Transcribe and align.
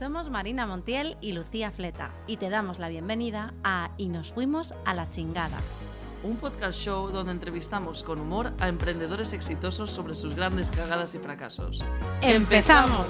Somos 0.00 0.30
Marina 0.30 0.64
Montiel 0.66 1.18
y 1.20 1.32
Lucía 1.32 1.70
Fleta 1.70 2.10
y 2.26 2.38
te 2.38 2.48
damos 2.48 2.78
la 2.78 2.88
bienvenida 2.88 3.52
a 3.62 3.90
Y 3.98 4.08
nos 4.08 4.32
fuimos 4.32 4.72
a 4.86 4.94
la 4.94 5.10
chingada. 5.10 5.58
Un 6.22 6.38
podcast 6.38 6.80
show 6.80 7.10
donde 7.10 7.32
entrevistamos 7.32 8.02
con 8.02 8.18
humor 8.18 8.54
a 8.60 8.68
emprendedores 8.68 9.34
exitosos 9.34 9.90
sobre 9.90 10.14
sus 10.14 10.34
grandes 10.34 10.70
cagadas 10.70 11.14
y 11.14 11.18
fracasos. 11.18 11.84
¡Empezamos! 12.22 13.04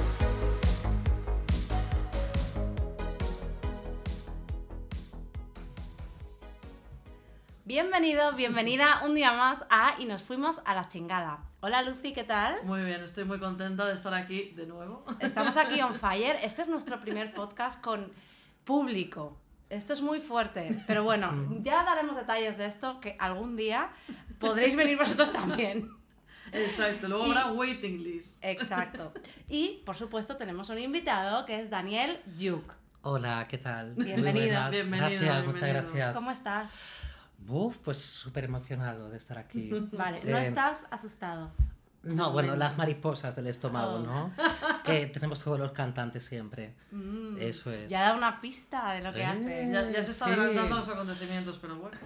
Bienvenido, 7.75 8.33
bienvenida 8.33 9.01
un 9.05 9.15
día 9.15 9.33
más 9.33 9.65
a 9.71 9.95
Y 10.01 10.05
nos 10.05 10.23
fuimos 10.25 10.61
a 10.65 10.75
la 10.75 10.89
chingada. 10.89 11.39
Hola 11.61 11.83
Lucy, 11.83 12.13
¿qué 12.13 12.25
tal? 12.25 12.57
Muy 12.65 12.83
bien, 12.83 13.01
estoy 13.01 13.23
muy 13.23 13.39
contenta 13.39 13.87
de 13.87 13.95
estar 13.95 14.13
aquí 14.13 14.51
de 14.57 14.67
nuevo. 14.67 15.05
Estamos 15.21 15.57
aquí 15.57 15.81
on 15.81 15.95
fire. 16.01 16.37
Este 16.43 16.63
es 16.63 16.69
nuestro 16.69 16.99
primer 16.99 17.33
podcast 17.33 17.81
con 17.81 18.11
público. 18.65 19.39
Esto 19.69 19.93
es 19.93 20.03
muy 20.03 20.19
fuerte, 20.19 20.83
pero 20.89 21.05
bueno, 21.05 21.33
ya 21.63 21.85
daremos 21.85 22.17
detalles 22.17 22.59
de 22.59 22.67
esto 22.67 22.99
que 22.99 23.15
algún 23.21 23.55
día 23.55 23.91
podréis 24.41 24.75
venir 24.75 24.99
vosotros 24.99 25.33
también. 25.33 25.89
Exacto, 26.51 27.07
luego 27.07 27.27
habrá 27.27 27.53
waiting 27.53 28.03
list. 28.03 28.45
Exacto. 28.45 29.13
Y 29.49 29.81
por 29.87 29.95
supuesto 29.95 30.37
tenemos 30.37 30.71
un 30.71 30.79
invitado 30.81 31.47
que 31.47 31.61
es 31.61 31.71
Daniel 31.71 32.19
Yuk. 32.37 32.65
Hola, 33.03 33.47
¿qué 33.49 33.59
tal? 33.59 33.95
Bienvenido. 33.95 34.69
Bienvenido, 34.71 35.09
Gracias, 35.09 35.47
muchas 35.47 35.61
bienvenido. 35.63 35.93
gracias. 35.93 36.17
¿Cómo 36.17 36.33
estás? 36.33 36.71
Buf, 37.41 37.79
pues 37.79 37.99
súper 37.99 38.45
emocionado 38.45 39.11
de 39.11 39.17
estar 39.17 39.39
aquí. 39.39 39.71
Vale, 39.93 40.21
no 40.25 40.39
Eh, 40.39 40.47
estás 40.47 40.87
asustado. 40.91 41.51
No, 42.03 42.33
bueno, 42.33 42.57
las 42.57 42.79
mariposas 42.79 43.37
del 43.37 43.47
estómago, 43.49 43.97
Oh. 43.97 43.99
¿no? 43.99 44.33
Que 44.85 45.07
tenemos 45.07 45.39
todos 45.41 45.59
los 45.59 45.73
cantantes 45.73 46.25
siempre. 46.25 46.75
Mm, 46.91 47.37
Eso 47.39 47.71
es. 47.71 47.91
Ya 47.91 48.01
da 48.05 48.15
una 48.15 48.41
pista 48.41 48.93
de 48.93 49.03
lo 49.03 49.13
que 49.13 49.21
Eh. 49.21 49.25
hace. 49.27 49.69
Ya, 49.71 49.91
ya 49.91 50.03
se 50.03 50.11
está 50.13 50.25
Sí. 50.25 50.31
adelantando 50.33 50.77
a 50.77 50.79
los 50.79 50.89
acontecimientos, 50.89 51.59
pero 51.61 51.77
bueno. 51.77 51.97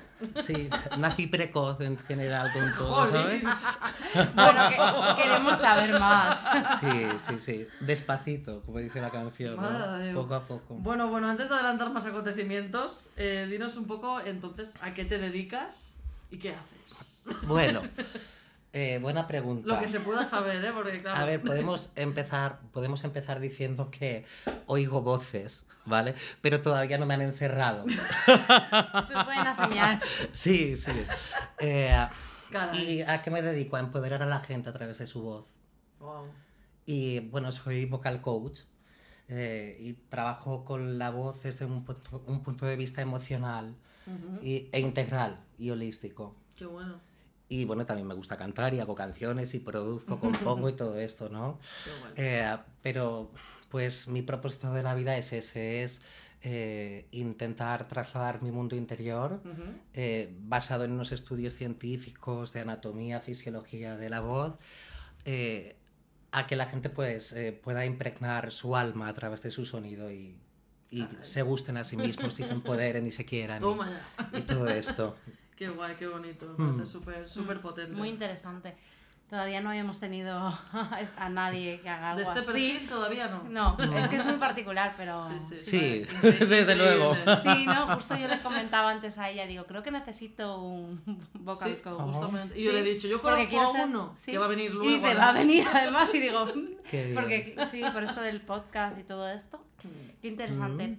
Sí, 0.42 0.68
nací 0.98 1.28
precoz 1.28 1.80
en 1.80 1.96
general 1.98 2.52
con 2.52 2.72
todo. 2.72 3.06
¿sabes? 3.06 3.42
Bueno, 4.34 4.68
que 5.16 5.22
queremos 5.22 5.58
saber 5.60 5.98
más. 6.00 6.44
Sí, 6.80 7.06
sí, 7.20 7.38
sí. 7.38 7.66
Despacito, 7.80 8.62
como 8.62 8.78
dice 8.78 9.00
la 9.00 9.11
canción, 9.11 9.56
¿no? 9.56 10.14
Poco 10.14 10.34
a 10.34 10.46
poco. 10.46 10.74
Bueno, 10.74 11.08
bueno, 11.08 11.28
antes 11.28 11.48
de 11.48 11.55
adelantar 11.55 11.90
más 11.90 12.05
acontecimientos, 12.06 13.11
eh, 13.16 13.46
dinos 13.50 13.77
un 13.77 13.86
poco 13.86 14.20
entonces 14.20 14.74
a 14.83 14.92
qué 14.92 15.05
te 15.05 15.18
dedicas 15.18 15.96
y 16.30 16.38
qué 16.38 16.55
haces. 16.55 17.22
Bueno, 17.46 17.80
eh, 18.75 18.98
buena 19.00 19.27
pregunta. 19.27 19.67
Lo 19.75 19.80
que 19.80 19.89
se 19.89 20.00
pueda 20.00 20.25
saber, 20.25 20.62
¿eh? 20.64 20.72
Porque 20.75 21.00
claro. 21.00 21.19
A 21.20 21.25
ver, 21.25 21.41
podemos 21.41 21.91
empezar, 21.97 22.58
podemos 22.72 23.03
empezar 23.05 23.41
diciendo 23.41 23.91
que 23.91 24.27
oigo 24.67 25.00
voces, 25.00 25.67
¿vale? 25.86 26.14
Pero 26.42 26.61
todavía 26.61 26.98
no 26.98 27.06
me 27.06 27.14
han 27.14 27.22
encerrado. 27.22 27.86
Eso 27.86 29.19
es 29.19 29.25
buena 29.25 29.55
señal. 29.55 30.00
Sí, 30.33 30.77
sí. 30.77 30.92
Eh. 31.61 32.06
¿Y 32.75 33.00
a 33.02 33.22
qué 33.22 33.30
me 33.30 33.42
dedico? 33.42 33.77
A 33.77 33.80
empoderar 33.80 34.22
a 34.22 34.27
la 34.27 34.41
gente 34.41 34.69
a 34.70 34.72
través 34.72 34.98
de 34.98 35.06
su 35.06 35.22
voz. 35.22 35.47
Wow. 35.98 36.27
Y 36.86 37.20
bueno, 37.20 37.50
soy 37.50 37.86
vocal 37.86 38.20
coach 38.20 38.61
eh, 39.28 39.77
y 39.80 39.95
trabajo 39.95 40.64
con 40.64 40.98
la 40.98 41.11
voz 41.11 41.42
desde 41.42 41.64
un 41.64 41.84
punto, 41.84 42.22
un 42.27 42.42
punto 42.42 42.67
de 42.67 42.77
vista 42.77 43.00
emocional 43.02 43.75
y- 44.42 44.69
e 44.70 44.80
integral 44.80 45.36
y 45.58 45.70
holístico. 45.70 46.36
Qué 46.55 46.67
bueno. 46.67 47.00
Y 47.48 47.64
bueno, 47.66 47.84
también 47.84 48.08
me 48.08 48.14
gusta 48.14 48.36
cantar 48.36 48.74
y 48.74 48.80
hago 48.80 48.94
canciones 48.94 49.54
y 49.54 49.60
produzco, 49.60 50.18
compongo 50.18 50.68
y 50.68 50.72
todo 50.76 50.98
esto, 50.98 51.28
¿no? 51.28 51.58
Bueno. 52.00 52.14
Eh, 52.16 52.56
pero 52.82 53.30
pues 53.68 54.08
mi 54.08 54.22
propósito 54.22 54.72
de 54.72 54.82
la 54.82 54.94
vida 54.94 55.16
es 55.16 55.32
ese, 55.32 55.82
es 55.82 56.00
eh, 56.42 57.06
intentar 57.10 57.88
trasladar 57.88 58.42
mi 58.42 58.50
mundo 58.50 58.76
interior 58.76 59.40
Ujú. 59.44 59.62
eh, 59.94 60.34
basado 60.40 60.84
en 60.84 60.92
unos 60.92 61.12
estudios 61.12 61.54
científicos 61.54 62.52
de 62.52 62.60
anatomía, 62.60 63.20
fisiología 63.20 63.96
de 63.96 64.08
la 64.10 64.20
voz, 64.20 64.54
eh, 65.24 65.77
a 66.33 66.46
que 66.46 66.56
la 66.56 66.66
gente 66.66 66.90
pues 66.90 67.33
eh, 67.33 67.52
pueda 67.52 67.84
impregnar 67.86 68.52
su 68.52 68.74
alma 68.77 69.08
a 69.08 69.14
través 69.14 69.42
de 69.42 69.50
su 69.50 69.64
sonido 69.66 70.10
y, 70.10 70.36
y 70.90 71.08
se 71.20 71.42
gusten 71.42 71.77
a 71.77 71.84
sí 71.84 71.96
mismos 71.96 72.38
y 72.40 72.44
se 72.44 72.52
empoderen 72.52 73.06
y 73.06 73.10
se 73.10 73.24
quieran 73.24 73.62
y- 74.33 74.38
y, 74.38 74.42
todo 74.42 74.68
esto. 74.68 75.16
Qué 75.56 75.68
guay, 75.68 75.94
qué 75.96 76.06
bonito. 76.08 76.46
Me 76.58 76.64
Mm. 76.64 76.74
parece 76.76 76.92
súper, 76.92 77.28
súper 77.28 77.60
potente. 77.60 77.92
Muy 77.96 78.08
interesante. 78.08 78.74
Todavía 79.30 79.60
no 79.62 79.70
habíamos 79.70 79.98
tenido 80.00 80.36
a 81.16 81.28
nadie 81.30 81.80
que 81.80 81.88
haga 81.88 82.10
algo 82.10 82.18
De 82.18 82.24
este 82.24 82.40
así. 82.40 82.46
perfil 82.46 82.88
todavía 82.88 83.28
no. 83.28 83.42
No, 83.44 83.96
es 83.98 84.08
que 84.08 84.16
es 84.16 84.24
muy 84.24 84.34
particular, 84.34 84.94
pero... 84.96 85.26
Sí, 85.28 85.40
sí. 85.40 85.58
Sí, 85.58 86.06
Increíble. 86.14 86.46
desde 86.46 86.76
luego. 86.76 87.14
Sí, 87.42 87.64
no, 87.66 87.86
justo 87.96 88.16
yo 88.16 88.28
le 88.28 88.38
comentaba 88.40 88.90
antes 88.90 89.16
a 89.18 89.30
ella, 89.30 89.46
digo, 89.46 89.64
creo 89.64 89.82
que 89.82 89.90
necesito 89.90 90.60
un 90.60 91.00
vocal 91.40 91.70
Sí, 91.74 91.80
coach. 91.82 92.00
justamente. 92.02 92.58
Y 92.60 92.64
yo 92.64 92.70
Sí, 92.70 92.76
le 92.76 92.82
he 92.82 92.94
dicho, 92.94 93.08
yo 93.08 93.22
conozco 93.22 93.48
quiero 93.48 93.64
a 93.68 93.72
ser- 93.72 93.86
uno 93.86 94.12
sí. 94.16 94.32
que 94.32 94.38
va 94.38 94.44
a 94.44 94.48
venir 94.48 94.72
luego. 94.74 94.90
Y 94.90 94.94
dice, 94.96 95.14
¿no? 95.14 95.18
va 95.20 95.28
a 95.30 95.32
venir 95.32 95.66
además, 95.72 96.14
y 96.14 96.20
digo, 96.20 96.46
"Mm". 96.46 96.68
Qué 96.90 97.04
bien. 97.06 97.14
porque 97.14 97.56
sí, 97.70 97.82
por 97.92 98.04
esto 98.04 98.20
del 98.20 98.40
podcast 98.42 98.98
y 98.98 99.04
todo 99.04 99.28
esto. 99.30 99.64
Qué 100.20 100.28
interesante. 100.28 100.98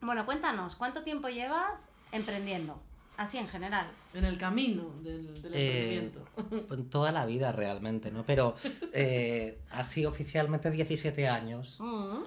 Bueno, 0.00 0.26
cuéntanos, 0.26 0.76
¿cuánto 0.76 1.02
tiempo 1.02 1.28
llevas 1.28 1.88
emprendiendo? 2.12 2.80
Así 3.16 3.38
en 3.38 3.46
general. 3.46 3.86
En 4.12 4.24
el 4.24 4.38
camino 4.38 4.90
del, 5.02 5.40
del 5.40 5.52
Eh, 5.54 6.10
emprendimiento. 6.10 6.74
en 6.74 6.90
toda 6.90 7.12
la 7.12 7.26
vida 7.26 7.52
realmente, 7.52 8.10
¿no? 8.10 8.24
Pero 8.24 8.56
eh, 8.92 9.58
así 9.70 10.04
oficialmente 10.04 10.70
17 10.70 11.28
años. 11.28 11.78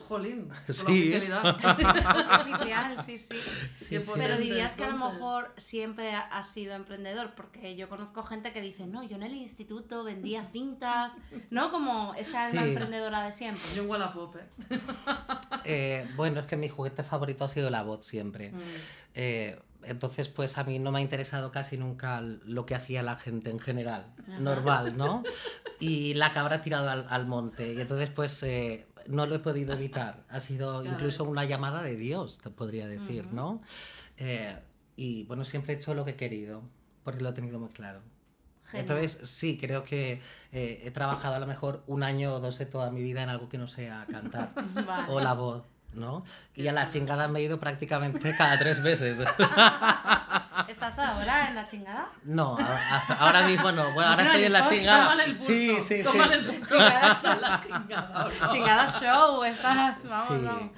Jolín, 0.07 0.47
con 0.65 0.73
Sí. 0.75 1.09
la 1.27 1.51
oficialidad. 1.51 2.41
Oficial, 2.41 3.05
sí, 3.05 3.17
sí. 3.17 3.35
Sí, 3.75 3.99
sí. 3.99 4.11
Pero 4.15 4.37
dirías 4.37 4.75
que 4.75 4.85
a 4.85 4.89
lo 4.89 4.97
mejor 4.97 5.53
siempre 5.57 6.11
ha- 6.13 6.21
has 6.21 6.49
sido 6.51 6.73
emprendedor, 6.73 7.33
porque 7.35 7.75
yo 7.75 7.89
conozco 7.89 8.23
gente 8.23 8.53
que 8.53 8.61
dice, 8.61 8.87
no, 8.87 9.03
yo 9.03 9.15
en 9.17 9.23
el 9.23 9.35
instituto 9.35 10.03
vendía 10.05 10.45
cintas, 10.51 11.17
¿no? 11.49 11.69
Como 11.71 12.13
esa 12.15 12.47
alma 12.47 12.63
Sí. 12.63 12.69
emprendedora 12.69 13.23
de 13.23 13.33
siempre. 13.33 13.61
Yo 13.75 13.83
en 13.83 13.89
Wallapop, 13.89 14.35
¿eh? 14.37 14.47
Eh, 15.65 16.07
bueno, 16.15 16.39
es 16.41 16.45
que 16.45 16.55
mi 16.57 16.69
juguete 16.69 17.03
favorito 17.03 17.43
ha 17.45 17.49
sido 17.49 17.69
la 17.69 17.83
voz 17.83 18.05
siempre. 18.05 18.51
Mm. 18.51 18.61
Entonces, 19.83 20.27
pues 20.29 20.57
a 20.57 20.63
mí 20.63 20.79
no 20.79 20.91
me 20.91 20.99
ha 20.99 21.01
interesado 21.01 21.51
casi 21.51 21.77
nunca 21.77 22.21
lo 22.21 22.65
que 22.65 22.75
hacía 22.75 23.03
la 23.03 23.15
gente 23.17 23.49
en 23.49 23.59
general, 23.59 24.13
normal, 24.39 24.97
¿no? 24.97 25.23
Y 25.79 26.13
la 26.15 26.33
cabra 26.33 26.61
tirado 26.63 26.89
al, 26.89 27.05
al 27.09 27.25
monte. 27.27 27.73
Y 27.73 27.81
entonces, 27.81 28.09
pues 28.09 28.41
eh, 28.43 28.87
no 29.07 29.25
lo 29.25 29.35
he 29.35 29.39
podido 29.39 29.73
evitar. 29.73 30.25
Ha 30.29 30.39
sido 30.39 30.81
Claro. 30.81 30.95
incluso 30.95 31.23
una 31.23 31.45
llamada 31.45 31.81
de 31.83 31.95
Dios, 31.95 32.39
te 32.39 32.49
podría 32.49 32.87
decir, 32.87 33.27
¿no? 33.31 33.61
Eh, 34.17 34.57
y 34.95 35.23
bueno, 35.25 35.45
siempre 35.45 35.73
he 35.73 35.75
hecho 35.77 35.93
lo 35.93 36.03
que 36.05 36.11
he 36.11 36.15
querido, 36.15 36.63
porque 37.03 37.21
lo 37.21 37.29
he 37.29 37.33
tenido 37.33 37.59
muy 37.59 37.69
claro. 37.69 38.01
Genial. 38.65 38.81
Entonces, 38.89 39.29
sí, 39.29 39.57
creo 39.57 39.85
que 39.85 40.19
eh, 40.51 40.81
he 40.83 40.91
trabajado 40.91 41.35
a 41.35 41.39
lo 41.39 41.47
mejor 41.47 41.83
un 41.87 42.03
año 42.03 42.33
o 42.33 42.39
dos 42.41 42.57
de 42.57 42.65
toda 42.65 42.91
mi 42.91 43.01
vida 43.01 43.23
en 43.23 43.29
algo 43.29 43.47
que 43.47 43.57
no 43.57 43.67
sea 43.69 44.05
cantar 44.11 44.51
Vale. 44.85 45.05
o 45.13 45.21
la 45.21 45.33
voz, 45.33 45.63
¿no? 45.97 46.23
Y 46.55 46.67
a 46.67 46.71
la 46.71 46.87
chingada 46.87 47.27
me 47.27 47.39
he 47.39 47.43
ido 47.43 47.59
prácticamente 47.59 48.35
cada 48.37 48.57
tres 48.57 48.81
veces. 48.81 49.17
¿Estás 50.67 50.97
ahora 50.99 51.49
en 51.49 51.55
la 51.55 51.67
chingada? 51.67 52.07
No, 52.23 52.57
ahora 53.19 53.43
mismo 53.45 53.71
no. 53.71 53.91
Bueno, 53.93 54.09
ahora 54.11 54.23
No, 54.23 54.29
estoy 54.29 54.43
en 54.45 54.53
la 54.53 54.69
chingada. 54.69 55.03
Tómale 55.03 55.23
el 55.25 55.31
pulso. 55.35 55.45
Sí, 55.47 55.75
sí, 55.77 55.97
sí. 55.97 56.03
tómale 56.03 56.35
el 56.35 56.45
pulso. 56.45 56.75
Chingada. 56.77 57.35
La 57.41 57.61
chingada. 57.61 58.31
Chingada 58.51 58.99
show, 58.99 59.43
estás, 59.43 60.03
vamos, 60.09 60.39
Sí. 60.39 60.45
vamos. 60.45 60.71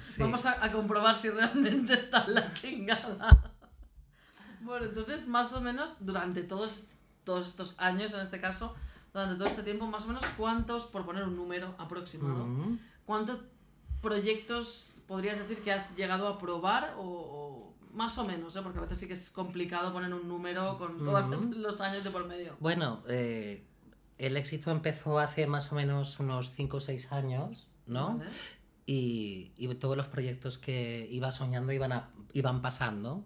Sí. 0.00 0.20
Vamos 0.22 0.46
a, 0.46 0.64
a 0.64 0.72
comprobar 0.72 1.14
si 1.14 1.30
realmente 1.30 1.94
está 1.94 2.24
en 2.26 2.34
la 2.34 2.52
chingada. 2.52 3.38
Bueno, 4.60 4.86
entonces, 4.86 5.26
más 5.28 5.52
o 5.52 5.60
menos, 5.60 5.96
durante 6.00 6.42
todos, 6.42 6.86
todos 7.24 7.46
estos 7.48 7.74
años, 7.78 8.12
en 8.14 8.20
este 8.20 8.40
caso, 8.40 8.74
durante 9.12 9.36
todo 9.36 9.46
este 9.48 9.62
tiempo, 9.62 9.86
más 9.86 10.04
o 10.04 10.08
menos, 10.08 10.24
¿cuántos, 10.36 10.86
por 10.86 11.04
poner 11.04 11.24
un 11.24 11.36
número 11.36 11.74
aproximado, 11.78 12.44
Mm. 12.44 12.78
cuántos 13.04 13.38
proyectos 14.02 14.96
podrías 15.06 15.38
decir 15.38 15.62
que 15.62 15.72
has 15.72 15.96
llegado 15.96 16.28
a 16.28 16.38
probar 16.38 16.94
o, 16.98 17.02
o 17.02 17.74
más 17.94 18.18
o 18.18 18.24
menos, 18.24 18.54
¿eh? 18.56 18.60
porque 18.62 18.78
a 18.78 18.82
veces 18.82 18.98
sí 18.98 19.06
que 19.06 19.12
es 19.14 19.30
complicado 19.30 19.92
poner 19.92 20.12
un 20.12 20.28
número 20.28 20.76
con 20.78 20.98
todos 20.98 21.56
los 21.56 21.80
años 21.80 22.04
de 22.04 22.10
por 22.10 22.26
medio. 22.26 22.56
Bueno, 22.60 23.02
eh, 23.08 23.62
el 24.18 24.36
éxito 24.36 24.70
empezó 24.70 25.18
hace 25.18 25.46
más 25.46 25.72
o 25.72 25.74
menos 25.74 26.18
unos 26.20 26.50
5 26.52 26.76
o 26.76 26.80
6 26.80 27.12
años, 27.12 27.68
¿no? 27.86 28.18
¿Vale? 28.18 28.30
y, 28.84 29.52
y 29.56 29.68
todos 29.76 29.96
los 29.96 30.08
proyectos 30.08 30.58
que 30.58 31.06
iba 31.10 31.30
soñando 31.30 31.72
iban, 31.72 31.92
a- 31.92 32.10
iban 32.32 32.60
pasando, 32.62 33.24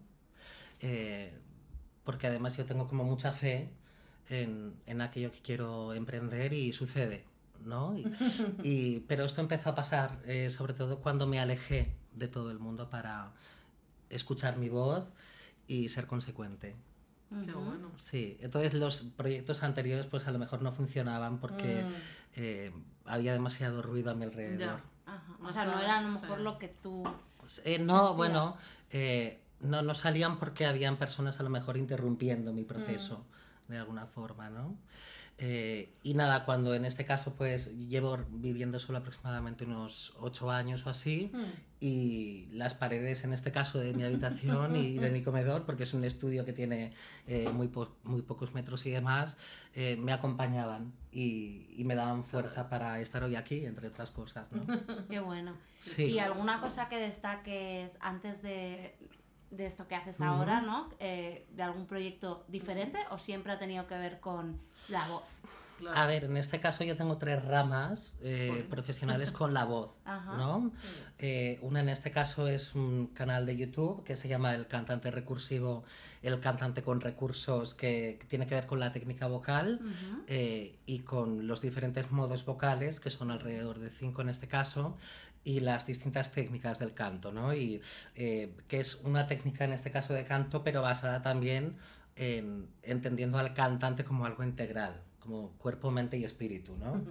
eh, 0.81 1.33
porque 2.05 2.27
además 2.27 2.57
yo 2.57 2.67
tengo 2.67 2.87
como 2.87 3.05
mucha 3.05 3.33
fe 3.33 3.71
en, 4.29 4.75
en 4.87 5.01
aquello 5.01 5.33
que 5.33 5.41
quiero 5.41 5.95
emprender 5.95 6.53
y 6.53 6.73
sucede, 6.73 7.25
¿no? 7.65 7.97
Y, 7.97 8.07
y- 8.63 9.01
pero 9.09 9.25
esto 9.25 9.41
empezó 9.41 9.71
a 9.71 9.75
pasar 9.75 10.21
eh, 10.27 10.51
sobre 10.51 10.75
todo 10.75 10.99
cuando 11.01 11.27
me 11.27 11.41
alejé 11.41 11.95
de 12.15 12.29
todo 12.29 12.51
el 12.51 12.59
mundo 12.59 12.89
para 12.91 13.33
escuchar 14.11 14.57
mi 14.57 14.69
voz 14.69 15.05
y 15.67 15.89
ser 15.89 16.07
consecuente. 16.07 16.77
Qué 17.45 17.53
bueno. 17.53 17.91
Sí, 17.97 18.37
entonces 18.41 18.73
los 18.75 19.01
proyectos 19.17 19.63
anteriores 19.65 20.07
pues 20.07 20.27
a 20.29 20.31
lo 20.31 20.39
mejor 20.39 20.63
no 20.63 20.73
funcionaban 20.73 21.39
porque 21.39 21.85
Mm. 21.85 21.93
eh, 22.37 22.73
había 23.05 23.33
demasiado 23.33 23.83
ruido 23.83 24.11
a 24.13 24.15
mi 24.15 24.25
alrededor. 24.25 24.81
Ajá. 25.07 25.37
O 25.43 25.53
sea, 25.53 25.65
no 25.65 25.81
era 25.81 25.99
a 25.99 26.03
lo 26.03 26.11
mejor 26.13 26.39
sí. 26.39 26.45
lo 26.45 26.59
que 26.59 26.69
tú... 26.69 27.03
Eh, 27.65 27.79
no, 27.79 28.15
bueno, 28.15 28.57
eh, 28.91 29.41
no, 29.61 29.83
no 29.83 29.95
salían 29.95 30.39
porque 30.39 30.67
habían 30.67 30.97
personas 30.97 31.39
a 31.41 31.43
lo 31.43 31.51
mejor 31.51 31.77
interrumpiendo 31.77 32.53
mi 32.53 32.63
proceso 32.65 33.25
de 33.69 33.79
alguna 33.79 34.07
forma, 34.07 34.49
¿no? 34.51 34.77
Eh, 35.39 35.93
y 36.03 36.15
nada, 36.15 36.47
cuando 36.47 36.75
en 36.75 36.87
este 36.87 37.05
caso 37.05 37.35
pues 37.35 37.77
llevo 37.77 38.19
viviendo 38.31 38.81
solo 38.81 38.99
aproximadamente 38.99 39.65
unos 39.65 40.15
ocho 40.19 40.51
años 40.51 40.87
o 40.87 40.91
así 40.91 41.31
y 41.79 42.49
las 42.53 42.73
paredes 42.73 43.23
en 43.25 43.35
este 43.35 43.53
caso 43.53 43.79
de 43.79 43.93
mi 43.93 44.03
habitación 44.03 44.77
y 44.77 44.97
de 44.99 45.11
mi 45.11 45.23
comedor, 45.23 45.67
porque 45.67 45.83
es 45.83 45.93
un 45.93 46.05
estudio 46.05 46.47
que 46.47 46.55
tiene 46.55 46.93
eh, 47.27 47.51
muy, 47.53 47.69
po- 47.69 47.95
muy 48.03 48.23
pocos 48.23 48.55
metros 48.55 48.87
y 48.87 48.91
demás, 48.91 49.37
eh, 49.75 49.99
me 50.01 50.13
acompañaban 50.15 50.95
y, 51.13 51.67
y 51.77 51.85
me 51.85 51.95
daban 51.95 52.25
fuerza 52.25 52.71
para 52.71 52.99
estar 53.01 53.23
hoy 53.23 53.37
aquí, 53.37 53.67
entre 53.67 53.89
otras 53.89 54.11
cosas, 54.13 54.47
¿no? 54.53 54.63
Qué 55.11 55.21
bueno. 55.21 55.53
Sí. 55.81 56.05
¿Y 56.13 56.19
alguna 56.19 56.63
cosa 56.63 56.89
que 56.89 56.97
destaques 56.97 57.93
antes 58.01 58.41
de, 58.41 58.97
de 59.51 59.67
esto 59.67 59.87
que 59.87 59.95
haces 59.95 60.21
ahora, 60.21 60.61
¿no? 60.61 60.89
Eh, 60.99 61.47
¿De 61.51 61.63
algún 61.63 61.87
proyecto 61.87 62.45
diferente 62.49 62.99
o 63.11 63.19
siempre 63.19 63.53
ha 63.53 63.59
tenido 63.59 63.87
que 63.87 63.97
ver 63.97 64.21
con 64.21 64.61
la 64.89 65.07
voz? 65.09 65.23
Claro. 65.79 65.99
A 65.99 66.07
ver, 66.07 66.25
en 66.25 66.37
este 66.37 66.59
caso 66.59 66.85
yo 66.85 66.97
tengo 66.97 67.19
tres 67.19 67.45
ramas 67.45 68.15
eh, 68.23 68.67
profesionales 68.71 69.31
con 69.33 69.53
la 69.53 69.65
voz, 69.65 69.91
Ajá. 70.05 70.37
¿no? 70.37 70.73
Eh, 71.19 71.59
una 71.63 71.81
en 71.81 71.89
este 71.89 72.11
caso 72.11 72.49
es 72.49 72.75
un 72.75 73.09
canal 73.09 73.47
de 73.47 73.57
YouTube 73.57 74.03
que 74.05 74.17
se 74.17 74.29
llama 74.29 74.55
El 74.55 74.67
Cantante 74.67 75.11
Recursivo, 75.11 75.85
el 76.23 76.41
cantante 76.41 76.83
con 76.83 77.01
recursos 77.01 77.75
que, 77.75 78.19
tiene 78.29 78.47
que 78.47 78.55
ver 78.55 78.67
con 78.67 78.81
la 78.81 78.93
técnica 78.93 79.27
vocal 79.27 79.81
eh, 80.27 80.79
y 80.87 81.01
con 81.01 81.47
los 81.47 81.61
diferentes 81.61 82.11
modos 82.11 82.45
vocales, 82.45 83.01
que 83.01 83.11
son 83.11 83.31
alrededor 83.31 83.79
de 83.79 83.91
cinco 83.91 84.23
en 84.23 84.29
este 84.29 84.49
caso, 84.49 84.97
y 85.45 85.61
las 85.61 85.87
distintas 85.87 86.33
técnicas 86.33 86.81
del 86.81 86.93
canto, 86.93 87.31
¿no? 87.31 87.55
Y 87.55 87.81
eh, 88.17 88.53
que 88.67 88.81
es 88.81 88.97
una 89.05 89.29
técnica 89.29 89.65
en 89.65 89.73
este 89.73 89.93
caso 89.93 90.13
de 90.13 90.25
canto, 90.25 90.65
pero 90.65 90.83
basada 90.83 91.23
también 91.23 91.77
en 92.17 92.69
entendiendo 92.83 93.39
al 93.39 93.55
cantante 93.55 94.05
como 94.05 94.27
algo 94.27 94.43
integral, 94.43 95.03
como 95.27 95.51
cuerpo, 95.59 95.91
mente 95.91 96.17
y 96.17 96.25
espíritu, 96.25 96.77
¿no? 96.77 97.05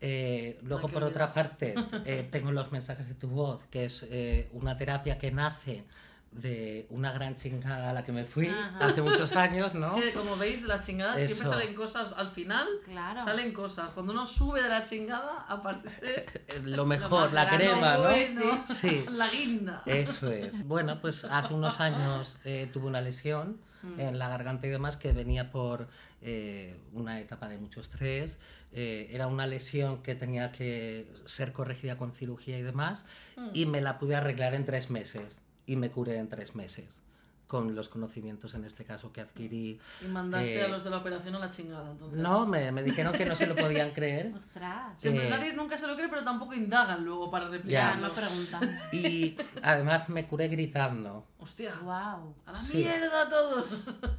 Eh, 0.00 0.58
luego, 0.62 0.88
por 0.88 1.04
otra 1.04 1.28
parte, 1.28 1.74
eh, 2.06 2.28
tengo 2.30 2.52
los 2.52 2.72
mensajes 2.72 3.08
de 3.08 3.14
tu 3.14 3.28
voz, 3.28 3.64
que 3.70 3.84
es 3.84 4.06
eh, 4.08 4.48
una 4.52 4.76
terapia 4.76 5.18
que 5.18 5.30
nace 5.32 5.84
de 6.32 6.86
una 6.90 7.12
gran 7.12 7.36
chingada 7.36 7.90
a 7.90 7.92
la 7.92 8.04
que 8.04 8.12
me 8.12 8.24
fui 8.24 8.48
Ajá. 8.48 8.78
hace 8.80 9.00
muchos 9.00 9.32
años, 9.32 9.74
¿no? 9.74 9.96
Es 9.96 10.04
que 10.04 10.12
como 10.12 10.36
veis 10.36 10.62
de 10.62 10.68
las 10.68 10.84
chingadas 10.84 11.16
siempre 11.16 11.46
Eso. 11.46 11.50
salen 11.50 11.74
cosas 11.74 12.12
al 12.16 12.30
final. 12.30 12.68
Claro. 12.84 13.24
Salen 13.24 13.52
cosas. 13.52 13.94
Cuando 13.94 14.12
uno 14.12 14.26
sube 14.26 14.62
de 14.62 14.68
la 14.68 14.84
chingada 14.84 15.46
aparece 15.48 16.26
Lo 16.64 16.84
mejor, 16.84 17.32
la 17.32 17.46
grande, 17.46 17.66
crema, 17.68 17.94
¿no? 17.94 18.02
bueno. 18.02 18.64
Sí. 18.66 19.04
la 19.12 19.28
guinda. 19.28 19.82
Eso 19.86 20.30
es. 20.30 20.66
Bueno, 20.66 21.00
pues 21.00 21.24
hace 21.24 21.54
unos 21.54 21.80
años 21.80 22.38
eh, 22.44 22.68
tuve 22.72 22.86
una 22.86 23.00
lesión 23.00 23.58
en 23.98 24.18
la 24.18 24.28
garganta 24.28 24.66
y 24.66 24.70
demás 24.70 24.96
que 24.96 25.12
venía 25.12 25.50
por 25.50 25.88
eh, 26.22 26.76
una 26.92 27.20
etapa 27.20 27.48
de 27.48 27.58
mucho 27.58 27.80
estrés. 27.80 28.38
Eh, 28.72 29.08
era 29.12 29.26
una 29.26 29.46
lesión 29.46 30.02
que 30.02 30.14
tenía 30.14 30.52
que 30.52 31.06
ser 31.24 31.52
corregida 31.52 31.96
con 31.96 32.12
cirugía 32.12 32.58
y 32.58 32.62
demás 32.62 33.06
y 33.54 33.66
me 33.66 33.80
la 33.80 33.98
pude 33.98 34.16
arreglar 34.16 34.54
en 34.54 34.66
tres 34.66 34.90
meses 34.90 35.40
y 35.66 35.76
me 35.76 35.90
curé 35.90 36.18
en 36.18 36.28
tres 36.28 36.54
meses 36.54 37.05
con 37.46 37.74
los 37.76 37.88
conocimientos 37.88 38.54
en 38.54 38.64
este 38.64 38.84
caso 38.84 39.12
que 39.12 39.20
adquirí. 39.20 39.78
Y 40.04 40.08
mandaste 40.08 40.58
Eh, 40.58 40.64
a 40.64 40.68
los 40.68 40.82
de 40.82 40.90
la 40.90 40.98
operación 40.98 41.34
a 41.36 41.38
la 41.38 41.50
chingada. 41.50 41.90
Entonces. 41.92 42.18
No, 42.20 42.44
me, 42.46 42.72
me 42.72 42.82
dijeron 42.82 43.12
que 43.12 43.24
no 43.24 43.36
se 43.36 43.46
lo 43.46 43.54
podían 43.54 43.92
creer 43.92 44.32
Ostras. 44.38 45.00
Siempre, 45.00 45.26
Eh, 45.26 45.30
nadie 45.30 45.52
nunca 45.54 45.78
se 45.78 45.86
lo 45.86 45.94
cree, 45.96 46.08
pero 46.08 46.24
tampoco 46.24 46.54
indagan 46.54 47.04
luego 47.04 47.30
para 47.30 47.44
Ya, 47.46 47.50
replicarlo. 47.52 48.08
no 48.08 48.12
preguntan. 48.14 48.80
y 48.92 49.36
además 49.62 50.08
me 50.08 50.26
curé 50.26 50.48
gritando. 50.48 51.24
Hostia. 51.38 51.74
wow. 51.82 52.34
A 52.46 52.52
la 52.52 52.56
Sí. 52.58 52.78
mierda 52.78 53.28
todos. 53.28 53.66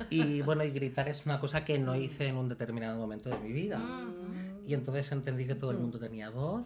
Y 0.10 0.42
bueno, 0.44 0.64
y 0.64 0.72
gritar 0.72 1.10
es 1.10 1.26
una 1.26 1.40
cosa 1.40 1.66
que 1.66 1.78
no 1.80 1.96
hice 1.96 2.28
en 2.28 2.38
un 2.38 2.48
determinado 2.48 2.98
momento 2.98 3.30
de 3.30 3.38
mi 3.40 3.52
vida. 3.52 3.82
Y 4.66 4.74
entonces 4.74 5.12
entendí 5.12 5.46
que 5.48 5.56
todo 5.56 5.72
el 5.72 5.78
mundo 5.78 6.00
tenía 6.00 6.30
voz 6.30 6.66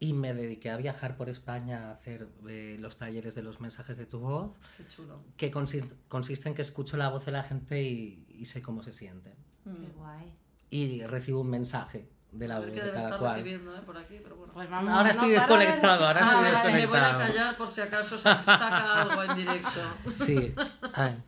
y 0.00 0.14
me 0.14 0.32
dediqué 0.34 0.70
a 0.70 0.76
viajar 0.78 1.16
por 1.16 1.28
España 1.28 1.88
a 1.88 1.92
hacer 1.92 2.26
eh, 2.48 2.76
los 2.80 2.96
talleres 2.96 3.34
de 3.34 3.42
los 3.42 3.60
mensajes 3.60 3.96
de 3.98 4.06
tu 4.06 4.18
voz, 4.18 4.56
Qué 4.78 4.88
chulo. 4.88 5.20
que 5.36 5.50
consiste, 5.50 5.94
consiste 6.08 6.48
en 6.48 6.54
que 6.54 6.62
escucho 6.62 6.96
la 6.96 7.10
voz 7.10 7.24
de 7.26 7.32
la 7.32 7.42
gente 7.44 7.82
y, 7.82 8.24
y 8.28 8.46
sé 8.46 8.62
cómo 8.62 8.82
se 8.82 8.92
sienten. 8.94 9.34
Qué 9.64 9.92
guay. 9.94 10.34
Y 10.70 11.02
recibo 11.04 11.40
un 11.42 11.50
mensaje 11.50 12.08
de 12.32 12.48
la 12.48 12.56
A 12.56 12.58
voz 12.60 12.66
de 12.68 12.72
debe 12.76 12.88
cada 12.92 13.00
estar 13.00 13.18
cual. 13.18 13.34
recibiendo 13.36 13.76
eh, 13.76 13.80
por 13.84 13.98
aquí, 13.98 14.20
pero 14.22 14.36
bueno. 14.36 14.52
Pues 14.54 14.70
vamos, 14.70 14.90
Ahora 14.90 15.02
no 15.04 15.10
estoy 15.10 15.30
desconectado, 15.32 16.06
ahora 16.06 16.20
estoy 16.20 16.34
Ah, 16.34 16.40
vale. 16.40 16.50
desconectado. 16.50 17.18
Me 17.18 17.24
voy 17.24 17.24
a 17.24 17.34
callar 17.36 17.56
por 17.58 17.68
si 17.68 17.80
acaso 17.82 18.18
sa- 18.18 18.44
saca 18.44 19.02
algo 19.02 19.22
en 19.22 19.36
directo. 19.36 19.80
Sí. 20.08 20.54
Ay. 20.94 21.22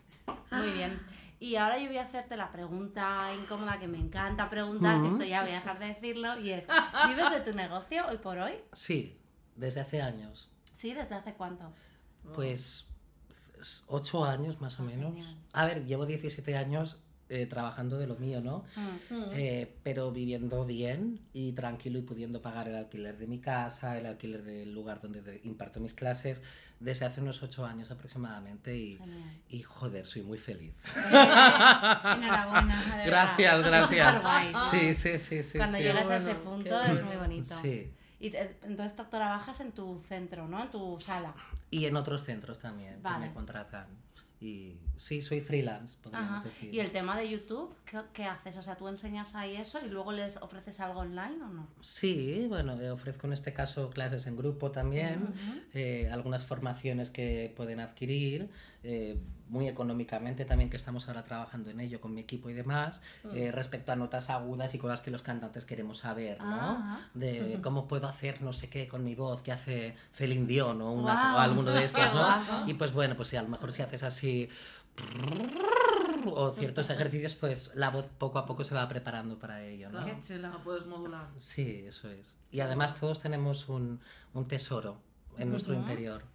Muy 0.50 0.70
bien. 0.72 0.98
Y 1.42 1.56
ahora 1.56 1.76
yo 1.76 1.88
voy 1.88 1.98
a 1.98 2.04
hacerte 2.04 2.36
la 2.36 2.52
pregunta 2.52 3.34
incómoda 3.34 3.80
que 3.80 3.88
me 3.88 3.98
encanta 3.98 4.48
preguntar, 4.48 5.00
que 5.00 5.08
Ujú. 5.08 5.16
esto 5.16 5.24
ya 5.24 5.42
voy 5.42 5.50
a 5.50 5.54
dejar 5.54 5.80
de 5.80 5.86
decirlo, 5.86 6.38
y 6.38 6.52
es, 6.52 6.64
¿vives 7.08 7.30
de 7.32 7.40
tu 7.40 7.52
negocio 7.52 8.06
hoy 8.06 8.18
por 8.18 8.38
hoy? 8.38 8.52
Sí, 8.72 9.18
desde 9.56 9.80
hace 9.80 10.00
años. 10.00 10.48
Sí, 10.72 10.94
¿desde 10.94 11.16
hace 11.16 11.34
cuánto? 11.34 11.72
Pues 12.32 12.86
ocho 13.88 14.24
años 14.24 14.60
más 14.60 14.78
o 14.78 14.84
menos. 14.84 15.14
Genial. 15.14 15.36
A 15.52 15.66
ver, 15.66 15.84
llevo 15.84 16.06
17 16.06 16.56
años 16.56 17.02
eh, 17.34 17.46
trabajando 17.46 17.98
de 17.98 18.06
lo 18.06 18.16
mío, 18.16 18.40
¿no? 18.40 18.64
Mm. 18.76 19.22
Eh, 19.32 19.74
pero 19.82 20.12
viviendo 20.12 20.64
bien 20.66 21.20
y 21.32 21.52
tranquilo 21.52 21.98
y 21.98 22.02
pudiendo 22.02 22.42
pagar 22.42 22.68
el 22.68 22.76
alquiler 22.76 23.16
de 23.16 23.26
mi 23.26 23.38
casa, 23.38 23.96
el 23.98 24.06
alquiler 24.06 24.42
del 24.42 24.72
lugar 24.72 25.00
donde 25.00 25.22
de- 25.22 25.40
imparto 25.44 25.80
mis 25.80 25.94
clases, 25.94 26.40
desde 26.78 27.06
hace 27.06 27.20
unos 27.20 27.42
ocho 27.42 27.64
años 27.64 27.90
aproximadamente 27.90 28.76
y, 28.76 28.98
y 29.48 29.62
joder, 29.62 30.06
soy 30.06 30.22
muy 30.22 30.36
feliz. 30.38 30.74
Eh, 30.96 31.00
enhorabuena. 32.16 32.96
de. 32.98 33.06
Gracias, 33.06 33.62
gracias. 33.64 34.22
Sí, 34.70 34.94
sí, 34.94 35.18
sí, 35.18 35.42
sí. 35.42 35.58
Cuando 35.58 35.78
sí. 35.78 35.84
llegas 35.84 36.02
a 36.02 36.04
Bueno, 36.04 36.16
ese 36.18 36.28
qué 36.28 36.34
punto 36.44 36.70
bueno. 36.70 36.94
es 36.94 37.02
muy 37.04 37.16
bonito. 37.16 37.54
Sí. 37.62 37.92
Y 38.20 38.30
te- 38.30 38.56
entonces 38.62 38.94
tú 38.94 39.04
trabajas 39.10 39.60
en 39.60 39.72
tu 39.72 40.00
centro, 40.08 40.46
¿no? 40.46 40.62
En 40.62 40.70
tu 40.70 40.98
sala. 41.00 41.34
Y 41.70 41.86
en 41.86 41.96
otros 41.96 42.22
centros 42.24 42.58
también 42.58 42.96
que 42.96 43.00
Vale. 43.00 43.28
me 43.28 43.32
contratan. 43.34 43.86
Y 44.42 44.76
sí, 44.96 45.22
soy 45.22 45.40
freelance, 45.40 45.96
podríamos 46.02 46.40
Ajá. 46.40 46.48
decir. 46.48 46.74
Y 46.74 46.80
el 46.80 46.90
tema 46.90 47.16
de 47.16 47.30
YouTube, 47.30 47.72
¿qué, 47.84 48.00
qué 48.12 48.24
haces? 48.24 48.56
O 48.56 48.62
sea, 48.62 48.74
¿tú 48.74 48.88
enseñas 48.88 49.36
ahí 49.36 49.54
eso 49.54 49.78
y 49.84 49.88
luego 49.88 50.10
les 50.10 50.36
ofreces 50.38 50.80
algo 50.80 51.00
online 51.00 51.40
o 51.44 51.48
no? 51.48 51.68
Sí, 51.80 52.46
bueno, 52.48 52.80
eh, 52.80 52.90
ofrezco 52.90 53.28
en 53.28 53.34
este 53.34 53.52
caso 53.52 53.90
clases 53.90 54.26
en 54.26 54.36
grupo 54.36 54.72
también, 54.72 55.32
eh, 55.74 56.08
algunas 56.10 56.44
formaciones 56.44 57.10
que 57.10 57.52
pueden 57.56 57.78
adquirir, 57.78 58.50
eh, 58.82 59.20
muy 59.48 59.68
económicamente 59.68 60.44
también, 60.46 60.70
que 60.70 60.78
estamos 60.78 61.08
ahora 61.08 61.24
trabajando 61.24 61.68
en 61.70 61.80
ello 61.80 62.00
con 62.00 62.14
mi 62.14 62.22
equipo 62.22 62.48
y 62.48 62.54
demás, 62.54 63.02
eh, 63.34 63.52
respecto 63.52 63.92
a 63.92 63.96
notas 63.96 64.30
agudas 64.30 64.74
y 64.74 64.78
cosas 64.78 65.02
que 65.02 65.10
los 65.10 65.22
cantantes 65.22 65.66
queremos 65.66 65.98
saber, 65.98 66.40
¿no? 66.40 66.46
Ah. 66.48 67.00
De 67.12 67.60
cómo 67.62 67.86
puedo 67.86 68.08
hacer 68.08 68.40
no 68.40 68.52
sé 68.54 68.70
qué 68.70 68.88
con 68.88 69.04
mi 69.04 69.14
voz, 69.14 69.42
que 69.42 69.52
hace 69.52 69.94
Celine 70.14 70.46
Dion 70.46 70.80
o, 70.80 70.92
una, 70.92 71.12
Guau. 71.12 71.36
o 71.36 71.38
alguno 71.40 71.70
de 71.72 71.84
estos, 71.84 72.00
Qué 72.02 72.14
¿no? 72.14 72.66
Y 72.66 72.74
pues 72.74 72.92
bueno, 72.92 73.14
pues 73.14 73.28
sí, 73.28 73.36
a 73.36 73.42
lo 73.42 73.48
mejor 73.48 73.72
si 73.72 73.82
haces 73.82 74.02
así 74.02 74.48
o 76.26 76.50
ciertos 76.50 76.88
ejercicios, 76.90 77.34
pues 77.34 77.72
la 77.74 77.90
voz 77.90 78.06
poco 78.18 78.38
a 78.38 78.46
poco 78.46 78.64
se 78.64 78.74
va 78.74 78.88
preparando 78.88 79.38
para 79.38 79.62
ello, 79.62 79.90
¿no? 79.90 80.04
Claro, 80.04 80.18
la 80.40 80.62
puedes 80.62 80.86
modular. 80.86 81.28
Sí, 81.38 81.84
eso 81.86 82.10
es. 82.10 82.36
Y 82.50 82.60
además 82.60 82.94
todos 82.98 83.20
tenemos 83.20 83.68
un, 83.68 84.00
un 84.34 84.48
tesoro 84.48 84.98
en 85.38 85.50
nuestro 85.50 85.74
Ujú. 85.74 85.82
interior. 85.82 86.31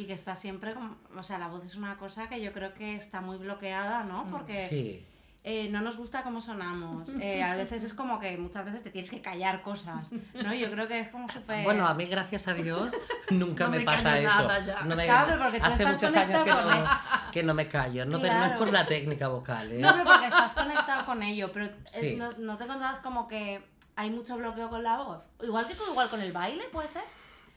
Y 0.00 0.06
que 0.06 0.14
está 0.14 0.34
siempre 0.36 0.72
como... 0.74 0.96
O 1.16 1.22
sea, 1.22 1.38
la 1.38 1.48
voz 1.48 1.64
es 1.64 1.74
una 1.74 1.96
cosa 1.98 2.28
que 2.28 2.40
yo 2.40 2.52
creo 2.52 2.72
que 2.72 2.96
está 2.96 3.20
muy 3.20 3.36
bloqueada, 3.36 4.02
¿no? 4.04 4.24
Porque 4.30 4.66
Sí, 4.68 5.04
eh, 5.44 5.68
no 5.70 5.80
nos 5.82 5.96
gusta 5.98 6.22
cómo 6.22 6.40
sonamos. 6.40 7.08
Eh, 7.20 7.42
a 7.42 7.54
veces 7.54 7.84
es 7.84 7.92
como 7.92 8.18
que 8.18 8.38
muchas 8.38 8.64
veces 8.64 8.82
te 8.82 8.90
tienes 8.90 9.10
que 9.10 9.20
callar 9.20 9.60
cosas, 9.62 10.10
¿no? 10.32 10.54
Yo 10.54 10.70
creo 10.70 10.88
que 10.88 11.00
es 11.00 11.08
como 11.08 11.28
súper... 11.28 11.64
Bueno, 11.64 11.86
a 11.86 11.92
mí, 11.92 12.06
gracias 12.06 12.48
a 12.48 12.54
Dios, 12.54 12.94
nunca 13.30 13.64
No 13.64 13.70
me, 13.72 13.78
me 13.80 13.84
pasa 13.84 14.18
eso. 14.18 14.48
No 14.86 14.96
me- 14.96 15.04
Claro, 15.04 15.42
porque 15.42 15.58
tú 15.60 15.66
hace 15.66 15.82
estás 15.82 15.94
muchos 15.96 16.16
años 16.16 16.44
que 16.44 16.50
no, 16.50 16.86
que 17.32 17.42
no 17.42 17.54
me 17.54 17.68
callo. 17.68 18.06
No, 18.06 18.20
pero 18.22 18.34
no 18.34 18.44
es 18.46 18.52
por 18.52 18.72
la 18.72 18.86
técnica 18.86 19.28
vocal. 19.28 19.70
es- 19.72 19.80
No, 19.80 19.92
pero 19.92 20.04
porque 20.04 20.26
estás 20.28 20.54
conectado 20.54 21.04
con 21.04 21.22
ello, 21.22 21.50
pero 21.52 21.66
eh, 21.66 21.74
Sí. 21.86 22.16
no, 22.16 22.32
no 22.38 22.56
te 22.56 22.64
encontrabas 22.64 23.00
como 23.00 23.28
que 23.28 23.62
hay 23.96 24.08
mucho 24.08 24.38
bloqueo 24.38 24.70
con 24.70 24.82
la 24.82 24.96
voz. 24.96 25.18
Igual 25.42 25.66
que 25.66 25.74
con, 25.74 25.90
igual 25.90 26.08
con 26.08 26.22
el 26.22 26.32
baile, 26.32 26.64
¿puede 26.72 26.88
ser? 26.88 27.02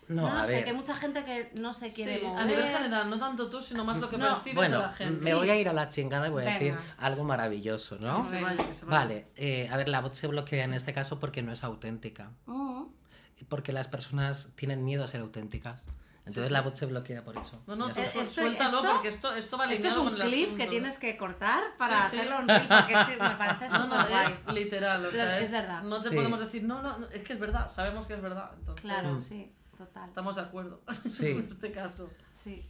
No, 0.08 0.24
no 0.24 0.28
a 0.42 0.46
sé, 0.46 0.54
ver. 0.54 0.64
que 0.66 0.70
hay 0.72 0.76
mucha 0.76 0.96
gente 0.96 1.24
que 1.26 1.52
no 1.60 1.74
se 1.74 1.92
quiere 1.92 2.20
Sí, 2.20 2.26
mover. 2.26 2.42
a 2.42 2.46
nivel 2.46 2.68
general, 2.68 3.10
no 3.10 3.20
tanto 3.20 3.50
tú, 3.50 3.62
sino 3.62 3.84
más 3.86 3.98
lo 4.00 4.10
que 4.10 4.18
No. 4.18 4.28
percibes 4.34 4.56
Bueno, 4.56 4.78
de 4.78 4.84
la 4.84 4.92
gente. 4.94 5.24
me 5.24 5.34
voy 5.34 5.50
a 5.50 5.56
ir 5.56 5.70
a 5.70 5.74
la 5.74 5.90
chingada 5.90 6.28
y 6.28 6.32
voy 6.32 6.44
a 6.46 6.54
decir 6.54 6.74
Venga. 6.74 6.84
algo 6.98 7.24
maravilloso, 7.24 7.98
¿no? 8.00 8.18
Que 8.18 8.24
se 8.28 8.42
vaya, 8.42 8.68
que 8.68 8.74
se 8.74 8.86
vaya. 8.86 8.98
Vale, 9.00 9.28
eh, 9.36 9.70
a 9.72 9.78
ver, 9.78 9.90
la 9.90 10.02
voz 10.02 10.16
se 10.18 10.28
bloquea 10.28 10.64
en 10.66 10.74
este 10.74 10.94
caso 10.94 11.20
porque 11.20 11.42
no 11.42 11.52
es 11.54 11.64
auténtica. 11.64 12.32
Mm. 12.46 12.84
Porque 13.50 13.74
las 13.74 13.88
personas 13.88 14.50
tienen 14.56 14.86
miedo 14.86 15.04
a 15.04 15.08
ser 15.08 15.22
auténticas. 15.22 15.84
Entonces 16.26 16.54
la 16.54 16.62
voz 16.62 16.78
se 16.78 16.86
bloquea 16.86 17.22
por 17.26 17.36
eso. 17.36 17.62
No, 17.68 17.76
no, 17.76 17.92
tú 17.92 18.00
esto- 18.00 18.24
suéltalo 18.26 18.78
esto- 18.78 18.94
porque 18.94 19.10
esto, 19.10 19.34
esto 19.36 19.58
va 19.58 19.66
Esto 19.74 19.88
es 19.90 19.98
un 19.98 20.14
clip 20.14 20.44
asunto. 20.46 20.56
que 20.58 20.68
tienes 20.68 20.98
que 20.98 21.18
cortar 21.18 21.62
para 21.78 22.04
Sí, 22.04 22.12
sí. 22.12 22.18
hacerlo 22.18 22.40
un 22.40 22.48
reel 22.48 22.66
porque 22.70 22.96
sí, 23.06 23.12
me 23.20 23.36
parece 23.36 23.68
No, 23.78 23.88
no, 23.88 24.08
guay. 24.08 24.28
es 24.48 24.54
literal, 24.54 25.06
o 25.06 25.12
sea, 25.12 25.38
es 25.40 25.44
es, 25.46 25.52
verdad. 25.52 25.84
no 25.84 26.02
te 26.02 26.08
Sí. 26.10 26.16
podemos 26.16 26.40
decir, 26.40 26.64
no, 26.64 26.82
no, 26.82 26.96
es 27.12 27.24
que 27.24 27.34
es 27.34 27.40
verdad, 27.40 27.70
sabemos 27.70 28.06
que 28.06 28.14
es 28.14 28.22
verdad. 28.22 28.52
Entonces, 28.58 28.82
Claro, 28.82 29.16
Mm. 29.16 29.22
sí. 29.22 29.52
Total. 29.86 30.06
Estamos 30.08 30.36
de 30.36 30.42
acuerdo 30.42 30.82
Sí. 31.10 31.28
en 31.28 31.48
este 31.48 31.72
caso. 31.72 32.10
Sí. 32.42 32.66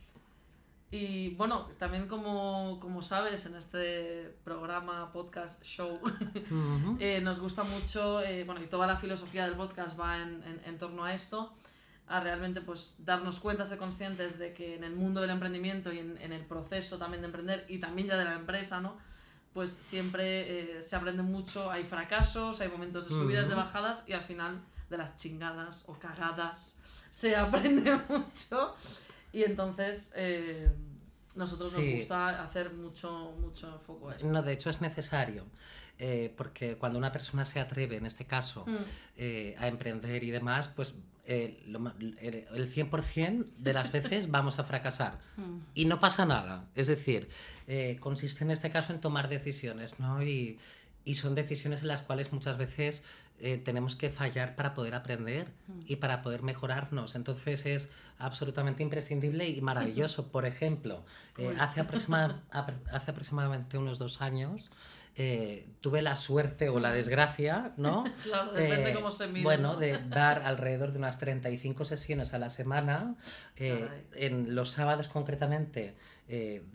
Y 0.92 1.30
bueno, 1.36 1.70
también 1.80 2.08
como, 2.08 2.78
como 2.80 3.02
sabes, 3.02 3.46
en 3.48 3.56
este 3.56 4.36
programa, 4.44 5.12
podcast, 5.12 5.62
show, 5.64 6.00
Ujú. 6.52 6.98
eh, 7.00 7.20
nos 7.22 7.40
gusta 7.40 7.64
mucho, 7.64 8.22
eh, 8.22 8.44
bueno, 8.44 8.62
y 8.62 8.68
toda 8.68 8.86
la 8.86 8.98
filosofía 8.98 9.46
del 9.46 9.56
podcast 9.56 10.00
va 10.00 10.22
en, 10.22 10.44
en, 10.44 10.62
en 10.66 10.78
torno 10.78 11.04
a 11.04 11.14
esto, 11.16 11.52
a 12.08 12.20
realmente 12.20 12.62
pues 12.62 12.98
darnos 13.06 13.40
cuenta, 13.40 13.66
ser 13.66 13.80
conscientes 13.80 14.38
de 14.38 14.54
que 14.54 14.76
en 14.76 14.84
el 14.84 14.96
mundo 14.96 15.20
del 15.22 15.32
emprendimiento 15.32 15.92
y 15.92 15.98
en, 15.98 16.16
en 16.22 16.32
el 16.32 16.46
proceso 16.46 17.00
también 17.00 17.22
de 17.22 17.28
emprender 17.28 17.66
y 17.70 17.80
también 17.80 18.10
ya 18.10 18.18
de 18.18 18.26
la 18.26 18.34
empresa, 18.36 18.80
¿no? 18.80 18.96
Pues 19.56 19.72
siempre 19.72 20.76
eh, 20.78 20.82
se 20.82 20.96
aprende 20.96 21.24
mucho, 21.24 21.72
hay 21.72 21.86
fracasos, 21.86 22.62
hay 22.62 22.70
momentos 22.70 23.06
de 23.10 23.16
subidas, 23.16 23.48
de 23.48 23.54
Ujú. 23.56 23.64
bajadas 23.64 24.04
y 24.08 24.14
al 24.14 24.24
final 24.24 24.62
de 24.94 24.98
las 25.00 25.16
chingadas 25.18 25.84
o 25.88 25.94
cagadas 26.00 26.78
se 27.12 27.36
aprende 27.36 27.94
mucho 28.10 28.76
y 29.34 29.44
entonces 29.44 30.14
eh, 30.16 30.70
nosotros 31.36 31.72
Sí. 31.72 31.78
nos 31.78 31.96
gusta 32.00 32.44
hacer 32.44 32.72
mucho, 32.74 33.36
mucho 33.40 33.80
foco 33.86 34.10
a 34.10 34.16
esto. 34.16 34.28
No, 34.32 34.42
de 34.44 34.54
hecho 34.54 34.70
es 34.70 34.80
necesario. 34.82 35.46
eh, 36.00 36.34
porque 36.36 36.76
cuando 36.78 36.98
una 36.98 37.12
persona 37.12 37.46
se 37.46 37.60
atreve, 37.60 37.98
en 37.98 38.06
este 38.08 38.26
caso, 38.26 38.66
Mm. 38.68 38.76
eh, 39.16 39.56
a 39.60 39.68
emprender 39.68 40.24
y 40.24 40.32
demás, 40.32 40.68
pues 40.68 40.96
eh, 41.26 41.62
lo 41.68 41.80
el 42.20 42.68
100% 42.74 43.46
de 43.58 43.74
las 43.74 43.92
veces 43.92 44.30
vamos 44.32 44.58
a 44.60 44.64
fracasar. 44.64 45.20
Mm. 45.38 45.60
Y 45.76 45.86
no 45.86 46.00
pasa 46.00 46.26
nada. 46.26 46.66
Es 46.76 46.88
decir, 46.88 47.30
eh, 47.68 47.98
consiste 48.02 48.44
en 48.44 48.50
este 48.52 48.72
caso 48.72 48.92
en 48.92 49.00
tomar 49.02 49.30
decisiones, 49.30 49.98
¿no? 50.00 50.22
Y, 50.24 50.60
y 51.06 51.16
son 51.16 51.36
decisiones 51.36 51.82
en 51.84 51.90
las 51.90 52.02
cuales 52.02 52.34
muchas 52.34 52.58
veces 52.58 53.04
eh, 53.40 53.58
tenemos 53.58 53.96
que 53.96 54.10
fallar 54.10 54.56
para 54.56 54.74
poder 54.74 54.96
aprender 54.96 55.48
y 55.86 55.98
para 55.98 56.22
poder 56.22 56.44
mejorarnos. 56.44 57.16
Entonces 57.16 57.66
es 57.66 57.90
absolutamente 58.18 58.84
imprescindible 58.84 59.48
y 59.50 59.60
maravilloso. 59.62 60.28
Por 60.32 60.46
ejemplo, 60.46 61.04
eh, 61.38 61.54
hace, 61.60 61.82
aproxima- 61.82 62.42
apr- 62.52 62.80
hace 62.92 63.12
aproximadamente 63.12 63.78
unos 63.78 63.98
dos 64.00 64.22
años 64.22 64.70
eh, 65.16 65.68
tuve 65.82 66.02
la 66.02 66.16
suerte 66.16 66.70
o 66.70 66.80
la 66.80 66.92
desgracia, 66.92 67.74
¿no? 67.78 68.04
Claro, 68.24 68.52
depende 68.54 68.92
Eh, 68.92 68.94
cómo 68.96 69.12
se 69.12 69.28
mire. 69.28 69.44
Bueno, 69.44 69.74
¿no? 69.74 69.80
de 69.80 70.00
dar 70.10 70.42
alrededor 70.44 70.92
de 70.92 70.98
unas 71.00 71.20
35 71.20 71.86
sesiones 71.86 72.34
a 72.34 72.40
la 72.40 72.50
semana, 72.50 73.16
eh, 73.58 73.88
en 74.16 74.56
los 74.56 74.72
sábados 74.72 75.08
concretamente, 75.10 75.96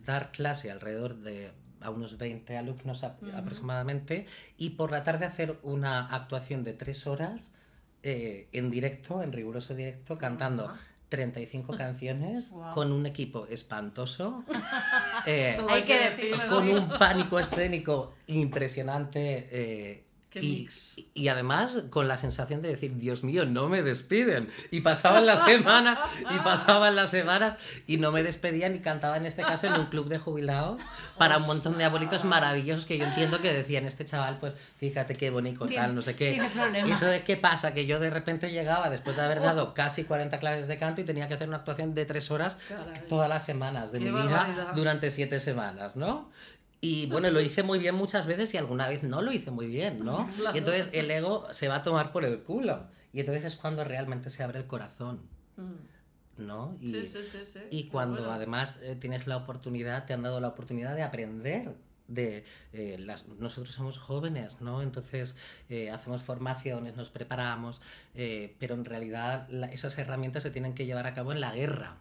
dar 0.05 0.31
clase 0.31 0.71
alrededor 0.71 1.15
de 1.17 1.51
a 1.81 1.89
unos 1.89 2.17
20 2.17 2.57
alumnos 2.57 3.03
aproximadamente, 3.03 4.25
y 4.57 4.71
por 4.71 4.91
la 4.91 5.03
tarde 5.03 5.25
hacer 5.25 5.57
una 5.63 6.07
actuación 6.07 6.63
de 6.63 6.73
tres 6.73 7.07
horas 7.07 7.51
eh, 8.03 8.47
en 8.51 8.71
directo, 8.71 9.21
en 9.23 9.33
riguroso 9.33 9.75
directo, 9.75 10.17
cantando 10.17 10.65
Ajá. 10.65 10.79
35 11.09 11.73
canciones 11.77 12.51
con 12.73 12.91
un 12.91 13.05
equipo 13.05 13.47
espantoso. 13.47 14.43
eh, 15.25 15.57
Hay 15.67 15.83
que 15.83 16.09
decirlo, 16.11 16.47
con 16.47 16.69
un 16.69 16.89
pánico 16.97 17.39
escénico 17.39 18.13
impresionante 18.27 19.49
eh, 19.51 20.03
Qué 20.29 20.41
y, 20.41 20.59
mix. 20.59 20.95
y 21.15 21.27
además 21.29 21.85
con 21.89 22.07
la 22.07 22.15
sensación 22.17 22.61
de 22.61 22.69
decir, 22.69 22.95
Dios 22.97 23.23
mío, 23.23 23.45
no 23.47 23.67
me 23.67 23.81
despiden. 23.81 24.47
Y 24.69 24.81
pasaban 24.81 25.25
las 25.25 25.43
semanas 25.45 25.97
y 26.29 26.37
pasaban 26.39 26.95
las 26.95 27.09
semanas 27.09 27.57
y 27.87 27.97
no 27.97 28.11
me 28.11 28.21
despedían 28.21 28.75
y 28.75 28.79
cantaba 28.79 29.17
en 29.17 29.25
este 29.25 29.41
caso 29.41 29.65
en 29.67 29.73
un 29.73 29.87
club 29.87 30.07
de 30.07 30.19
jubilados 30.19 30.79
para 31.17 31.37
un 31.37 31.47
montón 31.47 31.79
de 31.79 31.83
abuelitos 31.85 32.25
maravillosos 32.25 32.85
que 32.85 32.99
yo 32.99 33.05
entiendo 33.05 33.41
que 33.41 33.51
decían, 33.51 33.85
este 33.85 34.05
chaval, 34.05 34.37
pues 34.39 34.53
fíjate 34.77 35.15
qué 35.15 35.31
bonito, 35.31 35.65
tal, 35.65 35.95
no 35.95 36.01
sé 36.03 36.15
qué. 36.15 36.31
tiene 36.31 36.49
problemas. 36.49 36.87
Y 36.89 36.91
entonces, 36.91 37.23
¿qué 37.23 37.35
pasa? 37.35 37.73
Que 37.73 37.87
yo 37.87 37.99
de 37.99 38.11
repente 38.11 38.51
llegaba 38.51 38.89
después 38.91 39.15
de 39.15 39.23
haber 39.23 39.39
dado 39.41 39.73
casi 39.73 40.03
40 40.03 40.37
clases 40.39 40.67
de 40.67 40.77
canto 40.77 41.01
y 41.01 41.05
tenía 41.05 41.27
que 41.27 41.33
hacer 41.33 41.47
una 41.47 41.57
actuación 41.57 41.95
de 41.95 42.05
tres 42.05 42.29
horas 42.29 42.55
todas 43.07 43.29
las 43.29 43.43
semanas 43.45 43.91
de 43.91 43.97
Qué 43.99 44.05
mi 44.05 44.11
vida 44.11 44.29
barbaridad. 44.29 44.73
durante 44.75 45.09
siete 45.09 45.39
semanas, 45.39 45.95
¿no? 45.95 46.29
Y 46.81 47.07
bueno, 47.07 47.29
lo 47.31 47.41
hice 47.41 47.61
muy 47.63 47.77
bien 47.79 47.95
muchas 47.95 48.25
veces 48.25 48.53
y 48.53 48.57
alguna 48.57 48.87
vez 48.87 49.03
no 49.03 49.21
lo 49.21 49.31
hice 49.33 49.51
muy 49.51 49.67
bien, 49.67 50.03
¿no? 50.05 50.29
Claro. 50.37 50.55
Y 50.55 50.59
entonces 50.59 50.89
el 50.93 51.11
ego 51.11 51.47
se 51.53 51.67
va 51.67 51.75
a 51.75 51.81
tomar 51.83 52.11
por 52.11 52.23
el 52.25 52.39
culo. 52.43 52.87
Y 53.11 53.19
entonces 53.19 53.43
es 53.45 53.55
cuando 53.55 53.83
realmente 53.83 54.29
se 54.29 54.43
abre 54.43 54.59
el 54.59 54.67
corazón, 54.67 55.21
Mm. 55.57 56.45
¿no? 56.45 56.77
Y, 56.79 56.87
Sí, 56.91 57.07
sí, 57.07 57.17
sí, 57.23 57.39
sí. 57.43 57.59
y 57.69 57.87
cuando 57.89 58.19
bueno. 58.19 58.31
además 58.31 58.79
eh, 58.81 58.95
tienes 58.95 59.27
la 59.27 59.35
oportunidad, 59.35 60.05
te 60.05 60.13
han 60.13 60.23
dado 60.23 60.39
la 60.39 60.47
oportunidad 60.47 60.95
de 60.95 61.03
aprender. 61.03 61.75
De, 62.07 62.43
eh, 62.73 62.95
las, 62.97 63.27
nosotros 63.27 63.75
somos 63.75 63.99
jóvenes, 63.99 64.61
¿no? 64.61 64.81
Entonces 64.81 65.35
eh, 65.69 65.91
hacemos 65.91 66.23
formaciones, 66.23 66.95
nos 66.95 67.09
preparamos, 67.11 67.81
eh, 68.15 68.55
pero 68.57 68.73
en 68.73 68.83
realidad 68.85 69.47
la- 69.49 69.67
esas 69.67 69.95
herramientas 69.99 70.41
se 70.41 70.49
tienen 70.49 70.73
que 70.73 70.87
llevar 70.87 71.05
a 71.05 71.13
cabo 71.13 71.33
en 71.33 71.39
la 71.41 71.53
guerra, 71.53 71.97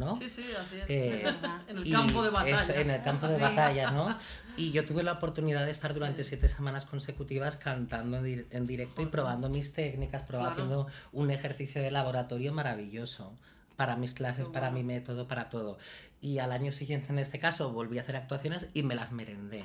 ¿no? 0.00 0.16
Sí, 0.16 0.28
sí, 0.28 0.44
así 0.58 0.76
es. 0.80 0.90
Eh, 0.90 1.22
en 1.68 1.78
el 1.78 1.90
campo 1.92 2.22
de 2.24 2.30
batalla. 2.30 2.60
eso, 2.62 2.72
en 2.72 2.90
el 2.90 3.02
campo 3.02 3.28
de 3.28 3.38
batalla, 3.48 3.90
¿no? 3.92 4.16
Y 4.56 4.72
yo 4.72 4.84
tuve 4.84 5.04
la 5.04 5.12
oportunidad 5.12 5.64
de 5.64 5.70
estar 5.70 5.94
durante 5.94 6.24
siete 6.24 6.48
semanas 6.48 6.86
consecutivas 6.86 7.56
cantando 7.56 8.16
en, 8.18 8.24
dir- 8.24 8.46
en 8.50 8.66
directo 8.66 9.02
y 9.02 9.06
probando 9.06 9.48
mis 9.48 9.72
técnicas, 9.72 10.22
probando, 10.22 10.54
Claro. 10.56 10.64
haciendo 10.82 10.86
un 11.12 11.30
ejercicio 11.30 11.80
de 11.80 11.90
laboratorio 11.92 12.52
maravilloso 12.52 13.32
para 13.76 13.94
mis 13.96 14.10
clases, 14.10 14.46
Qué 14.46 14.52
para 14.52 14.70
mi 14.70 14.82
bueno. 14.82 14.88
método, 15.00 15.28
para 15.28 15.48
todo. 15.48 15.78
Y 16.20 16.38
al 16.38 16.50
año 16.52 16.72
siguiente, 16.72 17.12
en 17.12 17.18
este 17.18 17.38
caso, 17.38 17.72
volví 17.72 17.98
a 17.98 18.02
hacer 18.02 18.16
actuaciones 18.16 18.66
y 18.74 18.82
me 18.82 18.94
las 18.94 19.12
merendé. 19.12 19.64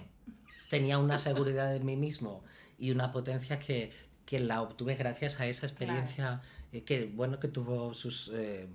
Tenía 0.69 0.97
una 0.99 1.17
seguridad 1.17 1.75
en 1.75 1.85
mí 1.85 1.95
mismo 1.97 2.43
y 2.77 2.91
una 2.91 3.11
potencia 3.11 3.59
que, 3.59 3.91
que 4.25 4.39
la 4.39 4.61
obtuve 4.61 4.95
gracias 4.95 5.39
a 5.39 5.45
esa 5.47 5.65
experiencia 5.65 6.41
eh, 6.71 6.83
que, 6.83 7.05
bueno, 7.13 7.39
que 7.39 7.47
tuvo 7.49 7.93
sus 7.93 8.31
eh, 8.33 8.67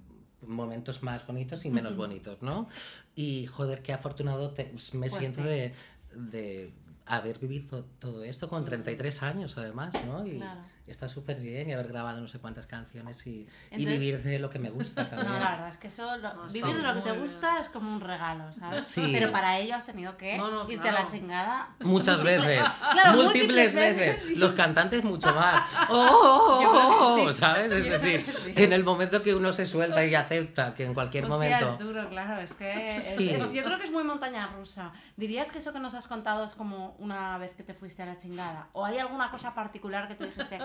momentos 0.46 1.02
más 1.02 1.26
bonitos 1.26 1.64
y 1.64 1.70
menos 1.70 1.96
bonitos, 1.96 2.40
¿no? 2.42 2.68
Y 3.14 3.46
joder, 3.46 3.82
qué 3.82 3.92
afortunado 3.92 4.50
te- 4.50 4.72
me 4.94 5.08
Pues 5.08 5.14
siento 5.14 5.42
sí. 5.42 5.48
de, 5.48 5.74
de 6.14 6.72
haber 7.06 7.38
vivido 7.38 7.84
todo 7.98 8.24
esto 8.24 8.48
con 8.48 8.64
33 8.64 9.22
años, 9.22 9.56
además, 9.58 10.02
¿no? 10.04 10.26
Y 10.26 10.38
Claro. 10.38 10.60
Está 10.86 11.08
súper 11.08 11.38
bien 11.40 11.68
y 11.68 11.72
haber 11.72 11.88
grabado 11.88 12.20
no 12.20 12.26
sé 12.28 12.38
cuántas 12.40 12.66
canciones 12.66 13.24
y, 13.26 13.30
y 13.30 13.48
Entonces- 13.70 13.86
vivir 13.98 14.22
de 14.22 14.38
lo 14.40 14.50
que 14.50 14.58
me 14.58 14.70
gusta 14.70 15.02
No, 15.04 15.08
también. 15.10 15.40
la 15.40 15.50
verdad 15.52 15.68
es 15.68 15.76
que 15.76 15.86
eso, 15.88 16.16
lo- 16.16 16.34
No, 16.34 16.46
está 16.48 16.52
vivir 16.52 16.76
de 16.76 16.82
lo 16.82 16.94
que 16.94 17.00
te 17.00 17.12
gusta 17.18 17.58
es 17.60 17.68
como 17.68 17.92
un 17.94 18.00
regalo, 18.00 18.52
¿sabes? 18.52 18.82
Sí. 18.84 19.10
Pero 19.12 19.30
para 19.30 19.58
ello 19.58 19.76
has 19.76 19.86
tenido 19.86 20.16
que 20.16 20.36
No, 20.36 20.50
no, 20.50 20.70
irte 20.70 20.88
a 20.88 20.92
la 20.92 20.98
claro. 21.00 21.12
chingada. 21.14 21.68
Muchas 21.80 22.22
veces, 22.22 22.60
Claro, 22.92 23.12
múltiples 23.22 23.72
múltiples 23.72 23.74
veces, 23.74 23.96
veces. 24.24 24.38
los 24.38 24.52
cantantes 24.52 25.04
mucho 25.04 25.32
más. 25.34 25.62
¡Oh! 25.90 26.56
Creo 26.58 26.72
que 26.72 26.78
oh, 26.78 27.32
sí. 27.32 27.38
¿Sabes? 27.38 27.70
Es 27.70 27.84
Yo 27.84 27.98
decir, 27.98 28.26
sí. 28.26 28.52
en 28.56 28.72
el 28.72 28.82
momento 28.84 29.22
que 29.22 29.34
uno 29.34 29.52
se 29.52 29.66
suelta 29.66 30.04
y 30.04 30.14
acepta 30.14 30.74
que 30.74 30.84
en 30.86 30.94
cualquier 30.94 31.24
Hostia, 31.24 31.36
momento... 31.36 31.72
es 31.72 31.78
duro, 31.78 32.08
claro, 32.08 32.40
es 32.40 32.54
que 32.54 32.88
es- 32.90 33.14
Sí. 33.16 33.30
es- 33.30 33.52
yo 33.52 33.62
creo 33.64 33.78
que 33.78 33.84
es 33.84 33.90
muy 33.92 34.04
montaña 34.04 34.48
rusa. 34.56 34.92
¿Dirías 35.16 35.52
que 35.52 35.58
eso 35.58 35.72
que 35.72 35.78
nos 35.80 35.94
has 35.94 36.08
contado 36.08 36.44
es 36.44 36.54
como 36.54 36.94
una 36.98 37.36
vez 37.38 37.52
que 37.54 37.62
te 37.62 37.74
fuiste 37.74 38.02
a 38.02 38.06
la 38.06 38.18
chingada? 38.18 38.68
¿O 38.72 38.84
hay 38.84 38.98
alguna 38.98 39.30
cosa 39.30 39.54
particular 39.54 40.08
que 40.08 40.14
tú 40.14 40.24
dijiste, 40.24 40.58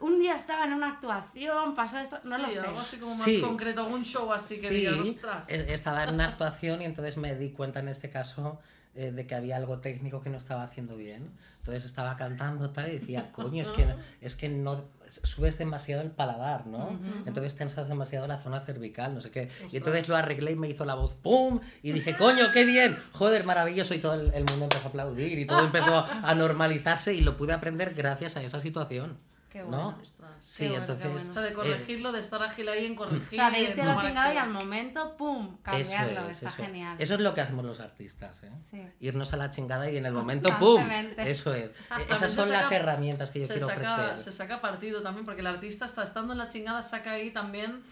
un 0.00 0.18
día 0.18 0.36
estaba 0.36 0.64
en 0.64 0.72
una 0.74 0.90
actuación, 0.92 1.74
pasó 1.74 1.98
esto? 1.98 2.18
No 2.24 2.36
sí, 2.36 2.42
lo 2.42 2.52
sé. 2.52 2.60
algo 2.60 2.80
así 2.80 2.96
como 2.98 3.14
más 3.14 3.24
Sí. 3.24 3.40
concreto, 3.40 3.80
algún 3.82 4.04
show 4.04 4.32
así 4.32 4.60
que 4.60 4.68
Sí, 4.68 4.74
digas, 4.74 4.98
ostras. 4.98 5.48
e- 5.48 5.72
estaba 5.74 6.04
en 6.04 6.14
una 6.14 6.26
actuación 6.26 6.82
y 6.82 6.84
entonces 6.84 7.16
me 7.16 7.34
di 7.36 7.50
cuenta 7.50 7.80
en 7.80 7.88
este 7.88 8.10
caso 8.10 8.60
eh, 8.96 9.10
de 9.10 9.26
que 9.26 9.34
había 9.34 9.56
algo 9.56 9.80
técnico 9.80 10.20
que 10.22 10.30
no 10.30 10.38
estaba 10.38 10.62
haciendo 10.62 10.96
bien. 10.96 11.32
Entonces 11.58 11.84
estaba 11.84 12.16
cantando 12.16 12.70
tal 12.70 12.88
y 12.90 12.98
decía, 13.00 13.32
coño, 13.32 13.60
es 13.60 13.70
que, 13.72 13.92
es 14.20 14.36
que 14.36 14.48
no 14.48 14.84
subes 15.08 15.58
demasiado 15.58 16.00
el 16.00 16.12
paladar, 16.12 16.68
¿no? 16.68 16.78
Ujú. 16.90 17.00
Entonces 17.26 17.56
tensas 17.56 17.88
demasiado 17.88 18.28
la 18.28 18.38
zona 18.38 18.60
cervical, 18.60 19.12
no 19.12 19.20
sé 19.20 19.32
qué. 19.32 19.48
Ostras. 19.48 19.74
Y 19.74 19.78
entonces 19.78 20.06
lo 20.06 20.14
arreglé 20.14 20.52
y 20.52 20.54
me 20.56 20.68
hizo 20.68 20.84
la 20.84 20.94
voz 20.94 21.16
¡pum! 21.16 21.58
Y 21.82 21.90
dije, 21.90 22.14
coño, 22.16 22.52
qué 22.52 22.64
bien, 22.64 22.96
joder, 23.10 23.42
maravilloso. 23.44 23.94
Y 23.94 23.98
todo 23.98 24.14
el, 24.14 24.32
el 24.32 24.44
mundo 24.44 24.66
empezó 24.66 24.84
a 24.84 24.88
aplaudir 24.90 25.40
y 25.40 25.44
todo 25.44 25.64
empezó 25.64 26.06
a 26.06 26.32
normalizarse 26.36 27.14
y 27.14 27.20
lo 27.20 27.36
pude 27.36 27.52
aprender 27.52 27.94
gracias 27.94 28.36
a 28.36 28.42
esa 28.44 28.60
situación. 28.60 29.18
Qué 29.54 29.60
¿no? 29.62 29.66
bueno. 29.68 29.98
Ostras. 30.02 30.32
Sí, 30.40 30.64
Qué 30.64 30.68
bueno, 30.70 30.86
qué 30.86 30.92
entonces... 30.94 31.12
bueno. 31.14 31.30
O 31.30 31.32
sea, 31.32 31.42
de 31.42 31.52
corregirlo, 31.52 32.10
de 32.10 32.18
estar 32.18 32.42
ágil 32.42 32.68
ahí 32.68 32.86
en 32.86 32.92
O 32.94 32.96
corregir. 32.96 33.28
sea, 33.38 33.50
de 33.52 33.60
irte 33.60 33.82
a 33.82 33.84
la 33.84 34.00
chingada 34.02 34.34
y 34.34 34.36
al 34.36 34.50
momento, 34.50 35.16
¡pum! 35.16 35.46
Eso 35.46 35.62
Cambiarlo, 35.62 36.20
es, 36.28 36.30
está 36.42 36.48
eso 36.48 36.62
es. 36.62 36.66
genial. 36.66 36.96
Eso 36.98 37.14
es 37.14 37.20
lo 37.20 37.34
que 37.34 37.40
hacemos 37.40 37.64
los 37.64 37.78
artistas, 37.78 38.42
¿eh? 38.42 38.50
Sí. 38.68 38.82
Irnos 38.98 39.32
a 39.32 39.36
la 39.36 39.50
chingada 39.50 39.88
y 39.88 39.96
en 39.96 40.06
el 40.06 40.12
momento 40.12 40.50
¡pum! 40.58 40.82
Eso 41.18 41.54
es. 41.54 41.70
Eh, 41.98 42.06
Esas 42.10 42.32
son 42.32 42.50
las 42.50 42.72
herramientas 42.72 43.30
que 43.30 43.38
yo 43.42 43.46
se 43.46 43.52
quiero 43.54 43.68
saca, 43.68 43.94
ofrecer. 43.94 44.18
se 44.18 44.32
saca 44.32 44.60
partido 44.60 45.02
también, 45.02 45.24
porque 45.24 45.42
el 45.42 45.46
artista 45.46 45.86
está 45.86 46.02
estando 46.02 46.32
en 46.32 46.38
la 46.40 46.48
chingada, 46.48 46.82
saca 46.82 47.12
ahí 47.12 47.30
también 47.30 47.84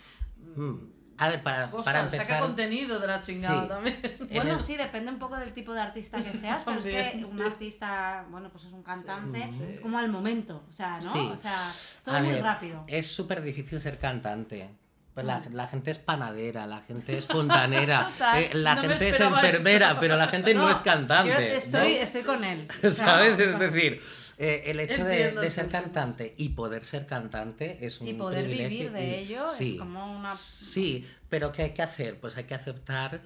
Mm. 0.56 0.74
A 1.18 1.28
ver, 1.28 1.42
para, 1.42 1.70
cosas, 1.70 1.84
para 1.84 2.04
saca 2.10 2.22
empezar... 2.22 2.40
contenido 2.40 2.98
de 2.98 3.06
la 3.06 3.20
chingada 3.20 3.62
Sí. 3.62 3.68
también. 3.68 4.00
en 4.02 4.28
Bueno, 4.28 4.52
el- 4.54 4.60
sí, 4.60 4.76
depende 4.76 5.10
un 5.12 5.18
poco 5.18 5.36
del 5.36 5.52
tipo 5.52 5.72
de 5.72 5.80
artista 5.80 6.16
que 6.16 6.22
seas, 6.22 6.62
pero 6.64 6.78
es 6.78 6.84
que 6.86 7.22
un 7.30 7.40
artista, 7.42 8.24
bueno, 8.30 8.48
pues 8.50 8.64
es 8.64 8.72
un 8.72 8.82
cantante, 8.82 9.46
Sí. 9.46 9.62
es 9.72 9.80
como 9.80 9.98
al 9.98 10.08
momento, 10.08 10.64
o 10.68 10.72
sea, 10.72 11.00
¿no? 11.00 11.12
Sí. 11.12 11.30
O 11.32 11.36
sea, 11.36 11.70
es 11.96 12.02
todo 12.02 12.16
A 12.16 12.20
muy 12.20 12.32
ver, 12.32 12.42
rápido. 12.42 12.84
Es 12.86 13.06
súper 13.12 13.42
difícil 13.42 13.80
ser 13.80 13.98
cantante. 13.98 14.70
Pues 15.14 15.24
Mm. 15.24 15.28
la, 15.28 15.42
la 15.50 15.68
gente 15.68 15.90
es 15.90 15.98
panadera, 15.98 16.66
la 16.66 16.80
gente 16.80 17.18
es 17.18 17.26
fontanera, 17.26 18.10
eh, 18.36 18.50
la 18.54 18.74
No 18.76 18.80
gente 18.80 19.10
es 19.10 19.20
enfermera, 19.20 19.90
eso. 19.90 20.00
pero 20.00 20.16
la 20.16 20.28
gente 20.28 20.54
no, 20.54 20.70
es 20.70 20.78
Yo 20.78 20.84
cantante. 20.84 21.56
estoy, 21.58 21.80
¿no? 21.96 22.00
estoy 22.00 22.22
con 22.22 22.42
él. 22.42 22.66
¿Sabes? 22.90 23.38
Es 23.38 23.58
decir, 23.58 24.00
eh, 24.38 24.64
el 24.66 24.80
hecho 24.80 25.04
de, 25.04 25.50
ser 25.50 25.68
cantante 25.68 26.34
y 26.36 26.50
poder 26.50 26.84
ser 26.84 27.06
cantante 27.06 27.78
es 27.84 28.00
un 28.00 28.08
Y 28.08 28.14
poder 28.14 28.44
privilegio 28.44 28.78
vivir 28.78 28.92
de 28.92 29.06
y- 29.06 29.14
ello 29.24 29.46
sí, 29.46 29.72
es 29.74 29.78
como 29.78 30.16
una... 30.18 30.34
Sí, 30.34 31.06
pero 31.28 31.52
¿qué 31.52 31.62
hay 31.62 31.70
que 31.70 31.82
hacer? 31.82 32.18
Pues 32.20 32.36
hay 32.36 32.44
que 32.44 32.54
aceptar 32.54 33.20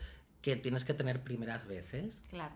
que 0.46 0.54
tienes 0.54 0.84
que 0.84 0.94
tener 0.94 1.22
primeras 1.22 1.66
veces 1.66 2.22
Claro. 2.30 2.54